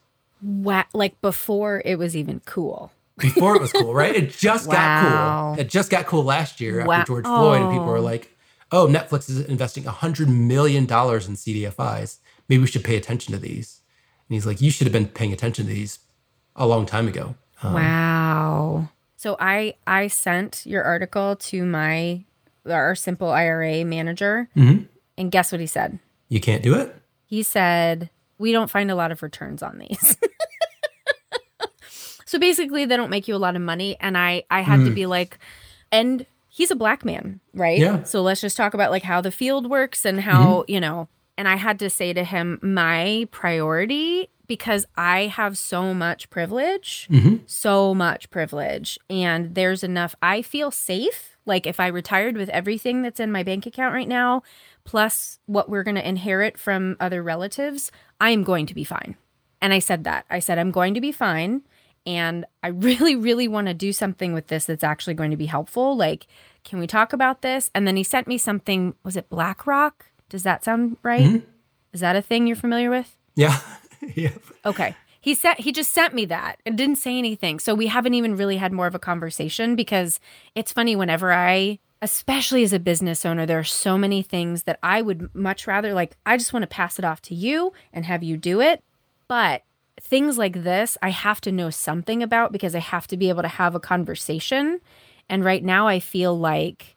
Wow. 0.43 0.85
Like 0.93 1.21
before 1.21 1.83
it 1.85 1.99
was 1.99 2.17
even 2.17 2.41
cool. 2.45 2.93
Before 3.21 3.57
it 3.57 3.61
was 3.61 3.73
cool, 3.73 3.95
right? 3.95 4.15
It 4.15 4.31
just 4.31 4.67
wow. 4.67 4.73
got 4.73 5.55
cool. 5.57 5.61
It 5.61 5.69
just 5.69 5.91
got 5.91 6.07
cool 6.07 6.25
last 6.25 6.61
year 6.61 6.85
wow. 6.85 6.95
after 6.95 7.13
George 7.13 7.25
Floyd, 7.25 7.63
and 7.63 7.71
people 7.71 7.87
were 7.87 7.99
oh. 7.99 8.03
like, 8.03 8.37
oh, 8.73 8.87
Netflix 8.87 9.29
is 9.29 9.41
investing 9.41 9.85
$100 9.85 10.29
million 10.29 10.85
in 10.85 10.89
CDFIs. 10.89 12.19
Maybe 12.49 12.61
we 12.61 12.67
should 12.67 12.85
pay 12.85 12.97
attention 12.97 13.33
to 13.33 13.39
these. 13.39 13.81
And 14.29 14.35
he's 14.35 14.47
like, 14.47 14.61
you 14.61 14.71
should 14.71 14.87
have 14.87 14.93
been 14.93 15.09
paying 15.09 15.33
attention 15.33 15.67
to 15.67 15.73
these 15.73 16.01
a 16.57 16.67
long 16.67 16.87
time 16.87 17.09
ago. 17.09 17.35
Um, 17.63 17.75
wow. 17.75 18.89
So 19.17 19.37
I 19.39 19.75
I 19.87 20.07
sent 20.07 20.65
your 20.65 20.83
article 20.83 21.37
to 21.37 21.65
my 21.65 22.25
our 22.69 22.95
simple 22.95 23.31
IRA 23.31 23.85
manager, 23.85 24.49
mm-hmm. 24.57 24.85
and 25.19 25.31
guess 25.31 25.53
what 25.53 25.61
he 25.61 25.67
said? 25.67 25.99
You 26.29 26.41
can't 26.41 26.63
do 26.63 26.75
it. 26.75 26.95
He 27.27 27.43
said 27.43 28.09
we 28.39 28.53
don't 28.53 28.71
find 28.71 28.91
a 28.91 28.95
lot 28.95 29.13
of 29.13 29.23
returns 29.23 29.63
on 29.63 29.79
these. 29.79 30.17
so 32.31 32.39
basically, 32.39 32.85
they 32.85 32.97
don't 32.97 33.11
make 33.11 33.27
you 33.27 33.35
a 33.35 33.39
lot 33.39 33.57
of 33.57 33.63
money, 33.63 33.97
and 33.99 34.17
I 34.17 34.45
I 34.53 34.61
had 34.61 34.79
mm. 34.79 34.85
to 34.85 34.93
be 34.93 35.05
like, 35.07 35.37
and 35.91 36.25
he's 36.49 36.71
a 36.71 36.77
black 36.77 37.05
man, 37.05 37.41
right? 37.55 37.81
Yeah. 37.81 38.05
So 38.05 38.23
let's 38.23 38.41
just 38.41 38.57
talk 38.57 38.73
about 38.73 38.93
like 38.93 39.03
how 39.03 39.21
the 39.21 39.33
field 39.33 39.69
works 39.69 40.05
and 40.05 40.21
how 40.21 40.45
mm-hmm. 40.45 40.71
you 40.71 40.79
know. 40.79 41.09
And 41.37 41.49
I 41.49 41.57
had 41.57 41.81
to 41.81 41.91
say 41.91 42.13
to 42.13 42.23
him, 42.23 42.61
my 42.63 43.27
priority 43.33 44.29
because 44.47 44.87
I 44.97 45.27
have 45.27 45.59
so 45.59 45.93
much 45.93 46.31
privilege, 46.31 47.09
mm-hmm. 47.11 47.39
so 47.47 47.95
much 47.97 48.31
privilege. 48.31 48.97
And 49.09 49.57
there's 49.57 49.83
enough, 49.83 50.15
I 50.23 50.43
feel 50.43 50.71
safe. 50.71 51.37
Like 51.47 51.67
if 51.67 51.81
I 51.81 51.89
retired 51.89 52.37
with 52.37 52.49
everything 52.51 53.03
that's 53.03 53.19
in 53.19 53.33
my 53.33 53.43
bank 53.43 53.67
account 53.67 53.93
right 53.93 54.07
now, 54.07 54.45
plus 54.85 55.41
what 55.47 55.69
we're 55.69 55.83
going 55.83 55.97
to 55.97 56.09
inherit 56.09 56.59
from 56.59 56.97
other 57.01 57.25
relatives, 57.25 57.91
I 58.21 58.31
am 58.31 58.45
going 58.45 58.67
to 58.67 58.75
be 58.75 58.85
fine. 58.85 59.17
And 59.61 59.73
I 59.73 59.81
said 59.81 60.05
that. 60.05 60.27
I 60.31 60.39
said, 60.39 60.59
I'm 60.61 60.71
going 60.71 60.95
to 60.95 61.01
be 61.01 61.11
fine. 61.11 61.63
And 62.07 62.45
I 62.63 62.69
really, 62.69 63.17
really 63.17 63.49
want 63.49 63.69
to 63.69 63.75
do 63.75 63.93
something 63.93 64.33
with 64.33 64.49
this 64.49 64.67
that's 64.67 64.85
actually 64.85 65.15
going 65.15 65.31
to 65.31 65.37
be 65.37 65.47
helpful. 65.47 65.97
Like, 65.97 66.27
can 66.65 66.79
we 66.79 66.87
talk 66.87 67.13
about 67.13 67.43
this? 67.43 67.71
And 67.75 67.87
then 67.87 67.97
he 67.97 68.03
sent 68.03 68.27
me 68.27 68.39
something. 68.39 68.95
Was 69.05 69.17
it 69.17 69.31
BlackRock? 69.31 70.07
Does 70.29 70.43
that 70.45 70.65
sound 70.65 70.97
right? 71.03 71.23
Mm-hmm. 71.23 71.51
Is 71.93 72.01
that 72.01 72.17
a 72.17 72.23
thing 72.23 72.47
you're 72.47 72.57
familiar 72.57 72.91
with? 72.91 73.17
Yeah. 73.35 73.59
yep. 74.15 74.41
Okay. 74.65 74.95
He 75.21 75.35
said 75.35 75.55
he 75.59 75.73
just 75.73 75.93
sent 75.93 76.15
me 76.15 76.25
that 76.27 76.61
and 76.65 76.79
didn't 76.79 76.97
say 76.97 77.19
anything. 77.19 77.59
So 77.59 77.75
we 77.75 77.89
haven't 77.89 78.15
even 78.15 78.37
really 78.37 78.57
had 78.57 78.73
more 78.73 78.87
of 78.87 78.95
a 78.95 78.99
conversation 78.99 79.77
because 79.77 80.19
it's 80.55 80.73
funny 80.73 80.97
whenever 80.97 81.33
I 81.33 81.79
especially 82.03 82.63
as 82.63 82.73
a 82.73 82.79
business 82.79 83.27
owner 83.27 83.45
there 83.45 83.59
are 83.59 83.65
so 83.65 83.99
many 83.99 84.23
things 84.23 84.63
that 84.63 84.79
I 84.83 85.03
would 85.03 85.35
much 85.35 85.67
rather 85.67 85.93
like 85.93 86.17
I 86.25 86.39
just 86.39 86.55
want 86.55 86.63
to 86.63 86.67
pass 86.67 86.99
it 86.99 87.05
off 87.05 87.21
to 87.23 87.35
you 87.35 87.75
and 87.93 88.07
have 88.07 88.23
you 88.23 88.39
do 88.39 88.63
it. 88.63 88.83
But 89.29 89.63
things 90.01 90.39
like 90.39 90.63
this 90.63 90.97
I 91.03 91.11
have 91.11 91.41
to 91.43 91.53
know 91.53 91.71
something 91.71 92.23
about 92.23 92.53
because 92.53 92.75
I 92.75 92.81
have 92.81 93.07
to 93.09 93.17
be 93.17 93.29
able 93.29 93.43
to 93.43 93.49
have 93.49 93.75
a 93.75 93.81
conversation. 93.81 94.81
And 95.29 95.45
right 95.45 95.63
now 95.63 95.87
I 95.87 96.01
feel 96.01 96.37
like 96.39 96.97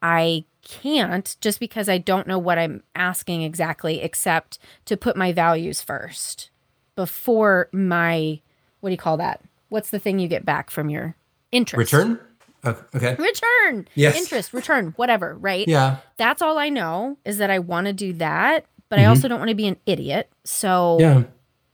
I 0.00 0.44
can't 0.62 1.36
just 1.40 1.60
because 1.60 1.88
I 1.88 1.98
don't 1.98 2.26
know 2.26 2.38
what 2.38 2.58
I'm 2.58 2.82
asking 2.94 3.42
exactly, 3.42 4.00
except 4.00 4.58
to 4.86 4.96
put 4.96 5.16
my 5.16 5.32
values 5.32 5.82
first 5.82 6.50
before 6.96 7.68
my, 7.72 8.40
what 8.80 8.90
do 8.90 8.92
you 8.92 8.98
call 8.98 9.16
that? 9.18 9.42
What's 9.68 9.90
the 9.90 9.98
thing 9.98 10.18
you 10.18 10.28
get 10.28 10.44
back 10.44 10.70
from 10.70 10.88
your 10.88 11.16
interest? 11.52 11.92
Return? 11.92 12.20
Oh, 12.64 12.82
okay. 12.94 13.14
Return. 13.16 13.86
Yes. 13.94 14.16
Interest, 14.16 14.54
return, 14.54 14.94
whatever, 14.96 15.34
right? 15.34 15.68
Yeah. 15.68 15.98
That's 16.16 16.40
all 16.40 16.56
I 16.56 16.70
know 16.70 17.18
is 17.24 17.38
that 17.38 17.50
I 17.50 17.58
want 17.58 17.86
to 17.88 17.92
do 17.92 18.14
that, 18.14 18.64
but 18.88 18.96
mm-hmm. 18.96 19.04
I 19.04 19.08
also 19.08 19.28
don't 19.28 19.38
want 19.38 19.50
to 19.50 19.54
be 19.54 19.66
an 19.66 19.76
idiot. 19.84 20.30
So, 20.44 20.96
yeah. 20.98 21.22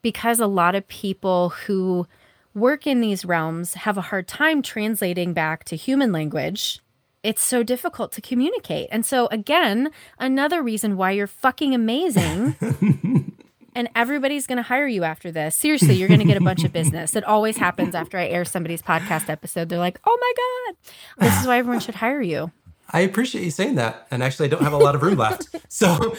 Because 0.03 0.41
a 0.41 0.47
lot 0.47 0.75
of 0.75 0.87
people 0.89 1.51
who 1.51 2.07
work 2.55 2.87
in 2.87 3.01
these 3.01 3.25
realms 3.25 3.75
have 3.75 3.97
a 3.97 4.03
hard 4.03 4.27
time 4.27 4.63
translating 4.63 5.33
back 5.33 5.65
to 5.65 5.77
human 5.77 6.13
language 6.13 6.81
it's 7.23 7.43
so 7.43 7.63
difficult 7.63 8.13
to 8.13 8.21
communicate. 8.21 8.89
And 8.91 9.05
so, 9.05 9.27
again, 9.27 9.91
another 10.19 10.63
reason 10.63 10.97
why 10.97 11.11
you're 11.13 11.27
fucking 11.27 11.75
amazing. 11.75 12.57
and 13.75 13.89
everybody's 13.95 14.47
going 14.47 14.57
to 14.57 14.63
hire 14.63 14.87
you 14.87 15.05
after 15.05 15.31
this. 15.31 15.55
Seriously, 15.55 15.95
you're 15.95 16.09
going 16.09 16.21
to 16.21 16.27
get 16.27 16.37
a 16.37 16.45
bunch 16.45 16.65
of 16.65 16.73
business. 16.73 17.15
It 17.15 17.25
always 17.25 17.57
happens 17.57 17.95
after 17.95 18.17
I 18.17 18.27
air 18.27 18.45
somebody's 18.45 18.83
podcast 18.83 19.29
episode. 19.29 19.69
They're 19.69 19.79
like, 19.79 20.01
oh 20.07 20.19
my 20.21 20.33
God, 20.37 21.27
this 21.27 21.41
is 21.41 21.47
why 21.47 21.59
everyone 21.59 21.81
should 21.81 21.97
hire 21.97 22.23
you. 22.23 22.51
I 22.91 23.01
appreciate 23.01 23.45
you 23.45 23.51
saying 23.51 23.77
that. 23.77 24.07
And 24.11 24.23
actually, 24.23 24.47
I 24.47 24.49
don't 24.49 24.63
have 24.63 24.73
a 24.73 24.79
lot 24.79 24.95
of 24.95 25.03
room 25.03 25.19
left. 25.19 25.55
So 25.69 26.17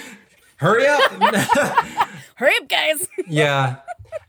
hurry 0.61 0.87
up. 0.87 1.11
hurry 2.35 2.53
up, 2.61 2.69
guys. 2.69 3.07
yeah. 3.27 3.77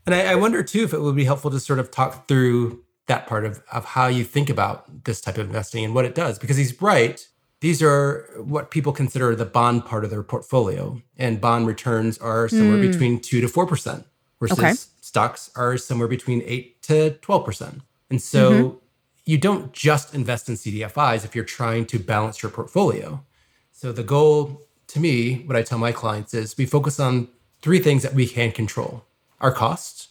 And 0.05 0.15
I, 0.15 0.31
I 0.31 0.35
wonder 0.35 0.63
too 0.63 0.83
if 0.83 0.93
it 0.93 0.99
would 0.99 1.15
be 1.15 1.25
helpful 1.25 1.51
to 1.51 1.59
sort 1.59 1.79
of 1.79 1.91
talk 1.91 2.27
through 2.27 2.83
that 3.07 3.27
part 3.27 3.45
of, 3.45 3.61
of 3.71 3.85
how 3.85 4.07
you 4.07 4.23
think 4.23 4.49
about 4.49 5.05
this 5.05 5.21
type 5.21 5.37
of 5.37 5.47
investing 5.47 5.85
and 5.85 5.93
what 5.93 6.05
it 6.05 6.15
does. 6.15 6.39
Because 6.39 6.57
he's 6.57 6.81
right. 6.81 7.25
These 7.61 7.81
are 7.81 8.29
what 8.43 8.71
people 8.71 8.91
consider 8.91 9.35
the 9.35 9.45
bond 9.45 9.85
part 9.85 10.03
of 10.03 10.09
their 10.09 10.23
portfolio. 10.23 11.01
And 11.17 11.39
bond 11.39 11.67
returns 11.67 12.17
are 12.17 12.49
somewhere 12.49 12.77
mm. 12.77 12.91
between 12.91 13.19
2 13.21 13.39
to 13.39 13.47
4%, 13.47 14.03
versus 14.39 14.59
okay. 14.59 14.73
stocks 15.01 15.51
are 15.55 15.77
somewhere 15.77 16.09
between 16.09 16.41
8 16.45 16.81
to 16.83 17.11
12%. 17.21 17.81
And 18.09 18.21
so 18.21 18.51
mm-hmm. 18.51 18.77
you 19.25 19.37
don't 19.37 19.71
just 19.71 20.13
invest 20.13 20.49
in 20.49 20.55
CDFIs 20.55 21.23
if 21.23 21.35
you're 21.35 21.45
trying 21.45 21.85
to 21.85 21.99
balance 21.99 22.43
your 22.43 22.51
portfolio. 22.51 23.23
So 23.71 23.91
the 23.91 24.03
goal 24.03 24.61
to 24.93 24.99
me, 24.99 25.41
what 25.47 25.55
I 25.55 25.63
tell 25.63 25.79
my 25.79 25.91
clients 25.91 26.35
is 26.35 26.55
we 26.55 26.67
focus 26.67 26.99
on 26.99 27.27
three 27.63 27.79
things 27.79 28.03
that 28.03 28.13
we 28.13 28.27
can 28.27 28.51
control 28.51 29.05
our 29.41 29.51
costs, 29.51 30.09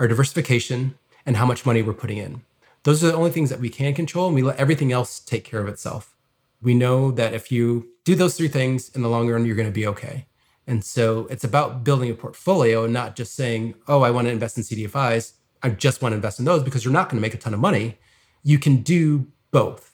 our 0.00 0.08
diversification, 0.08 0.98
and 1.24 1.36
how 1.36 1.46
much 1.46 1.64
money 1.64 1.80
we're 1.80 1.94
putting 1.94 2.18
in. 2.18 2.42
Those 2.82 3.04
are 3.04 3.06
the 3.06 3.14
only 3.14 3.30
things 3.30 3.50
that 3.50 3.60
we 3.60 3.70
can 3.70 3.94
control, 3.94 4.26
and 4.26 4.34
we 4.34 4.42
let 4.42 4.56
everything 4.56 4.90
else 4.90 5.20
take 5.20 5.44
care 5.44 5.60
of 5.60 5.68
itself. 5.68 6.16
We 6.60 6.74
know 6.74 7.12
that 7.12 7.34
if 7.34 7.52
you 7.52 7.88
do 8.04 8.16
those 8.16 8.36
three 8.36 8.48
things 8.48 8.88
in 8.96 9.02
the 9.02 9.08
long 9.08 9.30
run, 9.30 9.46
you're 9.46 9.54
going 9.54 9.68
to 9.68 9.72
be 9.72 9.86
okay. 9.86 10.26
And 10.66 10.84
so 10.84 11.28
it's 11.30 11.44
about 11.44 11.84
building 11.84 12.10
a 12.10 12.14
portfolio 12.14 12.82
and 12.82 12.92
not 12.92 13.14
just 13.14 13.36
saying, 13.36 13.76
oh, 13.86 14.02
I 14.02 14.10
want 14.10 14.26
to 14.26 14.32
invest 14.32 14.58
in 14.58 14.64
CDFIs. 14.64 15.34
I 15.62 15.70
just 15.70 16.02
want 16.02 16.12
to 16.12 16.16
invest 16.16 16.40
in 16.40 16.44
those 16.44 16.64
because 16.64 16.84
you're 16.84 16.92
not 16.92 17.08
going 17.08 17.18
to 17.18 17.22
make 17.22 17.34
a 17.34 17.38
ton 17.38 17.54
of 17.54 17.60
money. 17.60 17.96
You 18.42 18.58
can 18.58 18.78
do 18.82 19.28
both. 19.52 19.85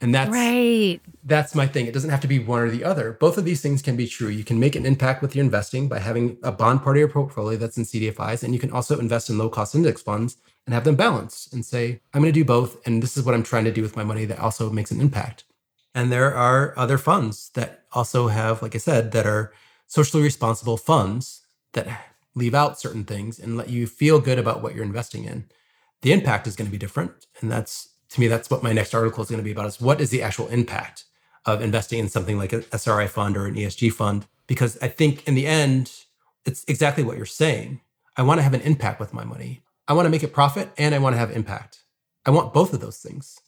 And 0.00 0.14
that's 0.14 0.30
right. 0.30 1.00
That's 1.24 1.54
my 1.54 1.66
thing. 1.66 1.86
It 1.86 1.92
doesn't 1.92 2.10
have 2.10 2.20
to 2.20 2.28
be 2.28 2.38
one 2.38 2.60
or 2.60 2.70
the 2.70 2.84
other. 2.84 3.12
Both 3.12 3.36
of 3.36 3.44
these 3.44 3.60
things 3.60 3.82
can 3.82 3.96
be 3.96 4.06
true. 4.06 4.28
You 4.28 4.44
can 4.44 4.60
make 4.60 4.76
an 4.76 4.86
impact 4.86 5.22
with 5.22 5.34
your 5.34 5.44
investing 5.44 5.88
by 5.88 5.98
having 5.98 6.38
a 6.42 6.52
bond 6.52 6.82
part 6.82 6.96
of 6.96 7.00
your 7.00 7.08
portfolio 7.08 7.58
that's 7.58 7.76
in 7.76 7.84
CDFIs, 7.84 8.42
and 8.42 8.54
you 8.54 8.60
can 8.60 8.70
also 8.70 8.98
invest 8.98 9.28
in 9.28 9.38
low 9.38 9.48
cost 9.48 9.74
index 9.74 10.00
funds 10.00 10.36
and 10.66 10.74
have 10.74 10.84
them 10.84 10.96
balance 10.96 11.48
and 11.52 11.64
say, 11.64 12.00
I'm 12.14 12.22
going 12.22 12.32
to 12.32 12.40
do 12.40 12.44
both, 12.44 12.78
and 12.86 13.02
this 13.02 13.16
is 13.16 13.24
what 13.24 13.34
I'm 13.34 13.42
trying 13.42 13.64
to 13.64 13.72
do 13.72 13.82
with 13.82 13.96
my 13.96 14.04
money 14.04 14.24
that 14.26 14.38
also 14.38 14.70
makes 14.70 14.90
an 14.90 15.00
impact. 15.00 15.44
And 15.94 16.12
there 16.12 16.32
are 16.34 16.78
other 16.78 16.98
funds 16.98 17.50
that 17.54 17.84
also 17.92 18.28
have, 18.28 18.62
like 18.62 18.74
I 18.74 18.78
said, 18.78 19.10
that 19.12 19.26
are 19.26 19.52
socially 19.88 20.22
responsible 20.22 20.76
funds 20.76 21.42
that 21.72 21.88
leave 22.34 22.54
out 22.54 22.78
certain 22.78 23.04
things 23.04 23.40
and 23.40 23.56
let 23.56 23.68
you 23.68 23.86
feel 23.86 24.20
good 24.20 24.38
about 24.38 24.62
what 24.62 24.74
you're 24.74 24.84
investing 24.84 25.24
in. 25.24 25.46
the 26.02 26.12
impact 26.12 26.46
is 26.46 26.56
going 26.56 26.66
to 26.66 26.72
be 26.72 26.78
different. 26.78 27.26
And 27.40 27.50
that's, 27.50 27.88
to 28.10 28.20
me, 28.20 28.28
that's 28.28 28.50
what 28.50 28.62
my 28.62 28.72
next 28.72 28.94
article 28.94 29.22
is 29.22 29.30
going 29.30 29.40
to 29.40 29.44
be 29.44 29.52
about 29.52 29.66
is 29.66 29.80
what 29.80 30.00
is 30.00 30.10
the 30.10 30.22
actual 30.22 30.48
impact 30.48 31.04
of 31.44 31.60
investing 31.62 31.98
in 31.98 32.08
something 32.08 32.38
like 32.38 32.52
an 32.52 32.64
SRI 32.72 33.06
fund 33.06 33.36
or 33.36 33.46
an 33.46 33.54
ESG 33.54 33.92
fund? 33.92 34.26
Because 34.46 34.78
I 34.80 34.88
think 34.88 35.26
in 35.28 35.34
the 35.34 35.46
end, 35.46 35.92
it's 36.44 36.64
exactly 36.66 37.04
what 37.04 37.16
you're 37.16 37.26
saying. 37.26 37.80
I 38.16 38.22
want 38.22 38.38
to 38.38 38.42
have 38.42 38.54
an 38.54 38.62
impact 38.62 38.98
with 39.00 39.12
my 39.12 39.24
money. 39.24 39.62
I 39.86 39.92
want 39.92 40.06
to 40.06 40.10
make 40.10 40.22
it 40.22 40.32
profit 40.32 40.70
and 40.76 40.94
I 40.94 40.98
want 40.98 41.14
to 41.14 41.18
have 41.18 41.30
impact. 41.30 41.84
I 42.26 42.30
want 42.30 42.52
both 42.52 42.72
of 42.72 42.80
those 42.80 42.98
things. 42.98 43.40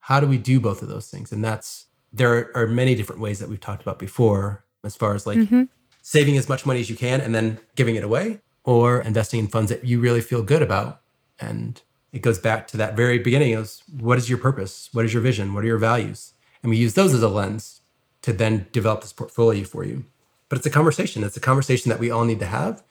How 0.00 0.20
do 0.20 0.26
we 0.26 0.38
do 0.38 0.60
both 0.60 0.82
of 0.82 0.88
those 0.88 1.08
things? 1.08 1.32
And 1.32 1.44
that's, 1.44 1.86
there 2.12 2.56
are 2.56 2.66
many 2.66 2.94
different 2.94 3.20
ways 3.20 3.38
that 3.38 3.48
we've 3.48 3.60
talked 3.60 3.82
about 3.82 3.98
before, 3.98 4.64
as 4.84 4.96
far 4.96 5.14
as 5.14 5.26
like 5.26 5.38
mm-hmm. 5.38 5.64
saving 6.02 6.36
as 6.36 6.48
much 6.48 6.64
money 6.64 6.80
as 6.80 6.88
you 6.88 6.96
can 6.96 7.20
and 7.20 7.34
then 7.34 7.58
giving 7.74 7.96
it 7.96 8.04
away, 8.04 8.40
or 8.64 9.00
investing 9.00 9.40
in 9.40 9.48
funds 9.48 9.70
that 9.70 9.84
you 9.84 10.00
really 10.00 10.20
feel 10.20 10.42
good 10.42 10.62
about. 10.62 11.00
And 11.40 11.80
it 12.12 12.22
goes 12.22 12.38
back 12.38 12.66
to 12.68 12.76
that 12.78 12.96
very 12.96 13.18
beginning 13.18 13.52
is 13.52 13.82
what 13.98 14.18
is 14.18 14.28
your 14.28 14.38
purpose? 14.38 14.88
What 14.92 15.04
is 15.04 15.12
your 15.12 15.22
vision? 15.22 15.54
What 15.54 15.64
are 15.64 15.66
your 15.66 15.78
values? 15.78 16.32
And 16.62 16.70
we 16.70 16.76
use 16.76 16.94
those 16.94 17.14
as 17.14 17.22
a 17.22 17.28
lens 17.28 17.82
to 18.22 18.32
then 18.32 18.66
develop 18.72 19.02
this 19.02 19.12
portfolio 19.12 19.64
for 19.64 19.84
you. 19.84 20.04
But 20.48 20.58
it's 20.58 20.66
a 20.66 20.70
conversation. 20.70 21.22
It's 21.22 21.36
a 21.36 21.40
conversation 21.40 21.90
that 21.90 21.98
we 21.98 22.10
all 22.10 22.24
need 22.24 22.40
to 22.40 22.46
have. 22.46 22.82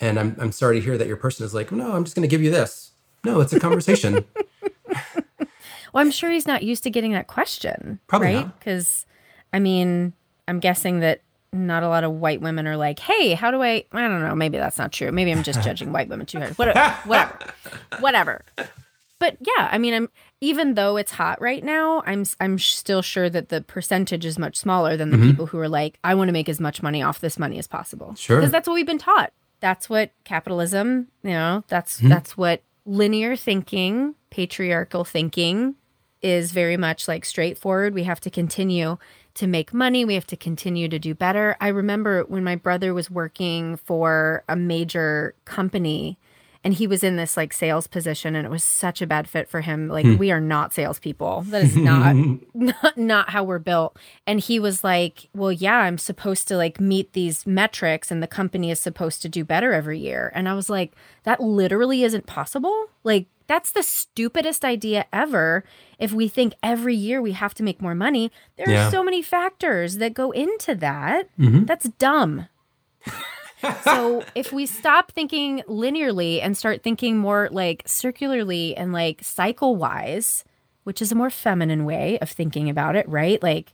And 0.00 0.18
I'm, 0.18 0.36
I'm 0.38 0.52
sorry 0.52 0.78
to 0.78 0.84
hear 0.84 0.96
that 0.96 1.08
your 1.08 1.16
person 1.16 1.44
is 1.44 1.54
like, 1.54 1.72
no, 1.72 1.92
I'm 1.92 2.04
just 2.04 2.16
going 2.16 2.22
to 2.22 2.28
give 2.28 2.42
you 2.42 2.50
this. 2.50 2.92
No, 3.24 3.40
it's 3.40 3.52
a 3.52 3.60
conversation. 3.60 4.24
well, 5.38 5.46
I'm 5.94 6.10
sure 6.10 6.30
he's 6.30 6.46
not 6.46 6.62
used 6.62 6.82
to 6.84 6.90
getting 6.90 7.12
that 7.12 7.26
question. 7.26 7.98
Probably 8.06 8.34
right? 8.34 8.58
Because, 8.58 9.06
I 9.52 9.58
mean, 9.58 10.12
I'm 10.48 10.60
guessing 10.60 11.00
that 11.00 11.20
not 11.52 11.82
a 11.82 11.88
lot 11.88 12.04
of 12.04 12.12
white 12.12 12.40
women 12.40 12.66
are 12.66 12.76
like, 12.76 12.98
hey, 12.98 13.34
how 13.34 13.50
do 13.50 13.62
I? 13.62 13.84
I 13.92 14.00
don't 14.00 14.20
know. 14.20 14.34
Maybe 14.34 14.58
that's 14.58 14.78
not 14.78 14.92
true. 14.92 15.12
Maybe 15.12 15.30
I'm 15.30 15.42
just 15.42 15.62
judging 15.62 15.92
white 15.92 16.08
women 16.08 16.26
too 16.26 16.38
hard. 16.38 16.56
Whatever. 16.58 16.80
Whatever. 17.04 17.38
Whatever. 18.00 18.44
But 19.18 19.36
yeah, 19.40 19.68
I 19.70 19.78
mean, 19.78 19.94
I'm 19.94 20.08
even 20.40 20.74
though 20.74 20.96
it's 20.96 21.12
hot 21.12 21.40
right 21.40 21.62
now, 21.62 22.02
I'm 22.06 22.24
I'm 22.40 22.58
still 22.58 23.02
sure 23.02 23.30
that 23.30 23.50
the 23.50 23.60
percentage 23.60 24.24
is 24.24 24.38
much 24.38 24.56
smaller 24.56 24.96
than 24.96 25.10
the 25.10 25.16
mm-hmm. 25.16 25.30
people 25.30 25.46
who 25.46 25.58
are 25.60 25.68
like, 25.68 25.98
I 26.02 26.14
want 26.14 26.28
to 26.28 26.32
make 26.32 26.48
as 26.48 26.58
much 26.58 26.82
money 26.82 27.02
off 27.02 27.20
this 27.20 27.38
money 27.38 27.58
as 27.58 27.68
possible. 27.68 28.14
Sure. 28.16 28.38
Because 28.38 28.50
that's 28.50 28.66
what 28.66 28.74
we've 28.74 28.86
been 28.86 28.98
taught. 28.98 29.32
That's 29.60 29.88
what 29.88 30.10
capitalism, 30.24 31.06
you 31.22 31.30
know, 31.30 31.62
that's 31.68 31.98
mm-hmm. 31.98 32.08
that's 32.08 32.36
what 32.36 32.62
linear 32.84 33.36
thinking, 33.36 34.16
patriarchal 34.30 35.04
thinking 35.04 35.76
is 36.20 36.52
very 36.52 36.76
much 36.76 37.06
like 37.06 37.24
straightforward. 37.24 37.94
We 37.94 38.04
have 38.04 38.20
to 38.22 38.30
continue 38.30 38.96
to 39.34 39.46
make 39.46 39.72
money. 39.72 40.04
We 40.04 40.14
have 40.14 40.26
to 40.28 40.36
continue 40.36 40.88
to 40.88 40.98
do 40.98 41.14
better. 41.14 41.56
I 41.60 41.68
remember 41.68 42.22
when 42.24 42.44
my 42.44 42.56
brother 42.56 42.94
was 42.94 43.10
working 43.10 43.76
for 43.76 44.44
a 44.48 44.56
major 44.56 45.34
company 45.44 46.18
and 46.64 46.74
he 46.74 46.86
was 46.86 47.02
in 47.02 47.16
this 47.16 47.36
like 47.36 47.52
sales 47.52 47.86
position 47.86 48.36
and 48.36 48.46
it 48.46 48.50
was 48.50 48.62
such 48.62 49.02
a 49.02 49.06
bad 49.06 49.28
fit 49.28 49.48
for 49.48 49.62
him 49.62 49.88
like 49.88 50.06
hmm. 50.06 50.16
we 50.16 50.30
are 50.30 50.40
not 50.40 50.72
salespeople 50.72 51.42
that 51.48 51.62
is 51.62 51.76
not, 51.76 52.14
not 52.54 52.96
not 52.96 53.30
how 53.30 53.42
we're 53.42 53.58
built 53.58 53.96
and 54.26 54.40
he 54.40 54.58
was 54.58 54.84
like 54.84 55.28
well 55.34 55.52
yeah 55.52 55.78
i'm 55.78 55.98
supposed 55.98 56.48
to 56.48 56.56
like 56.56 56.80
meet 56.80 57.12
these 57.12 57.46
metrics 57.46 58.10
and 58.10 58.22
the 58.22 58.28
company 58.28 58.70
is 58.70 58.80
supposed 58.80 59.22
to 59.22 59.28
do 59.28 59.44
better 59.44 59.72
every 59.72 59.98
year 59.98 60.30
and 60.34 60.48
i 60.48 60.54
was 60.54 60.70
like 60.70 60.92
that 61.24 61.40
literally 61.40 62.04
isn't 62.04 62.26
possible 62.26 62.86
like 63.04 63.26
that's 63.52 63.72
the 63.72 63.82
stupidest 63.82 64.64
idea 64.64 65.04
ever 65.12 65.62
if 65.98 66.10
we 66.10 66.26
think 66.26 66.54
every 66.62 66.94
year 66.94 67.20
we 67.20 67.32
have 67.32 67.52
to 67.52 67.62
make 67.62 67.82
more 67.82 67.94
money 67.94 68.32
there 68.56 68.70
yeah. 68.70 68.88
are 68.88 68.90
so 68.90 69.04
many 69.04 69.20
factors 69.20 69.98
that 69.98 70.14
go 70.14 70.30
into 70.30 70.74
that 70.74 71.28
mm-hmm. 71.38 71.66
that's 71.66 71.88
dumb 71.98 72.48
so 73.84 74.24
if 74.34 74.52
we 74.52 74.66
stop 74.66 75.12
thinking 75.12 75.62
linearly 75.68 76.40
and 76.42 76.56
start 76.56 76.82
thinking 76.82 77.18
more 77.18 77.48
like 77.52 77.82
circularly 77.86 78.76
and 78.76 78.92
like 78.92 79.22
cycle 79.22 79.76
wise, 79.76 80.44
which 80.84 81.00
is 81.00 81.12
a 81.12 81.14
more 81.14 81.30
feminine 81.30 81.84
way 81.84 82.18
of 82.18 82.30
thinking 82.30 82.68
about 82.68 82.96
it, 82.96 83.08
right? 83.08 83.42
Like, 83.42 83.72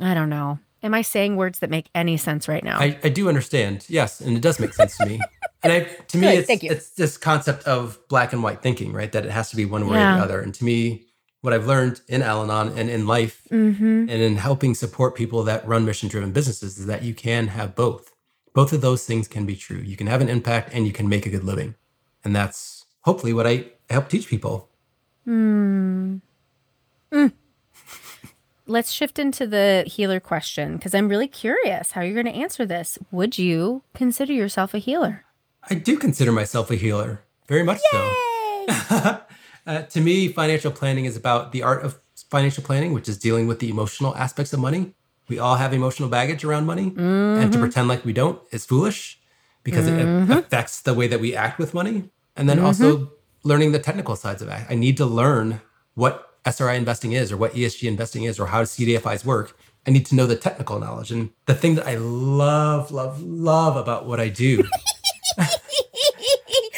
I 0.00 0.14
don't 0.14 0.30
know. 0.30 0.58
Am 0.82 0.92
I 0.92 1.00
saying 1.00 1.36
words 1.36 1.60
that 1.60 1.70
make 1.70 1.88
any 1.94 2.18
sense 2.18 2.46
right 2.46 2.62
now? 2.62 2.78
I, 2.78 2.98
I 3.02 3.08
do 3.08 3.28
understand. 3.28 3.86
Yes. 3.88 4.20
And 4.20 4.36
it 4.36 4.42
does 4.42 4.60
make 4.60 4.74
sense 4.74 4.98
to 4.98 5.06
me. 5.06 5.20
And 5.64 5.72
I, 5.72 5.80
to 5.80 6.18
me, 6.18 6.28
it's, 6.28 6.50
it's 6.50 6.90
this 6.90 7.16
concept 7.16 7.64
of 7.64 7.98
black 8.08 8.32
and 8.32 8.42
white 8.42 8.62
thinking, 8.62 8.92
right? 8.92 9.10
That 9.10 9.24
it 9.24 9.30
has 9.30 9.50
to 9.50 9.56
be 9.56 9.64
one 9.64 9.88
way 9.88 9.96
yeah. 9.96 10.14
or 10.14 10.18
the 10.18 10.24
other. 10.24 10.40
And 10.40 10.54
to 10.54 10.64
me, 10.64 11.06
what 11.40 11.52
I've 11.52 11.66
learned 11.66 12.00
in 12.08 12.22
Al 12.22 12.42
Anon 12.42 12.78
and 12.78 12.88
in 12.88 13.06
life 13.06 13.46
mm-hmm. 13.50 13.82
and 13.82 14.10
in 14.10 14.36
helping 14.36 14.74
support 14.74 15.14
people 15.14 15.42
that 15.44 15.66
run 15.66 15.84
mission 15.84 16.08
driven 16.08 16.32
businesses 16.32 16.78
is 16.78 16.86
that 16.86 17.02
you 17.02 17.14
can 17.14 17.48
have 17.48 17.74
both 17.74 18.14
both 18.54 18.72
of 18.72 18.80
those 18.80 19.04
things 19.04 19.26
can 19.26 19.44
be 19.44 19.56
true. 19.56 19.78
You 19.78 19.96
can 19.96 20.06
have 20.06 20.20
an 20.20 20.28
impact 20.28 20.70
and 20.72 20.86
you 20.86 20.92
can 20.92 21.08
make 21.08 21.26
a 21.26 21.30
good 21.30 21.44
living. 21.44 21.74
And 22.24 22.34
that's 22.34 22.86
hopefully 23.02 23.32
what 23.32 23.46
I 23.46 23.66
help 23.90 24.08
teach 24.08 24.28
people. 24.28 24.70
Hmm. 25.24 26.18
Mm. 27.12 27.32
Let's 28.66 28.92
shift 28.92 29.18
into 29.18 29.46
the 29.46 29.84
healer 29.86 30.20
question 30.20 30.76
because 30.76 30.94
I'm 30.94 31.08
really 31.08 31.28
curious 31.28 31.92
how 31.92 32.00
you're 32.00 32.14
going 32.14 32.32
to 32.32 32.40
answer 32.40 32.64
this. 32.64 32.98
Would 33.10 33.38
you 33.38 33.82
consider 33.92 34.32
yourself 34.32 34.72
a 34.72 34.78
healer? 34.78 35.24
I 35.70 35.74
do 35.74 35.98
consider 35.98 36.32
myself 36.32 36.70
a 36.70 36.74
healer, 36.74 37.22
very 37.48 37.62
much 37.62 37.80
Yay! 37.92 38.66
so. 38.88 39.20
uh, 39.66 39.82
to 39.82 40.00
me, 40.00 40.28
financial 40.28 40.70
planning 40.70 41.04
is 41.04 41.16
about 41.16 41.52
the 41.52 41.62
art 41.62 41.84
of 41.84 41.98
financial 42.30 42.62
planning, 42.62 42.92
which 42.92 43.08
is 43.08 43.18
dealing 43.18 43.46
with 43.46 43.60
the 43.60 43.70
emotional 43.70 44.14
aspects 44.16 44.52
of 44.52 44.60
money 44.60 44.94
we 45.28 45.38
all 45.38 45.56
have 45.56 45.72
emotional 45.72 46.08
baggage 46.08 46.44
around 46.44 46.66
money. 46.66 46.90
Mm-hmm. 46.90 47.00
And 47.00 47.52
to 47.52 47.58
mm-hmm. 47.58 47.60
pretend 47.60 47.88
like 47.88 48.04
we 48.04 48.12
don't 48.12 48.40
is 48.50 48.64
foolish 48.64 49.18
because 49.62 49.86
mm-hmm. 49.86 50.30
it 50.30 50.38
affects 50.38 50.82
the 50.82 50.94
way 50.94 51.06
that 51.06 51.20
we 51.20 51.34
act 51.34 51.58
with 51.58 51.74
money. 51.74 52.10
And 52.36 52.48
then 52.48 52.58
mm-hmm. 52.58 52.66
also 52.66 53.12
learning 53.42 53.72
the 53.72 53.78
technical 53.78 54.16
sides 54.16 54.42
of 54.42 54.48
it. 54.48 54.66
I 54.68 54.74
need 54.74 54.96
to 54.98 55.06
learn 55.06 55.60
what 55.94 56.30
SRI 56.44 56.74
investing 56.74 57.12
is 57.12 57.32
or 57.32 57.36
what 57.36 57.54
ESG 57.54 57.88
investing 57.88 58.24
is 58.24 58.38
or 58.38 58.46
how 58.46 58.62
CDFIs 58.62 59.24
work. 59.24 59.56
I 59.86 59.90
need 59.90 60.06
to 60.06 60.14
know 60.14 60.26
the 60.26 60.36
technical 60.36 60.78
knowledge. 60.78 61.12
And 61.12 61.30
the 61.46 61.54
thing 61.54 61.74
that 61.76 61.86
I 61.86 61.96
love, 61.96 62.90
love, 62.90 63.22
love 63.22 63.76
about 63.76 64.06
what 64.06 64.18
I 64.18 64.28
do 64.28 64.64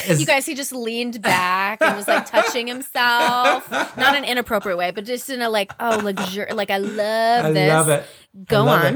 Is, 0.09 0.21
you 0.21 0.27
guys, 0.27 0.47
he 0.47 0.55
just 0.55 0.73
leaned 0.73 1.21
back 1.23 1.83
and 1.83 1.97
was 1.97 2.07
like 2.07 2.27
touching 2.27 2.67
himself, 2.67 3.71
not 3.71 4.15
in 4.15 4.23
an 4.23 4.25
inappropriate 4.25 4.79
way, 4.79 4.91
but 4.93 5.05
just 5.05 5.29
in 5.31 5.43
a 5.43 5.51
like, 5.51 5.73
oh, 5.81 5.99
luxur, 6.03 6.53
like 6.55 6.71
I 6.71 6.79
love 6.79 6.95
this. 6.95 7.45
I 7.45 7.51
this. 7.53 7.69
love 7.73 7.89
it. 7.89 8.07
Go 8.47 8.65
love 8.65 8.85
on. 8.85 8.95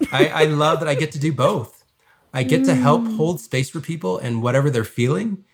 It. 0.00 0.08
I, 0.12 0.28
I 0.28 0.44
love 0.44 0.80
that 0.80 0.88
I 0.88 0.94
get 0.94 1.12
to 1.12 1.18
do 1.18 1.32
both. 1.32 1.84
I 2.32 2.42
get 2.42 2.64
to 2.64 2.74
help 2.74 3.02
mm. 3.02 3.16
hold 3.16 3.40
space 3.40 3.70
for 3.70 3.80
people 3.80 4.18
and 4.18 4.42
whatever 4.42 4.68
they're 4.68 4.82
feeling, 4.82 5.44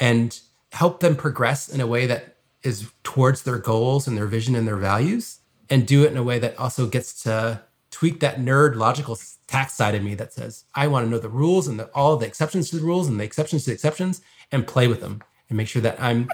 and 0.00 0.38
help 0.72 1.00
them 1.00 1.14
progress 1.14 1.68
in 1.68 1.80
a 1.80 1.86
way 1.86 2.06
that 2.06 2.38
is 2.62 2.90
towards 3.02 3.42
their 3.42 3.58
goals 3.58 4.08
and 4.08 4.16
their 4.16 4.26
vision 4.26 4.54
and 4.54 4.66
their 4.66 4.76
values, 4.76 5.40
and 5.68 5.86
do 5.86 6.04
it 6.04 6.10
in 6.10 6.16
a 6.16 6.22
way 6.22 6.38
that 6.38 6.58
also 6.58 6.86
gets 6.86 7.22
to 7.24 7.60
tweak 7.92 8.18
that 8.20 8.40
nerd 8.40 8.74
logical 8.74 9.16
tax 9.46 9.74
side 9.74 9.94
of 9.94 10.02
me 10.02 10.14
that 10.16 10.32
says 10.32 10.64
I 10.74 10.88
want 10.88 11.06
to 11.06 11.10
know 11.10 11.18
the 11.18 11.28
rules 11.28 11.68
and 11.68 11.78
the, 11.78 11.86
all 11.94 12.16
the 12.16 12.26
exceptions 12.26 12.70
to 12.70 12.76
the 12.76 12.84
rules 12.84 13.06
and 13.06 13.20
the 13.20 13.24
exceptions 13.24 13.64
to 13.64 13.70
the 13.70 13.74
exceptions 13.74 14.20
and 14.50 14.66
play 14.66 14.88
with 14.88 15.00
them 15.00 15.22
and 15.48 15.56
make 15.56 15.68
sure 15.68 15.82
that 15.82 16.02
I'm 16.02 16.28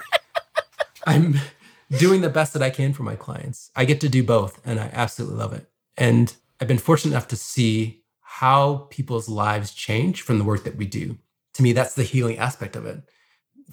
I'm 1.07 1.35
doing 1.91 2.21
the 2.21 2.31
best 2.31 2.53
that 2.53 2.63
I 2.63 2.71
can 2.71 2.93
for 2.93 3.03
my 3.03 3.17
clients. 3.17 3.71
I 3.75 3.85
get 3.85 4.01
to 4.03 4.09
do 4.09 4.23
both 4.23 4.61
and 4.65 4.79
I 4.79 4.91
absolutely 4.93 5.37
love 5.37 5.53
it. 5.53 5.69
And 5.97 6.35
I've 6.61 6.69
been 6.69 6.79
fortunate 6.79 7.13
enough 7.13 7.29
to 7.29 7.37
see 7.37 8.03
how 8.21 8.87
people's 8.91 9.29
lives 9.29 9.73
change 9.73 10.23
from 10.23 10.39
the 10.39 10.45
work 10.45 10.65
that 10.65 10.77
we 10.77 10.87
do. 10.87 11.19
To 11.55 11.63
me, 11.63 11.73
that's 11.73 11.95
the 11.95 12.05
healing 12.05 12.39
aspect 12.39 12.77
of 12.77 12.87
it. 12.87 13.03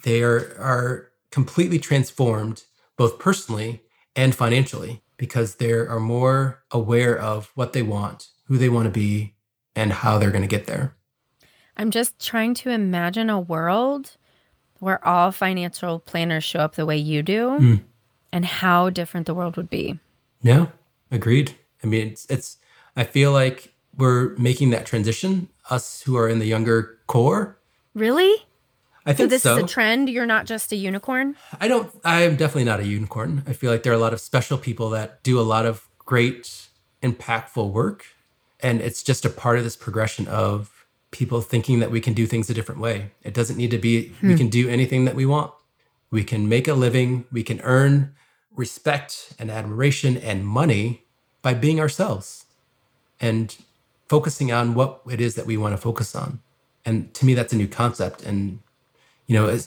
They 0.04 0.24
are, 0.24 0.56
are 0.60 1.12
completely 1.30 1.78
transformed, 1.78 2.64
both 2.98 3.20
personally 3.20 3.84
and 4.16 4.34
financially, 4.34 5.04
because 5.18 5.56
they 5.56 5.72
are 5.72 6.00
more 6.00 6.64
aware 6.72 7.18
of 7.18 7.52
what 7.56 7.74
they 7.74 7.82
want, 7.82 8.30
who 8.46 8.58
they 8.58 8.70
want 8.70 8.86
to 8.86 8.92
be, 8.92 9.36
and 9.76 9.92
how 9.92 10.18
they're 10.18 10.32
going 10.32 10.42
to 10.42 10.48
get 10.48 10.66
there. 10.66 10.96
I'm 11.78 11.92
just 11.92 12.26
trying 12.26 12.54
to 12.56 12.70
imagine 12.70 13.30
a 13.30 13.40
world 13.40 14.18
where 14.80 15.06
all 15.06 15.32
financial 15.32 16.00
planners 16.00 16.44
show 16.44 16.60
up 16.60 16.76
the 16.76 16.86
way 16.86 16.98
you 16.98 17.24
do 17.24 17.50
mm. 17.60 17.82
and 18.32 18.46
how 18.46 18.90
different 18.90 19.26
the 19.26 19.34
world 19.34 19.58
would 19.58 19.70
be. 19.70 20.00
Yeah, 20.42 20.68
agreed. 21.12 21.56
I 21.84 21.88
mean, 21.88 22.08
it's, 22.10 22.26
it's, 22.30 22.58
I 22.96 23.04
feel 23.04 23.32
like 23.32 23.74
we're 23.98 24.36
making 24.38 24.70
that 24.72 24.86
transition, 24.86 25.50
us 25.70 26.02
who 26.02 26.18
are 26.18 26.30
in 26.30 26.40
the 26.40 26.46
younger 26.46 26.98
core. 27.08 27.58
Really? 27.94 28.46
I 29.06 29.14
think 29.14 29.30
so. 29.30 29.36
This 29.36 29.44
so. 29.44 29.58
is 29.58 29.64
a 29.64 29.68
trend. 29.68 30.10
You're 30.10 30.26
not 30.26 30.46
just 30.46 30.72
a 30.72 30.76
unicorn. 30.76 31.36
I 31.60 31.68
don't. 31.68 31.92
I 32.04 32.22
am 32.22 32.36
definitely 32.36 32.64
not 32.64 32.80
a 32.80 32.86
unicorn. 32.86 33.44
I 33.48 33.54
feel 33.54 33.72
like 33.72 33.84
there 33.84 33.94
are 33.94 33.96
a 33.96 34.00
lot 34.00 34.14
of 34.14 34.22
special 34.22 34.58
people 34.58 34.90
that 34.92 35.22
do 35.24 35.40
a 35.40 35.44
lot 35.44 35.66
of 35.66 35.88
great, 36.00 36.68
impactful 37.04 37.72
work, 37.72 38.06
and 38.60 38.82
it's 38.82 39.04
just 39.04 39.26
a 39.26 39.30
part 39.30 39.58
of 39.58 39.64
this 39.64 39.76
progression 39.76 40.28
of 40.28 40.86
people 41.12 41.40
thinking 41.42 41.80
that 41.80 41.92
we 41.92 42.02
can 42.02 42.14
do 42.14 42.26
things 42.26 42.50
a 42.50 42.54
different 42.54 42.82
way. 42.82 43.12
It 43.24 43.34
doesn't 43.34 43.56
need 43.56 43.72
to 43.72 43.78
be, 43.78 44.10
hmm. 44.10 44.28
we 44.28 44.36
can 44.36 44.50
do 44.50 44.68
anything 44.68 45.06
that 45.06 45.16
we 45.16 45.26
want. 45.26 45.54
We 46.12 46.24
can 46.24 46.50
make 46.50 46.68
a 46.68 46.74
living, 46.74 47.26
we 47.32 47.42
can 47.42 47.62
earn 47.62 48.14
respect 48.54 49.34
and 49.40 49.50
admiration 49.50 50.18
and 50.18 50.46
money 50.46 51.06
by 51.42 51.54
being 51.54 51.80
ourselves 51.80 52.46
and 53.20 53.56
focusing 54.10 54.52
on 54.52 54.74
what 54.74 55.02
it 55.10 55.22
is 55.22 55.36
that 55.36 55.46
we 55.46 55.58
want 55.58 55.74
to 55.74 55.78
focus 55.78 56.16
on. 56.16 56.42
And 56.84 57.14
to 57.16 57.26
me, 57.26 57.34
that's 57.34 57.54
a 57.54 57.58
new 57.58 57.68
concept. 57.68 58.24
And, 58.24 58.60
you 59.28 59.36
know, 59.36 59.60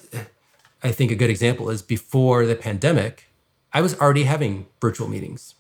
I 0.82 0.92
think 0.92 1.11
a 1.11 1.16
good 1.16 1.30
example 1.30 1.70
is 1.70 1.82
before 1.82 2.46
the 2.46 2.54
pandemic, 2.54 3.28
I 3.72 3.80
was 3.80 3.98
already 3.98 4.24
having 4.24 4.66
virtual 4.80 5.09
meetings. 5.09 5.54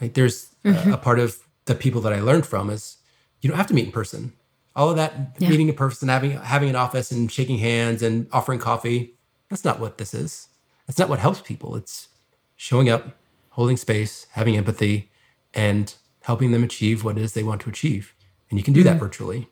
Like 0.00 0.14
there's 0.14 0.54
mm-hmm. 0.64 0.90
a, 0.90 0.94
a, 0.94 0.98
part 0.98 1.18
of 1.18 1.38
the 1.66 1.74
people 1.74 2.00
that 2.02 2.12
I 2.12 2.20
learned 2.20 2.46
from 2.46 2.70
is 2.70 2.98
you 3.40 3.48
don't 3.48 3.56
have 3.56 3.68
to 3.68 3.74
meet 3.74 3.86
in 3.86 3.92
person. 3.92 4.32
All 4.76 4.90
of 4.90 4.96
that 4.96 5.36
yeah. 5.38 5.48
meeting 5.48 5.68
in 5.68 5.74
person, 5.74 6.08
having 6.08 6.32
having 6.32 6.68
an 6.68 6.76
office 6.76 7.12
and 7.12 7.30
shaking 7.30 7.58
hands 7.58 8.02
and 8.02 8.26
offering 8.32 8.58
coffee, 8.58 9.14
that's 9.48 9.64
not 9.64 9.78
what 9.78 9.98
this 9.98 10.14
is. 10.14 10.48
That's 10.86 10.98
not 10.98 11.08
what 11.08 11.20
helps 11.20 11.40
people. 11.40 11.76
It's 11.76 12.08
showing 12.56 12.88
up, 12.88 13.16
holding 13.50 13.76
space, 13.76 14.26
having 14.32 14.56
empathy, 14.56 15.10
and 15.54 15.94
helping 16.22 16.50
them 16.50 16.64
achieve 16.64 17.04
what 17.04 17.16
it 17.16 17.22
is 17.22 17.32
they 17.32 17.44
want 17.44 17.60
to 17.62 17.70
achieve. 17.70 18.14
And 18.50 18.58
you 18.58 18.64
can 18.64 18.74
do 18.74 18.80
mm-hmm. 18.80 18.88
that 18.88 18.98
virtually. 18.98 19.48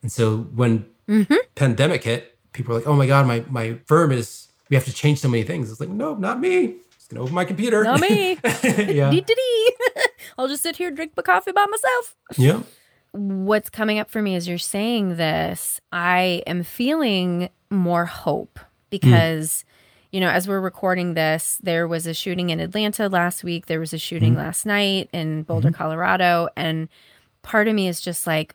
And 0.00 0.12
so 0.12 0.38
when 0.54 0.86
mm-hmm. 1.08 1.34
pandemic 1.54 2.04
hit, 2.04 2.31
people 2.52 2.74
are 2.74 2.78
like, 2.78 2.86
"Oh 2.86 2.94
my 2.94 3.06
god, 3.06 3.26
my 3.26 3.44
my 3.50 3.78
firm 3.86 4.12
is 4.12 4.48
we 4.68 4.76
have 4.76 4.84
to 4.84 4.92
change 4.92 5.20
so 5.20 5.28
many 5.28 5.42
things." 5.42 5.70
It's 5.70 5.80
like, 5.80 5.88
"No, 5.88 6.14
not 6.14 6.40
me. 6.40 6.76
Just 6.94 7.10
gonna 7.10 7.22
open 7.22 7.34
my 7.34 7.44
computer. 7.44 7.84
Not 7.84 8.00
me. 8.00 8.38
yeah. 8.62 9.12
I'll 10.38 10.48
just 10.48 10.62
sit 10.62 10.76
here 10.76 10.90
drink 10.90 11.12
my 11.16 11.22
coffee 11.22 11.52
by 11.52 11.66
myself." 11.66 12.16
Yeah. 12.36 12.62
What's 13.12 13.68
coming 13.68 13.98
up 13.98 14.10
for 14.10 14.22
me 14.22 14.36
as 14.36 14.48
you're 14.48 14.56
saying 14.56 15.16
this, 15.16 15.80
I 15.92 16.42
am 16.46 16.62
feeling 16.62 17.50
more 17.70 18.06
hope 18.06 18.58
because 18.88 19.50
mm 19.50 19.64
you 20.12 20.20
know, 20.20 20.28
as 20.28 20.46
we're 20.46 20.60
recording 20.60 21.14
this, 21.14 21.58
there 21.62 21.88
was 21.88 22.06
a 22.06 22.12
shooting 22.12 22.50
in 22.50 22.60
Atlanta 22.60 23.08
last 23.08 23.42
week. 23.42 23.66
There 23.66 23.80
was 23.80 23.94
a 23.94 23.98
shooting 23.98 24.32
mm-hmm. 24.34 24.42
last 24.42 24.66
night 24.66 25.08
in 25.12 25.42
Boulder, 25.42 25.70
mm-hmm. 25.70 25.74
Colorado. 25.74 26.48
And 26.54 26.88
part 27.40 27.66
of 27.66 27.74
me 27.74 27.88
is 27.88 28.00
just 28.00 28.26
like, 28.26 28.54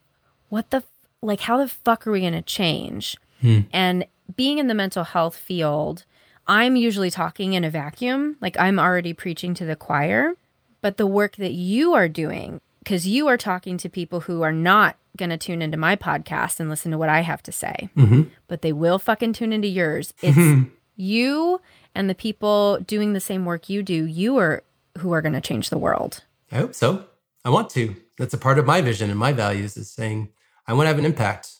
what 0.50 0.70
the, 0.70 0.84
like, 1.24 1.42
how 1.42 1.58
the 1.58 1.68
fuck 1.68 2.06
are 2.06 2.12
we 2.12 2.22
going 2.22 2.34
to 2.34 2.44
change? 2.44 3.18
Mm. 3.44 3.66
And 3.72 4.06
being 4.36 4.58
in 4.58 4.68
the 4.68 4.74
mental 4.74 5.04
health 5.04 5.36
field, 5.36 6.06
I'm 6.48 6.76
usually 6.76 7.12
talking 7.12 7.54
in 7.54 7.64
a 7.64 7.70
vacuum. 7.70 8.38
Like, 8.42 8.58
I'm 8.60 8.80
already 8.80 9.14
preaching 9.14 9.54
to 9.56 9.66
the 9.66 9.76
choir. 9.76 10.34
But 10.82 10.98
the 10.98 11.08
work 11.08 11.36
that 11.38 11.52
you 11.52 11.94
are 11.94 12.08
doing, 12.08 12.62
because 12.84 13.08
you 13.08 13.28
are 13.28 13.38
talking 13.38 13.78
to 13.78 13.90
people 13.90 14.22
who 14.22 14.42
are 14.44 14.52
not 14.52 14.96
going 15.18 15.32
to 15.32 15.38
tune 15.38 15.62
into 15.62 15.78
my 15.78 15.96
podcast 15.96 16.60
and 16.60 16.70
listen 16.70 16.92
to 16.92 16.98
what 16.98 17.10
I 17.10 17.22
have 17.22 17.42
to 17.44 17.52
say, 17.52 17.90
mm-hmm. 17.98 18.24
but 18.48 18.62
they 18.62 18.72
will 18.72 19.00
fucking 19.00 19.34
tune 19.34 19.52
into 19.52 19.68
yours. 19.68 20.14
It's 20.22 20.70
you 20.96 21.60
and 21.96 22.10
the 22.10 22.16
people 22.16 22.80
doing 22.80 23.14
the 23.14 23.20
same 23.20 23.44
work 23.44 23.70
you 23.70 23.82
do, 23.82 24.06
you 24.06 24.38
are 24.38 24.64
who 25.00 25.12
are 25.14 25.22
going 25.22 25.34
to 25.34 25.42
change 25.42 25.70
the 25.70 25.78
world. 25.78 26.24
I 26.52 26.58
hope 26.58 26.74
so. 26.74 27.06
I 27.44 27.50
want 27.50 27.70
to. 27.72 27.96
That's 28.18 28.34
a 28.34 28.38
part 28.38 28.60
of 28.60 28.66
my 28.66 28.82
vision 28.82 29.10
and 29.10 29.20
my 29.20 29.32
values 29.32 29.78
is 29.78 29.92
saying, 29.92 30.30
I 30.68 30.74
want 30.74 30.86
to 30.86 30.90
have 30.90 31.00
an 31.00 31.06
impact. 31.06 31.57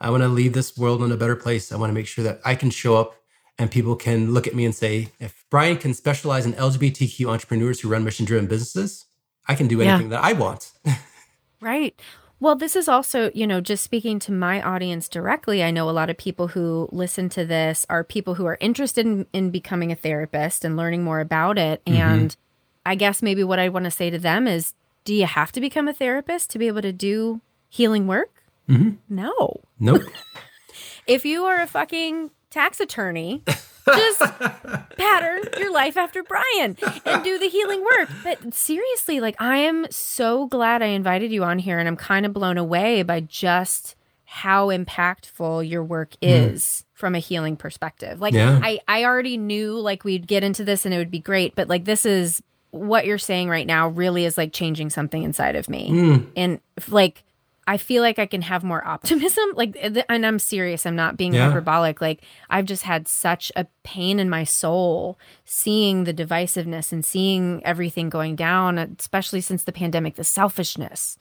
I 0.00 0.10
want 0.10 0.22
to 0.22 0.28
leave 0.28 0.52
this 0.52 0.76
world 0.76 1.02
in 1.02 1.12
a 1.12 1.16
better 1.16 1.36
place. 1.36 1.72
I 1.72 1.76
want 1.76 1.90
to 1.90 1.94
make 1.94 2.06
sure 2.06 2.24
that 2.24 2.40
I 2.44 2.54
can 2.54 2.70
show 2.70 2.96
up 2.96 3.14
and 3.58 3.70
people 3.70 3.94
can 3.94 4.32
look 4.32 4.46
at 4.46 4.54
me 4.54 4.64
and 4.64 4.74
say, 4.74 5.10
if 5.18 5.44
Brian 5.50 5.76
can 5.76 5.92
specialize 5.92 6.46
in 6.46 6.54
LGBTQ 6.54 7.28
entrepreneurs 7.28 7.80
who 7.80 7.90
run 7.90 8.04
mission 8.04 8.24
driven 8.24 8.46
businesses, 8.46 9.04
I 9.46 9.54
can 9.54 9.68
do 9.68 9.82
anything 9.82 10.10
yeah. 10.10 10.16
that 10.16 10.24
I 10.24 10.32
want. 10.32 10.72
right. 11.60 11.94
Well, 12.40 12.56
this 12.56 12.74
is 12.74 12.88
also, 12.88 13.30
you 13.34 13.46
know, 13.46 13.60
just 13.60 13.84
speaking 13.84 14.18
to 14.20 14.32
my 14.32 14.62
audience 14.62 15.10
directly. 15.10 15.62
I 15.62 15.70
know 15.70 15.90
a 15.90 15.92
lot 15.92 16.08
of 16.08 16.16
people 16.16 16.48
who 16.48 16.88
listen 16.90 17.28
to 17.30 17.44
this 17.44 17.84
are 17.90 18.02
people 18.02 18.36
who 18.36 18.46
are 18.46 18.56
interested 18.60 19.04
in, 19.04 19.26
in 19.34 19.50
becoming 19.50 19.92
a 19.92 19.96
therapist 19.96 20.64
and 20.64 20.74
learning 20.74 21.04
more 21.04 21.20
about 21.20 21.58
it. 21.58 21.84
Mm-hmm. 21.84 22.00
And 22.00 22.36
I 22.86 22.94
guess 22.94 23.20
maybe 23.20 23.44
what 23.44 23.58
I 23.58 23.68
want 23.68 23.84
to 23.84 23.90
say 23.90 24.08
to 24.08 24.18
them 24.18 24.48
is 24.48 24.72
do 25.04 25.14
you 25.14 25.26
have 25.26 25.52
to 25.52 25.60
become 25.60 25.86
a 25.86 25.92
therapist 25.92 26.48
to 26.50 26.58
be 26.58 26.66
able 26.66 26.80
to 26.80 26.92
do 26.92 27.42
healing 27.68 28.06
work? 28.06 28.39
Mm-hmm. 28.68 28.90
No. 29.08 29.60
Nope. 29.78 30.02
if 31.06 31.24
you 31.24 31.44
are 31.44 31.60
a 31.60 31.66
fucking 31.66 32.30
tax 32.50 32.80
attorney, 32.80 33.42
just 33.86 34.20
pattern 34.96 35.42
your 35.58 35.72
life 35.72 35.96
after 35.96 36.22
Brian 36.22 36.76
and 37.04 37.24
do 37.24 37.38
the 37.38 37.48
healing 37.48 37.82
work. 37.82 38.08
But 38.22 38.54
seriously, 38.54 39.20
like 39.20 39.36
I 39.40 39.58
am 39.58 39.86
so 39.90 40.46
glad 40.46 40.82
I 40.82 40.86
invited 40.86 41.32
you 41.32 41.44
on 41.44 41.58
here 41.58 41.78
and 41.78 41.88
I'm 41.88 41.96
kind 41.96 42.26
of 42.26 42.32
blown 42.32 42.58
away 42.58 43.02
by 43.02 43.20
just 43.20 43.96
how 44.24 44.68
impactful 44.68 45.68
your 45.68 45.82
work 45.82 46.14
hmm. 46.22 46.28
is 46.28 46.62
mm. 46.62 46.98
from 46.98 47.14
a 47.16 47.18
healing 47.18 47.56
perspective. 47.56 48.20
Like 48.20 48.34
yeah. 48.34 48.60
I 48.62 48.78
I 48.86 49.04
already 49.04 49.36
knew 49.36 49.78
like 49.80 50.04
we'd 50.04 50.28
get 50.28 50.44
into 50.44 50.64
this 50.64 50.84
and 50.84 50.94
it 50.94 50.98
would 50.98 51.10
be 51.10 51.18
great, 51.18 51.56
but 51.56 51.68
like 51.68 51.84
this 51.84 52.06
is 52.06 52.40
what 52.70 53.06
you're 53.06 53.18
saying 53.18 53.48
right 53.48 53.66
now 53.66 53.88
really 53.88 54.24
is 54.24 54.38
like 54.38 54.52
changing 54.52 54.90
something 54.90 55.24
inside 55.24 55.56
of 55.56 55.68
me. 55.68 55.90
Mm. 55.90 56.26
And 56.36 56.60
like 56.88 57.24
I 57.70 57.76
feel 57.76 58.02
like 58.02 58.18
I 58.18 58.26
can 58.26 58.42
have 58.42 58.64
more 58.64 58.84
optimism. 58.84 59.44
Like, 59.54 59.76
and 60.08 60.26
I'm 60.26 60.38
serious. 60.38 60.86
I'm 60.86 60.96
not 60.96 61.16
being 61.16 61.34
yeah. 61.34 61.48
hyperbolic. 61.48 62.00
Like, 62.00 62.22
I've 62.48 62.64
just 62.64 62.82
had 62.82 63.06
such 63.06 63.52
a 63.54 63.66
pain 63.84 64.18
in 64.18 64.28
my 64.30 64.42
soul 64.42 65.18
seeing 65.44 66.04
the 66.04 66.14
divisiveness 66.14 66.92
and 66.92 67.04
seeing 67.04 67.62
everything 67.64 68.08
going 68.08 68.36
down, 68.36 68.78
especially 68.98 69.40
since 69.40 69.62
the 69.62 69.72
pandemic, 69.72 70.16
the 70.16 70.24
selfishness, 70.24 71.16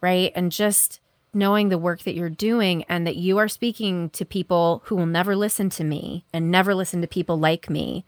right? 0.00 0.32
And 0.34 0.50
just 0.50 1.00
knowing 1.34 1.68
the 1.68 1.78
work 1.78 2.02
that 2.02 2.14
you're 2.14 2.30
doing 2.30 2.82
and 2.88 3.06
that 3.06 3.16
you 3.16 3.38
are 3.38 3.48
speaking 3.48 4.10
to 4.10 4.24
people 4.24 4.82
who 4.86 4.96
will 4.96 5.06
never 5.06 5.36
listen 5.36 5.68
to 5.70 5.84
me 5.84 6.24
and 6.32 6.50
never 6.50 6.74
listen 6.74 7.00
to 7.02 7.06
people 7.06 7.38
like 7.38 7.70
me 7.70 8.04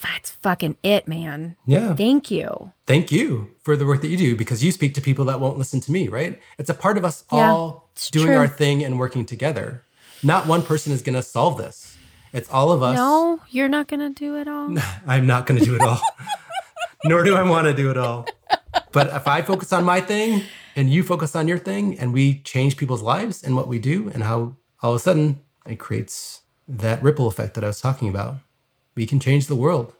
that's 0.00 0.30
fucking 0.30 0.76
it, 0.82 1.08
man. 1.08 1.56
Yeah. 1.66 1.94
Thank 1.94 2.30
you. 2.30 2.72
Thank 2.86 3.10
you 3.10 3.50
for 3.62 3.76
the 3.76 3.84
work 3.84 4.00
that 4.02 4.08
you 4.08 4.16
do 4.16 4.36
because 4.36 4.62
you 4.62 4.70
speak 4.70 4.94
to 4.94 5.00
people 5.00 5.24
that 5.26 5.40
won't 5.40 5.58
listen 5.58 5.80
to 5.80 5.92
me, 5.92 6.08
right? 6.08 6.40
It's 6.58 6.70
a 6.70 6.74
part 6.74 6.98
of 6.98 7.04
us 7.04 7.24
yeah, 7.32 7.50
all 7.50 7.90
doing 8.10 8.26
true. 8.26 8.36
our 8.36 8.48
thing 8.48 8.84
and 8.84 8.98
working 8.98 9.26
together. 9.26 9.82
Not 10.22 10.46
one 10.46 10.62
person 10.62 10.92
is 10.92 11.02
going 11.02 11.14
to 11.14 11.22
solve 11.22 11.58
this. 11.58 11.96
It's 12.32 12.48
all 12.50 12.70
of 12.70 12.82
us. 12.82 12.96
No, 12.96 13.40
you're 13.50 13.68
not 13.68 13.88
going 13.88 14.00
to 14.00 14.10
do 14.10 14.36
it 14.36 14.46
all. 14.46 14.74
I'm 15.06 15.26
not 15.26 15.46
going 15.46 15.58
to 15.58 15.64
do 15.64 15.74
it 15.74 15.80
all. 15.80 16.00
Nor 17.04 17.24
do 17.24 17.34
I 17.34 17.42
want 17.42 17.66
to 17.66 17.74
do 17.74 17.90
it 17.90 17.96
all. 17.96 18.26
But 18.92 19.08
if 19.08 19.26
I 19.26 19.42
focus 19.42 19.72
on 19.72 19.84
my 19.84 20.00
thing 20.00 20.42
and 20.76 20.90
you 20.90 21.02
focus 21.02 21.34
on 21.34 21.48
your 21.48 21.58
thing 21.58 21.98
and 21.98 22.12
we 22.12 22.40
change 22.40 22.76
people's 22.76 23.02
lives 23.02 23.42
and 23.42 23.56
what 23.56 23.68
we 23.68 23.78
do 23.78 24.10
and 24.12 24.22
how 24.22 24.56
all 24.82 24.92
of 24.92 24.96
a 24.96 24.98
sudden 24.98 25.40
it 25.66 25.78
creates 25.78 26.42
that 26.66 27.02
ripple 27.02 27.26
effect 27.26 27.54
that 27.54 27.64
I 27.64 27.68
was 27.68 27.80
talking 27.80 28.08
about 28.08 28.36
we 28.98 29.06
can 29.06 29.20
change 29.20 29.46
the 29.46 29.54
world. 29.54 29.94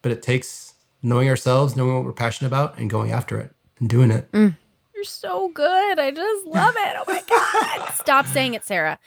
But 0.00 0.10
it 0.10 0.22
takes 0.22 0.72
knowing 1.02 1.28
ourselves, 1.28 1.76
knowing 1.76 1.94
what 1.94 2.04
we're 2.04 2.12
passionate 2.12 2.48
about, 2.48 2.78
and 2.78 2.88
going 2.88 3.12
after 3.12 3.38
it 3.38 3.52
and 3.78 3.90
doing 3.90 4.10
it. 4.10 4.32
Mm. 4.32 4.56
You're 4.94 5.04
so 5.04 5.50
good. 5.50 5.98
I 5.98 6.10
just 6.10 6.46
love 6.46 6.74
it. 6.76 6.96
Oh 6.98 7.04
my 7.06 7.22
God. 7.28 7.90
Stop 7.94 8.26
saying 8.26 8.54
it, 8.54 8.64
Sarah. 8.64 8.98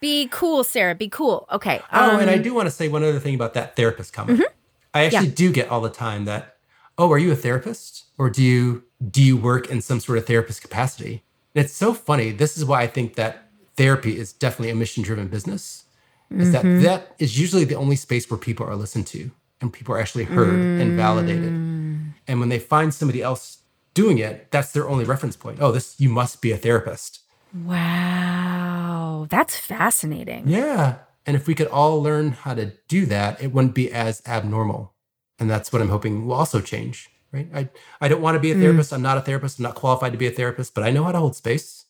Be 0.00 0.26
cool, 0.32 0.64
Sarah. 0.64 0.94
Be 0.94 1.08
cool. 1.08 1.46
Okay. 1.52 1.76
Um, 1.92 2.16
oh, 2.16 2.18
and 2.18 2.30
I 2.30 2.36
um, 2.36 2.42
do 2.42 2.54
want 2.54 2.66
to 2.66 2.70
say 2.70 2.88
one 2.88 3.04
other 3.04 3.20
thing 3.20 3.34
about 3.34 3.54
that 3.54 3.76
therapist 3.76 4.14
comment. 4.14 4.40
Mm-hmm. 4.40 4.52
I 4.94 5.04
actually 5.04 5.28
yeah. 5.28 5.34
do 5.34 5.52
get 5.52 5.68
all 5.68 5.82
the 5.82 5.90
time 5.90 6.24
that, 6.24 6.56
oh, 6.96 7.12
are 7.12 7.18
you 7.18 7.30
a 7.30 7.36
therapist? 7.36 8.06
Or 8.16 8.30
do 8.30 8.42
you 8.42 8.84
do 9.10 9.22
you 9.22 9.36
work 9.36 9.70
in 9.70 9.82
some 9.82 10.00
sort 10.00 10.16
of 10.18 10.26
therapist 10.26 10.62
capacity? 10.62 11.22
And 11.54 11.64
it's 11.64 11.74
so 11.74 11.92
funny. 11.92 12.32
This 12.32 12.56
is 12.56 12.64
why 12.64 12.82
I 12.82 12.86
think 12.86 13.14
that 13.16 13.50
therapy 13.76 14.18
is 14.18 14.32
definitely 14.32 14.70
a 14.70 14.74
mission 14.74 15.02
driven 15.02 15.28
business 15.28 15.84
is 16.30 16.52
mm-hmm. 16.52 16.80
that 16.80 16.82
that 16.82 17.14
is 17.18 17.38
usually 17.38 17.64
the 17.64 17.74
only 17.74 17.96
space 17.96 18.30
where 18.30 18.38
people 18.38 18.66
are 18.66 18.76
listened 18.76 19.06
to 19.08 19.30
and 19.60 19.72
people 19.72 19.94
are 19.94 20.00
actually 20.00 20.24
heard 20.24 20.54
mm. 20.54 20.80
and 20.80 20.96
validated. 20.96 21.52
Mm. 21.52 22.12
And 22.26 22.40
when 22.40 22.48
they 22.48 22.58
find 22.58 22.92
somebody 22.92 23.22
else 23.22 23.58
doing 23.94 24.18
it, 24.18 24.50
that's 24.50 24.72
their 24.72 24.88
only 24.88 25.04
reference 25.04 25.36
point. 25.36 25.58
Oh, 25.60 25.72
this 25.72 25.98
you 25.98 26.08
must 26.08 26.42
be 26.42 26.52
a 26.52 26.56
therapist. 26.56 27.20
Wow, 27.54 29.26
that's 29.30 29.56
fascinating. 29.56 30.48
Yeah. 30.48 30.98
And 31.26 31.36
if 31.36 31.46
we 31.46 31.54
could 31.54 31.68
all 31.68 32.02
learn 32.02 32.32
how 32.32 32.54
to 32.54 32.72
do 32.88 33.06
that, 33.06 33.42
it 33.42 33.52
wouldn't 33.52 33.74
be 33.74 33.90
as 33.90 34.22
abnormal. 34.26 34.94
And 35.38 35.48
that's 35.50 35.72
what 35.72 35.82
I'm 35.82 35.88
hoping 35.88 36.26
will 36.26 36.34
also 36.34 36.60
change, 36.60 37.10
right? 37.32 37.48
I, 37.54 37.68
I 38.00 38.08
don't 38.08 38.22
want 38.22 38.34
to 38.34 38.40
be 38.40 38.50
a 38.50 38.54
mm. 38.54 38.60
therapist. 38.60 38.90
Mm. 38.90 38.96
I'm 38.96 39.02
not 39.02 39.18
a 39.18 39.22
therapist. 39.22 39.58
I'm 39.58 39.62
not 39.62 39.74
qualified 39.74 40.12
to 40.12 40.18
be 40.18 40.26
a 40.26 40.30
therapist, 40.30 40.74
but 40.74 40.84
I 40.84 40.90
know 40.90 41.04
how 41.04 41.12
to 41.12 41.18
hold 41.18 41.36
space 41.36 41.84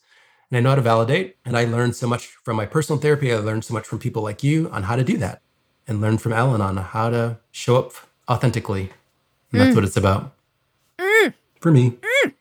and 0.51 0.57
I 0.57 0.61
know 0.61 0.70
how 0.70 0.76
to 0.76 0.82
validate. 0.82 1.36
And 1.44 1.57
I 1.57 1.64
learned 1.64 1.94
so 1.96 2.07
much 2.07 2.26
from 2.42 2.57
my 2.57 2.66
personal 2.66 3.01
therapy. 3.01 3.32
I 3.32 3.36
learned 3.36 3.64
so 3.64 3.74
much 3.74 3.86
from 3.86 3.99
people 3.99 4.22
like 4.22 4.42
you 4.42 4.70
on 4.70 4.84
how 4.84 4.96
to 4.96 5.05
do 5.05 5.16
that 5.18 5.42
and 5.86 6.01
learn 6.01 6.18
from 6.18 6.32
Al 6.32 6.55
Anon 6.55 6.76
how 6.78 7.11
to 7.11 7.38
show 7.51 7.76
up 7.76 7.92
authentically. 8.28 8.90
And 9.53 9.61
that's 9.61 9.72
mm. 9.72 9.74
what 9.76 9.84
it's 9.84 9.96
about 9.96 10.34
mm. 10.99 11.34
for 11.61 11.70
me. 11.70 11.99
Mm. 12.26 12.34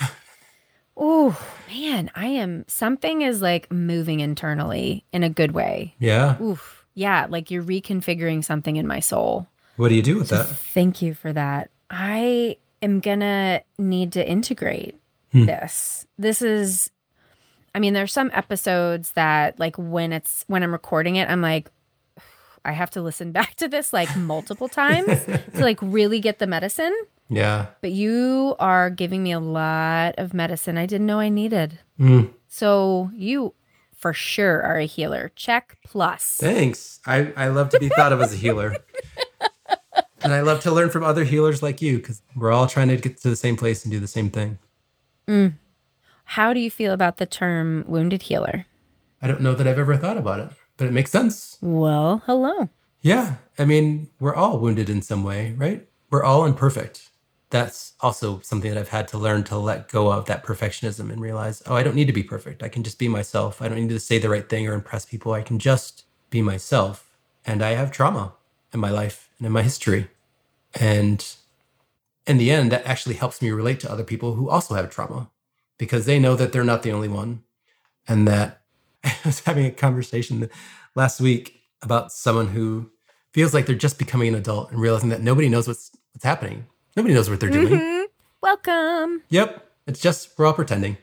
oh, 0.96 1.46
man. 1.68 2.10
I 2.14 2.26
am, 2.26 2.64
something 2.66 3.22
is 3.22 3.42
like 3.42 3.70
moving 3.70 4.20
internally 4.20 5.04
in 5.12 5.22
a 5.22 5.30
good 5.30 5.52
way. 5.52 5.94
Yeah. 5.98 6.40
Oof. 6.40 6.86
Yeah. 6.94 7.26
Like 7.28 7.50
you're 7.50 7.62
reconfiguring 7.62 8.42
something 8.42 8.76
in 8.76 8.86
my 8.86 9.00
soul. 9.00 9.48
What 9.76 9.88
do 9.88 9.94
you 9.94 10.02
do 10.02 10.18
with 10.18 10.28
so 10.28 10.36
that? 10.36 10.46
Thank 10.46 11.02
you 11.02 11.14
for 11.14 11.32
that. 11.32 11.70
I 11.90 12.56
am 12.80 13.00
going 13.00 13.20
to 13.20 13.62
need 13.78 14.12
to 14.12 14.26
integrate 14.26 14.98
hmm. 15.32 15.46
this. 15.46 16.06
This 16.18 16.42
is 16.42 16.90
I 17.74 17.78
mean, 17.78 17.92
there's 17.92 18.12
some 18.12 18.30
episodes 18.32 19.12
that 19.12 19.58
like 19.58 19.76
when 19.76 20.12
it's 20.12 20.44
when 20.48 20.62
I'm 20.62 20.72
recording 20.72 21.16
it, 21.16 21.28
I'm 21.28 21.40
like, 21.40 21.70
I 22.64 22.72
have 22.72 22.90
to 22.90 23.02
listen 23.02 23.32
back 23.32 23.54
to 23.56 23.68
this 23.68 23.92
like 23.92 24.14
multiple 24.16 24.68
times 24.68 25.24
to 25.24 25.60
like 25.60 25.78
really 25.82 26.20
get 26.20 26.38
the 26.38 26.46
medicine. 26.46 26.94
Yeah. 27.28 27.66
But 27.80 27.92
you 27.92 28.56
are 28.58 28.90
giving 28.90 29.22
me 29.22 29.32
a 29.32 29.40
lot 29.40 30.16
of 30.18 30.34
medicine 30.34 30.76
I 30.76 30.86
didn't 30.86 31.06
know 31.06 31.20
I 31.20 31.28
needed. 31.28 31.78
Mm. 31.98 32.32
So 32.48 33.10
you 33.14 33.54
for 33.96 34.12
sure 34.12 34.62
are 34.62 34.78
a 34.78 34.86
healer. 34.86 35.30
Check 35.36 35.78
plus. 35.86 36.38
Thanks. 36.40 37.00
I, 37.06 37.32
I 37.36 37.48
love 37.48 37.68
to 37.70 37.78
be 37.78 37.88
thought 37.90 38.12
of 38.12 38.20
as 38.20 38.32
a 38.32 38.36
healer. 38.36 38.76
and 40.22 40.32
I 40.32 40.40
love 40.40 40.60
to 40.60 40.72
learn 40.72 40.90
from 40.90 41.04
other 41.04 41.22
healers 41.22 41.62
like 41.62 41.80
you 41.80 41.98
because 41.98 42.22
we're 42.34 42.50
all 42.50 42.66
trying 42.66 42.88
to 42.88 42.96
get 42.96 43.18
to 43.18 43.30
the 43.30 43.36
same 43.36 43.56
place 43.56 43.84
and 43.84 43.92
do 43.92 44.00
the 44.00 44.08
same 44.08 44.30
thing. 44.30 44.58
Mm. 45.28 45.54
How 46.34 46.52
do 46.52 46.60
you 46.60 46.70
feel 46.70 46.92
about 46.92 47.16
the 47.16 47.26
term 47.26 47.84
wounded 47.88 48.22
healer? 48.22 48.66
I 49.20 49.26
don't 49.26 49.40
know 49.40 49.52
that 49.52 49.66
I've 49.66 49.80
ever 49.80 49.96
thought 49.96 50.16
about 50.16 50.38
it, 50.38 50.50
but 50.76 50.86
it 50.86 50.92
makes 50.92 51.10
sense. 51.10 51.58
Well, 51.60 52.22
hello. 52.24 52.68
Yeah. 53.00 53.38
I 53.58 53.64
mean, 53.64 54.10
we're 54.20 54.36
all 54.36 54.60
wounded 54.60 54.88
in 54.88 55.02
some 55.02 55.24
way, 55.24 55.54
right? 55.58 55.88
We're 56.08 56.22
all 56.22 56.44
imperfect. 56.44 57.10
That's 57.50 57.94
also 57.98 58.38
something 58.42 58.70
that 58.70 58.78
I've 58.78 58.90
had 58.90 59.08
to 59.08 59.18
learn 59.18 59.42
to 59.44 59.58
let 59.58 59.88
go 59.88 60.12
of 60.12 60.26
that 60.26 60.44
perfectionism 60.44 61.10
and 61.10 61.20
realize, 61.20 61.64
oh, 61.66 61.74
I 61.74 61.82
don't 61.82 61.96
need 61.96 62.06
to 62.06 62.12
be 62.12 62.22
perfect. 62.22 62.62
I 62.62 62.68
can 62.68 62.84
just 62.84 63.00
be 63.00 63.08
myself. 63.08 63.60
I 63.60 63.66
don't 63.66 63.80
need 63.80 63.88
to 63.88 63.98
say 63.98 64.18
the 64.18 64.30
right 64.30 64.48
thing 64.48 64.68
or 64.68 64.74
impress 64.74 65.04
people. 65.04 65.32
I 65.32 65.42
can 65.42 65.58
just 65.58 66.04
be 66.30 66.42
myself. 66.42 67.10
And 67.44 67.60
I 67.60 67.70
have 67.70 67.90
trauma 67.90 68.34
in 68.72 68.78
my 68.78 68.90
life 68.90 69.28
and 69.38 69.46
in 69.46 69.52
my 69.52 69.62
history. 69.62 70.06
And 70.78 71.26
in 72.24 72.38
the 72.38 72.52
end, 72.52 72.70
that 72.70 72.86
actually 72.86 73.16
helps 73.16 73.42
me 73.42 73.50
relate 73.50 73.80
to 73.80 73.90
other 73.90 74.04
people 74.04 74.34
who 74.34 74.48
also 74.48 74.74
have 74.74 74.90
trauma 74.90 75.28
because 75.80 76.04
they 76.04 76.18
know 76.18 76.36
that 76.36 76.52
they're 76.52 76.62
not 76.62 76.82
the 76.82 76.92
only 76.92 77.08
one. 77.08 77.42
And 78.06 78.28
that 78.28 78.60
I 79.04 79.16
was 79.24 79.40
having 79.40 79.64
a 79.64 79.70
conversation 79.70 80.48
last 80.94 81.20
week 81.20 81.62
about 81.82 82.12
someone 82.12 82.48
who 82.48 82.90
feels 83.32 83.54
like 83.54 83.64
they're 83.64 83.74
just 83.74 83.98
becoming 83.98 84.28
an 84.28 84.34
adult 84.34 84.70
and 84.70 84.78
realizing 84.78 85.08
that 85.08 85.22
nobody 85.22 85.48
knows 85.48 85.66
what's 85.66 85.90
what's 86.12 86.24
happening. 86.24 86.66
Nobody 86.96 87.14
knows 87.14 87.30
what 87.30 87.40
they're 87.40 87.48
doing. 87.48 87.72
Mm-hmm. 87.72 88.04
Welcome. 88.42 89.22
Yep. 89.30 89.66
It's 89.86 90.00
just 90.00 90.38
we're 90.38 90.46
all 90.46 90.52
pretending. 90.52 90.98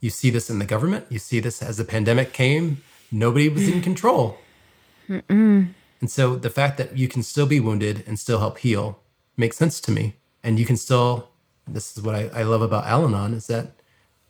You 0.00 0.08
see 0.08 0.30
this 0.30 0.48
in 0.48 0.58
the 0.58 0.64
government. 0.64 1.06
You 1.10 1.18
see 1.18 1.38
this 1.38 1.62
as 1.62 1.76
the 1.76 1.84
pandemic 1.84 2.32
came. 2.32 2.82
Nobody 3.10 3.50
was 3.50 3.68
in 3.68 3.82
control. 3.82 4.38
Mm-mm. 5.08 5.68
And 6.00 6.10
so 6.10 6.36
the 6.36 6.48
fact 6.48 6.78
that 6.78 6.96
you 6.96 7.06
can 7.06 7.22
still 7.22 7.46
be 7.46 7.60
wounded 7.60 8.02
and 8.06 8.18
still 8.18 8.38
help 8.38 8.58
heal 8.58 8.98
makes 9.36 9.58
sense 9.58 9.78
to 9.82 9.92
me. 9.92 10.16
And 10.42 10.58
you 10.58 10.64
can 10.64 10.76
still, 10.76 11.28
this 11.68 11.96
is 11.96 12.02
what 12.02 12.14
I, 12.14 12.30
I 12.34 12.42
love 12.42 12.62
about 12.62 12.86
Al 12.86 13.04
Anon, 13.04 13.34
is 13.34 13.46
that 13.48 13.72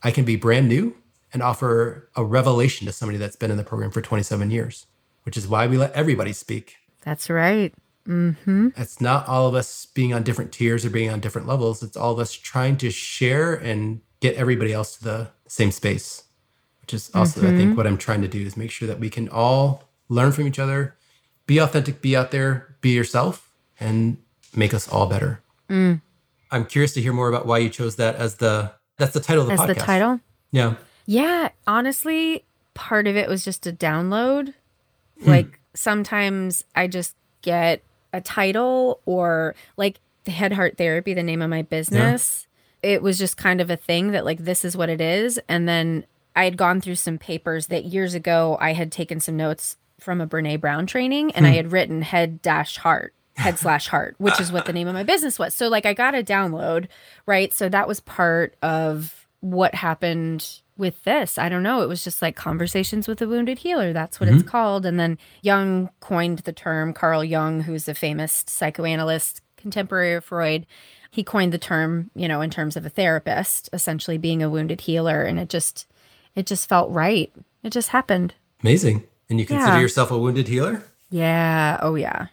I 0.02 0.10
can 0.10 0.24
be 0.24 0.36
brand 0.36 0.68
new 0.68 0.96
and 1.32 1.42
offer 1.42 2.08
a 2.16 2.24
revelation 2.24 2.86
to 2.86 2.92
somebody 2.92 3.18
that's 3.18 3.36
been 3.36 3.50
in 3.50 3.56
the 3.56 3.64
program 3.64 3.90
for 3.90 4.02
27 4.02 4.50
years, 4.50 4.86
which 5.22 5.36
is 5.36 5.48
why 5.48 5.66
we 5.66 5.78
let 5.78 5.92
everybody 5.92 6.32
speak. 6.32 6.76
That's 7.02 7.30
right. 7.30 7.72
Mm-hmm. 8.06 8.68
It's 8.76 9.00
not 9.00 9.28
all 9.28 9.46
of 9.46 9.54
us 9.54 9.86
being 9.86 10.12
on 10.12 10.22
different 10.22 10.52
tiers 10.52 10.84
or 10.84 10.90
being 10.90 11.10
on 11.10 11.20
different 11.20 11.46
levels. 11.46 11.82
It's 11.82 11.96
all 11.96 12.12
of 12.12 12.18
us 12.18 12.32
trying 12.32 12.76
to 12.78 12.90
share 12.90 13.54
and 13.54 14.00
get 14.20 14.34
everybody 14.36 14.72
else 14.72 14.96
to 14.96 15.04
the 15.04 15.30
same 15.46 15.70
space, 15.70 16.24
which 16.80 16.94
is 16.94 17.10
also, 17.14 17.40
mm-hmm. 17.40 17.48
I 17.48 17.56
think, 17.56 17.68
mm-hmm. 17.70 17.76
what 17.76 17.86
I'm 17.86 17.98
trying 17.98 18.22
to 18.22 18.28
do 18.28 18.40
is 18.40 18.56
make 18.56 18.70
sure 18.70 18.88
that 18.88 18.98
we 18.98 19.10
can 19.10 19.28
all 19.28 19.88
learn 20.08 20.32
from 20.32 20.46
each 20.46 20.58
other, 20.58 20.96
be 21.46 21.58
authentic, 21.58 22.02
be 22.02 22.16
out 22.16 22.30
there, 22.30 22.76
be 22.80 22.90
yourself, 22.90 23.50
and 23.78 24.18
make 24.54 24.74
us 24.74 24.88
all 24.88 25.06
better. 25.06 25.42
Mm. 25.70 26.02
I'm 26.50 26.66
curious 26.66 26.92
to 26.94 27.02
hear 27.02 27.12
more 27.12 27.28
about 27.28 27.46
why 27.46 27.58
you 27.58 27.70
chose 27.70 27.96
that 27.96 28.16
as 28.16 28.36
the 28.36 28.72
that's 29.02 29.14
the 29.14 29.20
title 29.20 29.42
of 29.42 29.48
the 29.48 29.54
as 29.54 29.60
podcast. 29.60 29.66
the 29.66 29.74
title. 29.74 30.20
Yeah. 30.52 30.74
Yeah. 31.06 31.48
Honestly, 31.66 32.44
part 32.74 33.08
of 33.08 33.16
it 33.16 33.28
was 33.28 33.44
just 33.44 33.66
a 33.66 33.72
download. 33.72 34.54
Hmm. 35.22 35.28
Like 35.28 35.60
sometimes 35.74 36.64
I 36.76 36.86
just 36.86 37.16
get 37.42 37.82
a 38.12 38.20
title 38.20 39.00
or 39.04 39.56
like 39.76 39.98
the 40.24 40.30
head 40.30 40.52
heart 40.52 40.78
therapy, 40.78 41.14
the 41.14 41.22
name 41.22 41.42
of 41.42 41.50
my 41.50 41.62
business. 41.62 42.46
Yeah. 42.82 42.94
It 42.94 43.02
was 43.02 43.18
just 43.18 43.36
kind 43.36 43.60
of 43.60 43.70
a 43.70 43.76
thing 43.76 44.12
that 44.12 44.24
like 44.24 44.38
this 44.38 44.64
is 44.64 44.76
what 44.76 44.88
it 44.88 45.00
is. 45.00 45.40
And 45.48 45.68
then 45.68 46.06
I 46.36 46.44
had 46.44 46.56
gone 46.56 46.80
through 46.80 46.94
some 46.94 47.18
papers 47.18 47.66
that 47.66 47.86
years 47.86 48.14
ago 48.14 48.56
I 48.60 48.72
had 48.72 48.92
taken 48.92 49.18
some 49.18 49.36
notes 49.36 49.76
from 49.98 50.20
a 50.20 50.26
Brene 50.28 50.60
Brown 50.60 50.86
training 50.86 51.32
and 51.32 51.44
hmm. 51.44 51.52
I 51.52 51.56
had 51.56 51.72
written 51.72 52.02
head 52.02 52.40
dash 52.40 52.76
heart 52.78 53.14
head 53.36 53.58
slash 53.58 53.88
heart, 53.88 54.14
which 54.18 54.40
is 54.40 54.52
what 54.52 54.66
the 54.66 54.72
name 54.72 54.88
of 54.88 54.94
my 54.94 55.02
business 55.02 55.38
was. 55.38 55.54
So 55.54 55.68
like 55.68 55.86
I 55.86 55.94
got 55.94 56.14
a 56.14 56.22
download, 56.22 56.88
right? 57.26 57.52
So 57.52 57.68
that 57.68 57.88
was 57.88 58.00
part 58.00 58.56
of 58.62 59.26
what 59.40 59.74
happened 59.74 60.60
with 60.76 61.02
this. 61.04 61.38
I 61.38 61.48
don't 61.48 61.62
know. 61.62 61.82
It 61.82 61.88
was 61.88 62.04
just 62.04 62.22
like 62.22 62.36
conversations 62.36 63.08
with 63.08 63.20
a 63.22 63.28
wounded 63.28 63.58
healer. 63.58 63.92
That's 63.92 64.20
what 64.20 64.28
mm-hmm. 64.28 64.40
it's 64.40 64.48
called. 64.48 64.86
And 64.86 64.98
then 64.98 65.18
Jung 65.42 65.90
coined 66.00 66.40
the 66.40 66.52
term, 66.52 66.92
Carl 66.92 67.24
Jung, 67.24 67.62
who's 67.62 67.88
a 67.88 67.94
famous 67.94 68.44
psychoanalyst, 68.46 69.42
contemporary 69.56 70.14
of 70.14 70.24
Freud. 70.24 70.66
He 71.10 71.22
coined 71.22 71.52
the 71.52 71.58
term, 71.58 72.10
you 72.14 72.26
know, 72.26 72.40
in 72.40 72.50
terms 72.50 72.76
of 72.76 72.86
a 72.86 72.90
therapist, 72.90 73.68
essentially 73.72 74.18
being 74.18 74.42
a 74.42 74.50
wounded 74.50 74.82
healer. 74.82 75.22
And 75.22 75.38
it 75.38 75.48
just, 75.48 75.86
it 76.34 76.46
just 76.46 76.68
felt 76.68 76.90
right. 76.90 77.32
It 77.62 77.70
just 77.70 77.90
happened. 77.90 78.34
Amazing. 78.62 79.04
And 79.28 79.38
you 79.38 79.46
consider 79.46 79.74
yeah. 79.74 79.80
yourself 79.80 80.10
a 80.10 80.18
wounded 80.18 80.48
healer? 80.48 80.82
Yeah. 81.10 81.78
Oh, 81.82 81.94
yeah, 81.94 82.28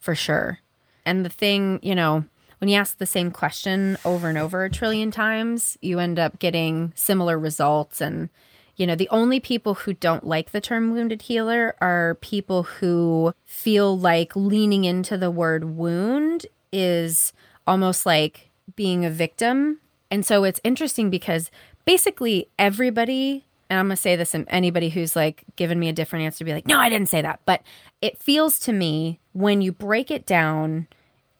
for 0.00 0.14
sure. 0.14 0.58
And 1.04 1.24
the 1.24 1.30
thing, 1.30 1.78
you 1.82 1.94
know, 1.94 2.24
when 2.58 2.68
you 2.68 2.76
ask 2.76 2.98
the 2.98 3.06
same 3.06 3.30
question 3.30 3.96
over 4.04 4.28
and 4.28 4.36
over 4.36 4.64
a 4.64 4.70
trillion 4.70 5.10
times, 5.10 5.78
you 5.80 5.98
end 5.98 6.18
up 6.18 6.38
getting 6.38 6.92
similar 6.94 7.38
results. 7.38 8.00
And, 8.00 8.28
you 8.76 8.86
know, 8.86 8.94
the 8.94 9.08
only 9.08 9.40
people 9.40 9.74
who 9.74 9.94
don't 9.94 10.26
like 10.26 10.50
the 10.50 10.60
term 10.60 10.90
wounded 10.90 11.22
healer 11.22 11.74
are 11.80 12.16
people 12.20 12.64
who 12.64 13.34
feel 13.46 13.98
like 13.98 14.36
leaning 14.36 14.84
into 14.84 15.16
the 15.16 15.30
word 15.30 15.76
wound 15.76 16.46
is 16.70 17.32
almost 17.66 18.04
like 18.04 18.50
being 18.76 19.04
a 19.04 19.10
victim. 19.10 19.80
And 20.10 20.26
so 20.26 20.44
it's 20.44 20.60
interesting 20.62 21.08
because 21.08 21.50
basically 21.84 22.48
everybody 22.58 23.46
and 23.70 23.78
I'm 23.78 23.86
gonna 23.86 23.96
say 23.96 24.16
this, 24.16 24.34
and 24.34 24.44
anybody 24.48 24.90
who's 24.90 25.16
like 25.16 25.44
given 25.56 25.78
me 25.78 25.88
a 25.88 25.92
different 25.92 26.26
answer, 26.26 26.44
be 26.44 26.52
like, 26.52 26.66
no, 26.66 26.78
I 26.78 26.90
didn't 26.90 27.08
say 27.08 27.22
that. 27.22 27.40
But 27.46 27.62
it 28.02 28.18
feels 28.18 28.58
to 28.60 28.72
me 28.72 29.20
when 29.32 29.62
you 29.62 29.72
break 29.72 30.10
it 30.10 30.26
down 30.26 30.88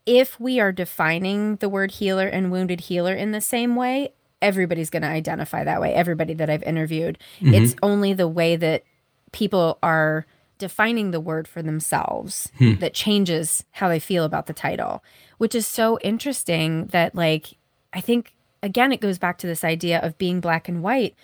if 0.05 0.39
we 0.39 0.59
are 0.59 0.71
defining 0.71 1.57
the 1.57 1.69
word 1.69 1.91
healer 1.91 2.27
and 2.27 2.51
wounded 2.51 2.81
healer 2.81 3.13
in 3.13 3.31
the 3.31 3.41
same 3.41 3.75
way, 3.75 4.13
everybody's 4.41 4.89
going 4.89 5.03
to 5.03 5.07
identify 5.07 5.63
that 5.63 5.81
way. 5.81 5.93
Everybody 5.93 6.33
that 6.35 6.49
I've 6.49 6.63
interviewed. 6.63 7.19
Mm-hmm. 7.39 7.53
It's 7.53 7.75
only 7.83 8.13
the 8.13 8.27
way 8.27 8.55
that 8.55 8.83
people 9.31 9.77
are 9.83 10.25
defining 10.57 11.11
the 11.11 11.19
word 11.19 11.47
for 11.47 11.61
themselves 11.61 12.51
hmm. 12.57 12.75
that 12.75 12.93
changes 12.93 13.63
how 13.71 13.87
they 13.87 13.99
feel 13.99 14.25
about 14.25 14.45
the 14.45 14.53
title, 14.53 15.03
which 15.37 15.55
is 15.55 15.65
so 15.65 15.97
interesting 15.99 16.87
that, 16.87 17.15
like, 17.15 17.57
I 17.93 18.01
think, 18.01 18.35
again, 18.61 18.91
it 18.91 19.01
goes 19.01 19.17
back 19.17 19.39
to 19.39 19.47
this 19.47 19.63
idea 19.63 19.99
of 19.99 20.17
being 20.17 20.39
black 20.39 20.69
and 20.69 20.83
white. 20.83 21.15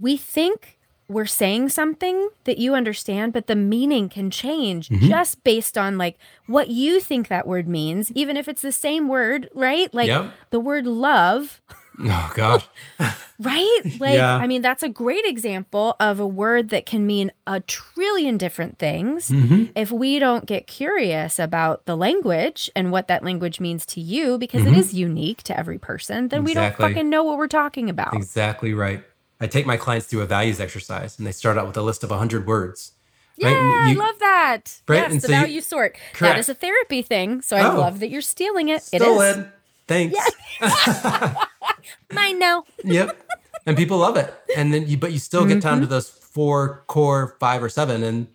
We 0.00 0.16
think 0.16 0.78
we're 1.08 1.26
saying 1.26 1.70
something 1.70 2.28
that 2.44 2.58
you 2.58 2.74
understand, 2.74 3.32
but 3.32 3.46
the 3.46 3.56
meaning 3.56 4.08
can 4.08 4.30
change 4.30 4.90
mm-hmm. 4.90 5.08
just 5.08 5.42
based 5.42 5.78
on 5.78 5.96
like 5.96 6.18
what 6.46 6.68
you 6.68 7.00
think 7.00 7.28
that 7.28 7.46
word 7.46 7.66
means, 7.66 8.12
even 8.12 8.36
if 8.36 8.46
it's 8.46 8.62
the 8.62 8.72
same 8.72 9.08
word, 9.08 9.48
right? 9.54 9.92
Like 9.94 10.08
yep. 10.08 10.32
the 10.50 10.60
word 10.60 10.86
love. 10.86 11.60
Oh 12.00 12.32
gosh. 12.32 12.64
right? 13.40 13.80
Like 13.98 14.14
yeah. 14.14 14.36
I 14.36 14.46
mean 14.46 14.62
that's 14.62 14.84
a 14.84 14.88
great 14.88 15.24
example 15.24 15.96
of 15.98 16.20
a 16.20 16.26
word 16.28 16.68
that 16.68 16.86
can 16.86 17.04
mean 17.08 17.32
a 17.44 17.58
trillion 17.58 18.38
different 18.38 18.78
things. 18.78 19.30
Mm-hmm. 19.30 19.72
If 19.74 19.90
we 19.90 20.20
don't 20.20 20.46
get 20.46 20.68
curious 20.68 21.40
about 21.40 21.86
the 21.86 21.96
language 21.96 22.70
and 22.76 22.92
what 22.92 23.08
that 23.08 23.24
language 23.24 23.58
means 23.58 23.84
to 23.86 24.00
you 24.00 24.38
because 24.38 24.62
mm-hmm. 24.62 24.74
it 24.74 24.78
is 24.78 24.94
unique 24.94 25.42
to 25.42 25.58
every 25.58 25.78
person, 25.78 26.28
then 26.28 26.42
exactly. 26.42 26.44
we 26.44 26.54
don't 26.54 26.76
fucking 26.76 27.10
know 27.10 27.24
what 27.24 27.36
we're 27.36 27.48
talking 27.48 27.90
about. 27.90 28.14
Exactly 28.14 28.74
right. 28.74 29.02
I 29.40 29.46
take 29.46 29.66
my 29.66 29.76
clients 29.76 30.06
through 30.06 30.22
a 30.22 30.26
values 30.26 30.60
exercise 30.60 31.18
and 31.18 31.26
they 31.26 31.32
start 31.32 31.58
out 31.58 31.66
with 31.66 31.76
a 31.76 31.82
list 31.82 32.02
of 32.02 32.10
100 32.10 32.46
words. 32.46 32.92
Yeah, 33.36 33.52
right? 33.52 33.90
you, 33.90 34.02
I 34.02 34.06
love 34.06 34.18
that. 34.18 34.80
Right? 34.88 34.96
Yes, 34.96 35.12
and 35.12 35.20
the 35.20 35.26
so 35.28 35.32
value 35.32 35.54
you, 35.54 35.60
sort. 35.60 35.96
Correct. 36.12 36.34
That 36.34 36.38
is 36.38 36.48
a 36.48 36.54
therapy 36.54 37.02
thing. 37.02 37.40
So 37.42 37.56
I 37.56 37.70
oh, 37.70 37.78
love 37.78 38.00
that 38.00 38.10
you're 38.10 38.20
stealing 38.20 38.68
it. 38.68 38.82
Stolen. 38.82 39.40
It 39.40 39.42
is. 39.42 39.46
Thanks. 39.86 40.18
Yeah. 40.60 41.34
Mine 42.12 42.38
now. 42.38 42.64
yep. 42.84 43.16
And 43.64 43.76
people 43.76 43.98
love 43.98 44.16
it. 44.16 44.34
And 44.56 44.74
then 44.74 44.88
you, 44.88 44.96
but 44.96 45.12
you 45.12 45.18
still 45.18 45.44
get 45.44 45.58
mm-hmm. 45.58 45.60
down 45.60 45.76
to 45.78 45.82
mm-hmm. 45.84 45.90
those 45.90 46.08
four 46.08 46.84
core, 46.88 47.36
five 47.38 47.62
or 47.62 47.68
seven, 47.68 48.02
and 48.02 48.26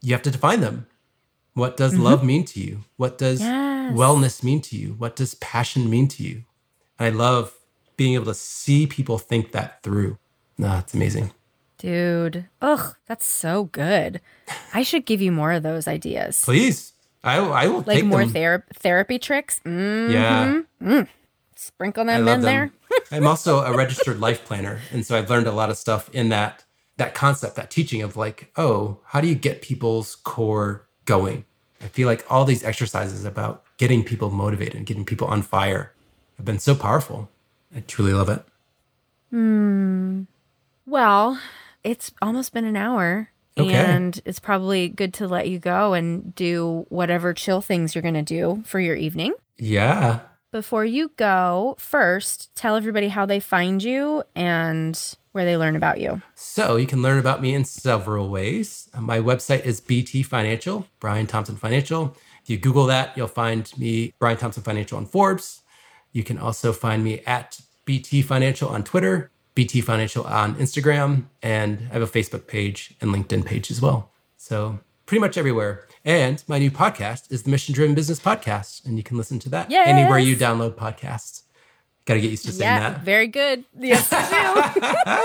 you 0.00 0.12
have 0.12 0.22
to 0.22 0.30
define 0.30 0.60
them. 0.60 0.86
What 1.54 1.76
does 1.76 1.92
mm-hmm. 1.92 2.02
love 2.02 2.24
mean 2.24 2.44
to 2.46 2.60
you? 2.60 2.84
What 2.96 3.18
does 3.18 3.40
yes. 3.40 3.92
wellness 3.92 4.42
mean 4.42 4.60
to 4.62 4.76
you? 4.76 4.94
What 4.98 5.16
does 5.16 5.34
passion 5.34 5.90
mean 5.90 6.08
to 6.08 6.22
you? 6.22 6.44
And 6.98 7.06
I 7.06 7.16
love 7.16 7.54
being 7.96 8.14
able 8.14 8.26
to 8.26 8.34
see 8.34 8.86
people 8.86 9.18
think 9.18 9.52
that 9.52 9.82
through. 9.82 10.18
No, 10.58 10.78
it's 10.78 10.92
amazing. 10.94 11.32
Dude. 11.78 12.46
Ugh, 12.60 12.96
that's 13.06 13.24
so 13.26 13.64
good. 13.64 14.20
I 14.74 14.82
should 14.82 15.06
give 15.06 15.20
you 15.20 15.30
more 15.30 15.52
of 15.52 15.62
those 15.62 15.86
ideas. 15.86 16.42
Please. 16.44 16.92
I, 17.22 17.38
I 17.38 17.66
will 17.68 17.82
like 17.86 18.04
more 18.04 18.24
thera- 18.24 18.62
therapy 18.74 19.18
tricks. 19.18 19.60
Mm-hmm. 19.64 20.12
Yeah. 20.12 20.62
Mm. 20.82 21.08
Sprinkle 21.56 22.04
them 22.04 22.20
in 22.20 22.24
them. 22.24 22.42
there. 22.42 22.72
I'm 23.12 23.26
also 23.26 23.60
a 23.60 23.76
registered 23.76 24.20
life 24.20 24.44
planner, 24.44 24.80
and 24.92 25.04
so 25.04 25.16
I've 25.18 25.28
learned 25.28 25.46
a 25.48 25.52
lot 25.52 25.70
of 25.70 25.76
stuff 25.76 26.08
in 26.14 26.28
that 26.28 26.64
that 26.96 27.14
concept, 27.14 27.56
that 27.56 27.70
teaching 27.70 28.02
of 28.02 28.16
like, 28.16 28.50
oh, 28.56 28.98
how 29.06 29.20
do 29.20 29.28
you 29.28 29.34
get 29.34 29.62
people's 29.62 30.16
core 30.16 30.86
going? 31.04 31.44
I 31.80 31.86
feel 31.88 32.06
like 32.08 32.24
all 32.30 32.44
these 32.44 32.64
exercises 32.64 33.24
about 33.24 33.62
getting 33.76 34.02
people 34.02 34.30
motivated 34.30 34.74
and 34.74 34.86
getting 34.86 35.04
people 35.04 35.28
on 35.28 35.42
fire 35.42 35.92
have 36.36 36.46
been 36.46 36.58
so 36.58 36.74
powerful. 36.74 37.28
I 37.74 37.80
truly 37.80 38.12
love 38.12 38.28
it. 38.28 38.44
Hmm. 39.30 40.22
Well, 40.88 41.38
it's 41.84 42.12
almost 42.22 42.54
been 42.54 42.64
an 42.64 42.76
hour. 42.76 43.30
Okay. 43.58 43.74
And 43.74 44.18
it's 44.24 44.38
probably 44.38 44.88
good 44.88 45.12
to 45.14 45.28
let 45.28 45.48
you 45.48 45.58
go 45.58 45.92
and 45.92 46.34
do 46.34 46.86
whatever 46.88 47.34
chill 47.34 47.60
things 47.60 47.94
you're 47.94 48.02
going 48.02 48.14
to 48.14 48.22
do 48.22 48.62
for 48.64 48.80
your 48.80 48.96
evening. 48.96 49.34
Yeah. 49.58 50.20
Before 50.50 50.84
you 50.84 51.10
go, 51.16 51.76
first 51.78 52.54
tell 52.54 52.74
everybody 52.76 53.08
how 53.08 53.26
they 53.26 53.38
find 53.38 53.82
you 53.82 54.22
and 54.34 54.98
where 55.32 55.44
they 55.44 55.58
learn 55.58 55.76
about 55.76 56.00
you. 56.00 56.22
So 56.34 56.76
you 56.76 56.86
can 56.86 57.02
learn 57.02 57.18
about 57.18 57.42
me 57.42 57.52
in 57.52 57.64
several 57.66 58.30
ways. 58.30 58.88
Uh, 58.94 59.02
my 59.02 59.18
website 59.18 59.66
is 59.66 59.80
BT 59.80 60.22
Financial, 60.22 60.86
Brian 61.00 61.26
Thompson 61.26 61.56
Financial. 61.56 62.16
If 62.42 62.48
you 62.48 62.56
Google 62.56 62.86
that, 62.86 63.14
you'll 63.14 63.28
find 63.28 63.70
me, 63.76 64.14
Brian 64.18 64.38
Thompson 64.38 64.62
Financial 64.62 64.96
on 64.96 65.04
Forbes. 65.04 65.60
You 66.12 66.24
can 66.24 66.38
also 66.38 66.72
find 66.72 67.04
me 67.04 67.20
at 67.26 67.60
BT 67.84 68.22
Financial 68.22 68.70
on 68.70 68.84
Twitter, 68.84 69.30
BT 69.58 69.80
Financial 69.80 70.22
on 70.22 70.54
Instagram, 70.54 71.24
and 71.42 71.88
I 71.90 71.94
have 71.94 72.02
a 72.02 72.06
Facebook 72.06 72.46
page 72.46 72.94
and 73.00 73.12
LinkedIn 73.12 73.44
page 73.44 73.72
as 73.72 73.82
well. 73.82 74.12
So 74.36 74.78
pretty 75.04 75.20
much 75.20 75.36
everywhere. 75.36 75.84
And 76.04 76.40
my 76.46 76.60
new 76.60 76.70
podcast 76.70 77.32
is 77.32 77.42
the 77.42 77.50
Mission 77.50 77.74
Driven 77.74 77.96
Business 77.96 78.20
Podcast, 78.20 78.86
and 78.86 78.96
you 78.96 79.02
can 79.02 79.16
listen 79.16 79.40
to 79.40 79.48
that 79.48 79.68
Yes. 79.68 79.88
anywhere 79.88 80.20
you 80.20 80.36
download 80.36 80.76
podcasts. 80.76 81.42
Got 82.04 82.14
to 82.14 82.20
get 82.20 82.30
used 82.30 82.44
to 82.44 82.52
saying 82.52 82.70
yeah, 82.70 82.90
that. 82.90 83.00
very 83.00 83.26
good. 83.26 83.64
Yes, 83.76 84.12
you 84.12 85.16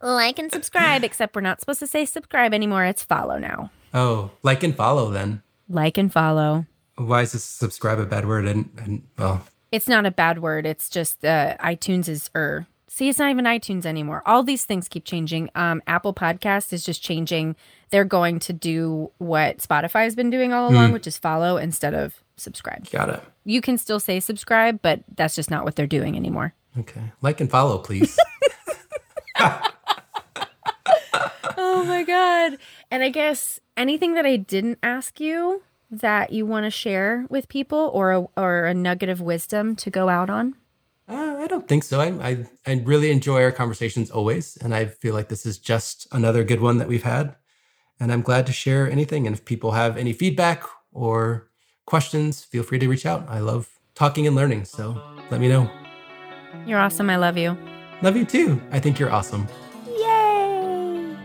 do. 0.00 0.06
like 0.06 0.38
and 0.38 0.52
subscribe, 0.52 1.02
except 1.02 1.34
we're 1.34 1.40
not 1.40 1.58
supposed 1.60 1.80
to 1.80 1.86
say 1.86 2.04
subscribe 2.04 2.52
anymore. 2.52 2.84
It's 2.84 3.02
follow 3.02 3.38
now. 3.38 3.70
Oh, 3.94 4.30
like 4.42 4.62
and 4.62 4.76
follow 4.76 5.10
then. 5.10 5.40
Like 5.70 5.96
and 5.96 6.12
follow. 6.12 6.66
Why 6.96 7.22
is 7.22 7.32
this 7.32 7.44
subscribe 7.44 7.98
a 7.98 8.04
bad 8.04 8.28
word? 8.28 8.46
And, 8.46 8.68
and 8.76 9.04
well, 9.16 9.46
It's 9.72 9.88
not 9.88 10.04
a 10.04 10.10
bad 10.10 10.40
word. 10.40 10.66
It's 10.66 10.90
just 10.90 11.24
uh, 11.24 11.56
iTunes 11.60 12.10
is 12.10 12.28
er. 12.36 12.66
See, 12.90 13.08
it's 13.08 13.18
not 13.18 13.30
even 13.30 13.44
iTunes 13.44 13.84
anymore. 13.84 14.22
All 14.24 14.42
these 14.42 14.64
things 14.64 14.88
keep 14.88 15.04
changing. 15.04 15.50
Um, 15.54 15.82
Apple 15.86 16.14
Podcast 16.14 16.72
is 16.72 16.84
just 16.84 17.02
changing. 17.02 17.54
They're 17.90 18.04
going 18.04 18.38
to 18.40 18.52
do 18.52 19.10
what 19.18 19.58
Spotify 19.58 20.04
has 20.04 20.14
been 20.16 20.30
doing 20.30 20.52
all 20.52 20.68
along, 20.70 20.92
which 20.92 21.06
is 21.06 21.18
follow 21.18 21.58
instead 21.58 21.94
of 21.94 22.22
subscribe. 22.36 22.88
got 22.90 23.10
it. 23.10 23.22
You 23.44 23.60
can 23.60 23.76
still 23.78 24.00
say 24.00 24.20
subscribe, 24.20 24.80
but 24.82 25.00
that's 25.16 25.34
just 25.34 25.50
not 25.50 25.64
what 25.64 25.76
they're 25.76 25.86
doing 25.86 26.16
anymore. 26.16 26.54
Okay. 26.78 27.12
Like 27.20 27.40
and 27.40 27.50
follow, 27.50 27.78
please. 27.78 28.18
Oh 31.60 31.84
my 31.84 32.02
god. 32.04 32.58
And 32.90 33.02
I 33.02 33.08
guess 33.08 33.60
anything 33.76 34.14
that 34.14 34.24
I 34.26 34.36
didn't 34.36 34.78
ask 34.82 35.20
you 35.20 35.62
that 35.90 36.32
you 36.32 36.46
want 36.46 36.64
to 36.66 36.70
share 36.70 37.26
with 37.28 37.48
people 37.48 37.90
or 37.92 38.12
a, 38.12 38.26
or 38.36 38.64
a 38.66 38.74
nugget 38.74 39.08
of 39.08 39.20
wisdom 39.20 39.74
to 39.76 39.90
go 39.90 40.08
out 40.08 40.30
on? 40.30 40.54
Uh, 41.08 41.36
I 41.38 41.46
don't 41.46 41.66
think 41.66 41.84
so. 41.84 42.00
I, 42.00 42.06
I, 42.28 42.46
I 42.66 42.82
really 42.84 43.10
enjoy 43.10 43.42
our 43.42 43.52
conversations 43.52 44.10
always. 44.10 44.56
And 44.58 44.74
I 44.74 44.86
feel 44.86 45.14
like 45.14 45.28
this 45.28 45.46
is 45.46 45.58
just 45.58 46.06
another 46.12 46.44
good 46.44 46.60
one 46.60 46.78
that 46.78 46.88
we've 46.88 47.02
had. 47.02 47.34
And 47.98 48.12
I'm 48.12 48.22
glad 48.22 48.46
to 48.46 48.52
share 48.52 48.90
anything. 48.90 49.26
And 49.26 49.34
if 49.34 49.44
people 49.44 49.72
have 49.72 49.96
any 49.96 50.12
feedback 50.12 50.64
or 50.92 51.48
questions, 51.86 52.44
feel 52.44 52.62
free 52.62 52.78
to 52.78 52.88
reach 52.88 53.06
out. 53.06 53.26
I 53.28 53.38
love 53.40 53.68
talking 53.94 54.26
and 54.26 54.36
learning. 54.36 54.66
So 54.66 55.00
let 55.30 55.40
me 55.40 55.48
know. 55.48 55.70
You're 56.66 56.78
awesome. 56.78 57.08
I 57.08 57.16
love 57.16 57.38
you. 57.38 57.56
Love 58.02 58.16
you 58.16 58.24
too. 58.24 58.60
I 58.70 58.78
think 58.78 58.98
you're 58.98 59.10
awesome. 59.10 59.48
Yay! 59.86 61.16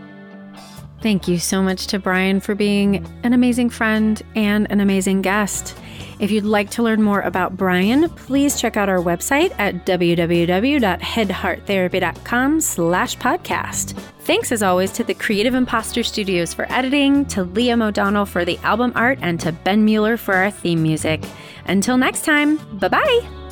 Thank 1.02 1.28
you 1.28 1.38
so 1.38 1.62
much 1.62 1.86
to 1.88 1.98
Brian 1.98 2.40
for 2.40 2.54
being 2.54 3.06
an 3.22 3.32
amazing 3.32 3.70
friend 3.70 4.20
and 4.34 4.66
an 4.70 4.80
amazing 4.80 5.22
guest. 5.22 5.76
If 6.18 6.30
you'd 6.30 6.44
like 6.44 6.70
to 6.70 6.82
learn 6.82 7.02
more 7.02 7.20
about 7.20 7.56
Brian, 7.56 8.08
please 8.10 8.60
check 8.60 8.76
out 8.76 8.88
our 8.88 8.98
website 8.98 9.54
at 9.58 9.86
www.headhearttherapy.com 9.86 12.60
slash 12.60 13.16
podcast. 13.18 13.98
Thanks 14.20 14.52
as 14.52 14.62
always 14.62 14.92
to 14.92 15.04
the 15.04 15.14
Creative 15.14 15.54
Imposter 15.54 16.02
Studios 16.02 16.54
for 16.54 16.70
editing, 16.72 17.26
to 17.26 17.44
Liam 17.44 17.82
O'Donnell 17.82 18.26
for 18.26 18.44
the 18.44 18.58
album 18.58 18.92
art, 18.94 19.18
and 19.22 19.40
to 19.40 19.52
Ben 19.52 19.84
Mueller 19.84 20.16
for 20.16 20.34
our 20.34 20.50
theme 20.50 20.82
music. 20.82 21.22
Until 21.66 21.98
next 21.98 22.24
time, 22.24 22.56
bye-bye! 22.78 23.43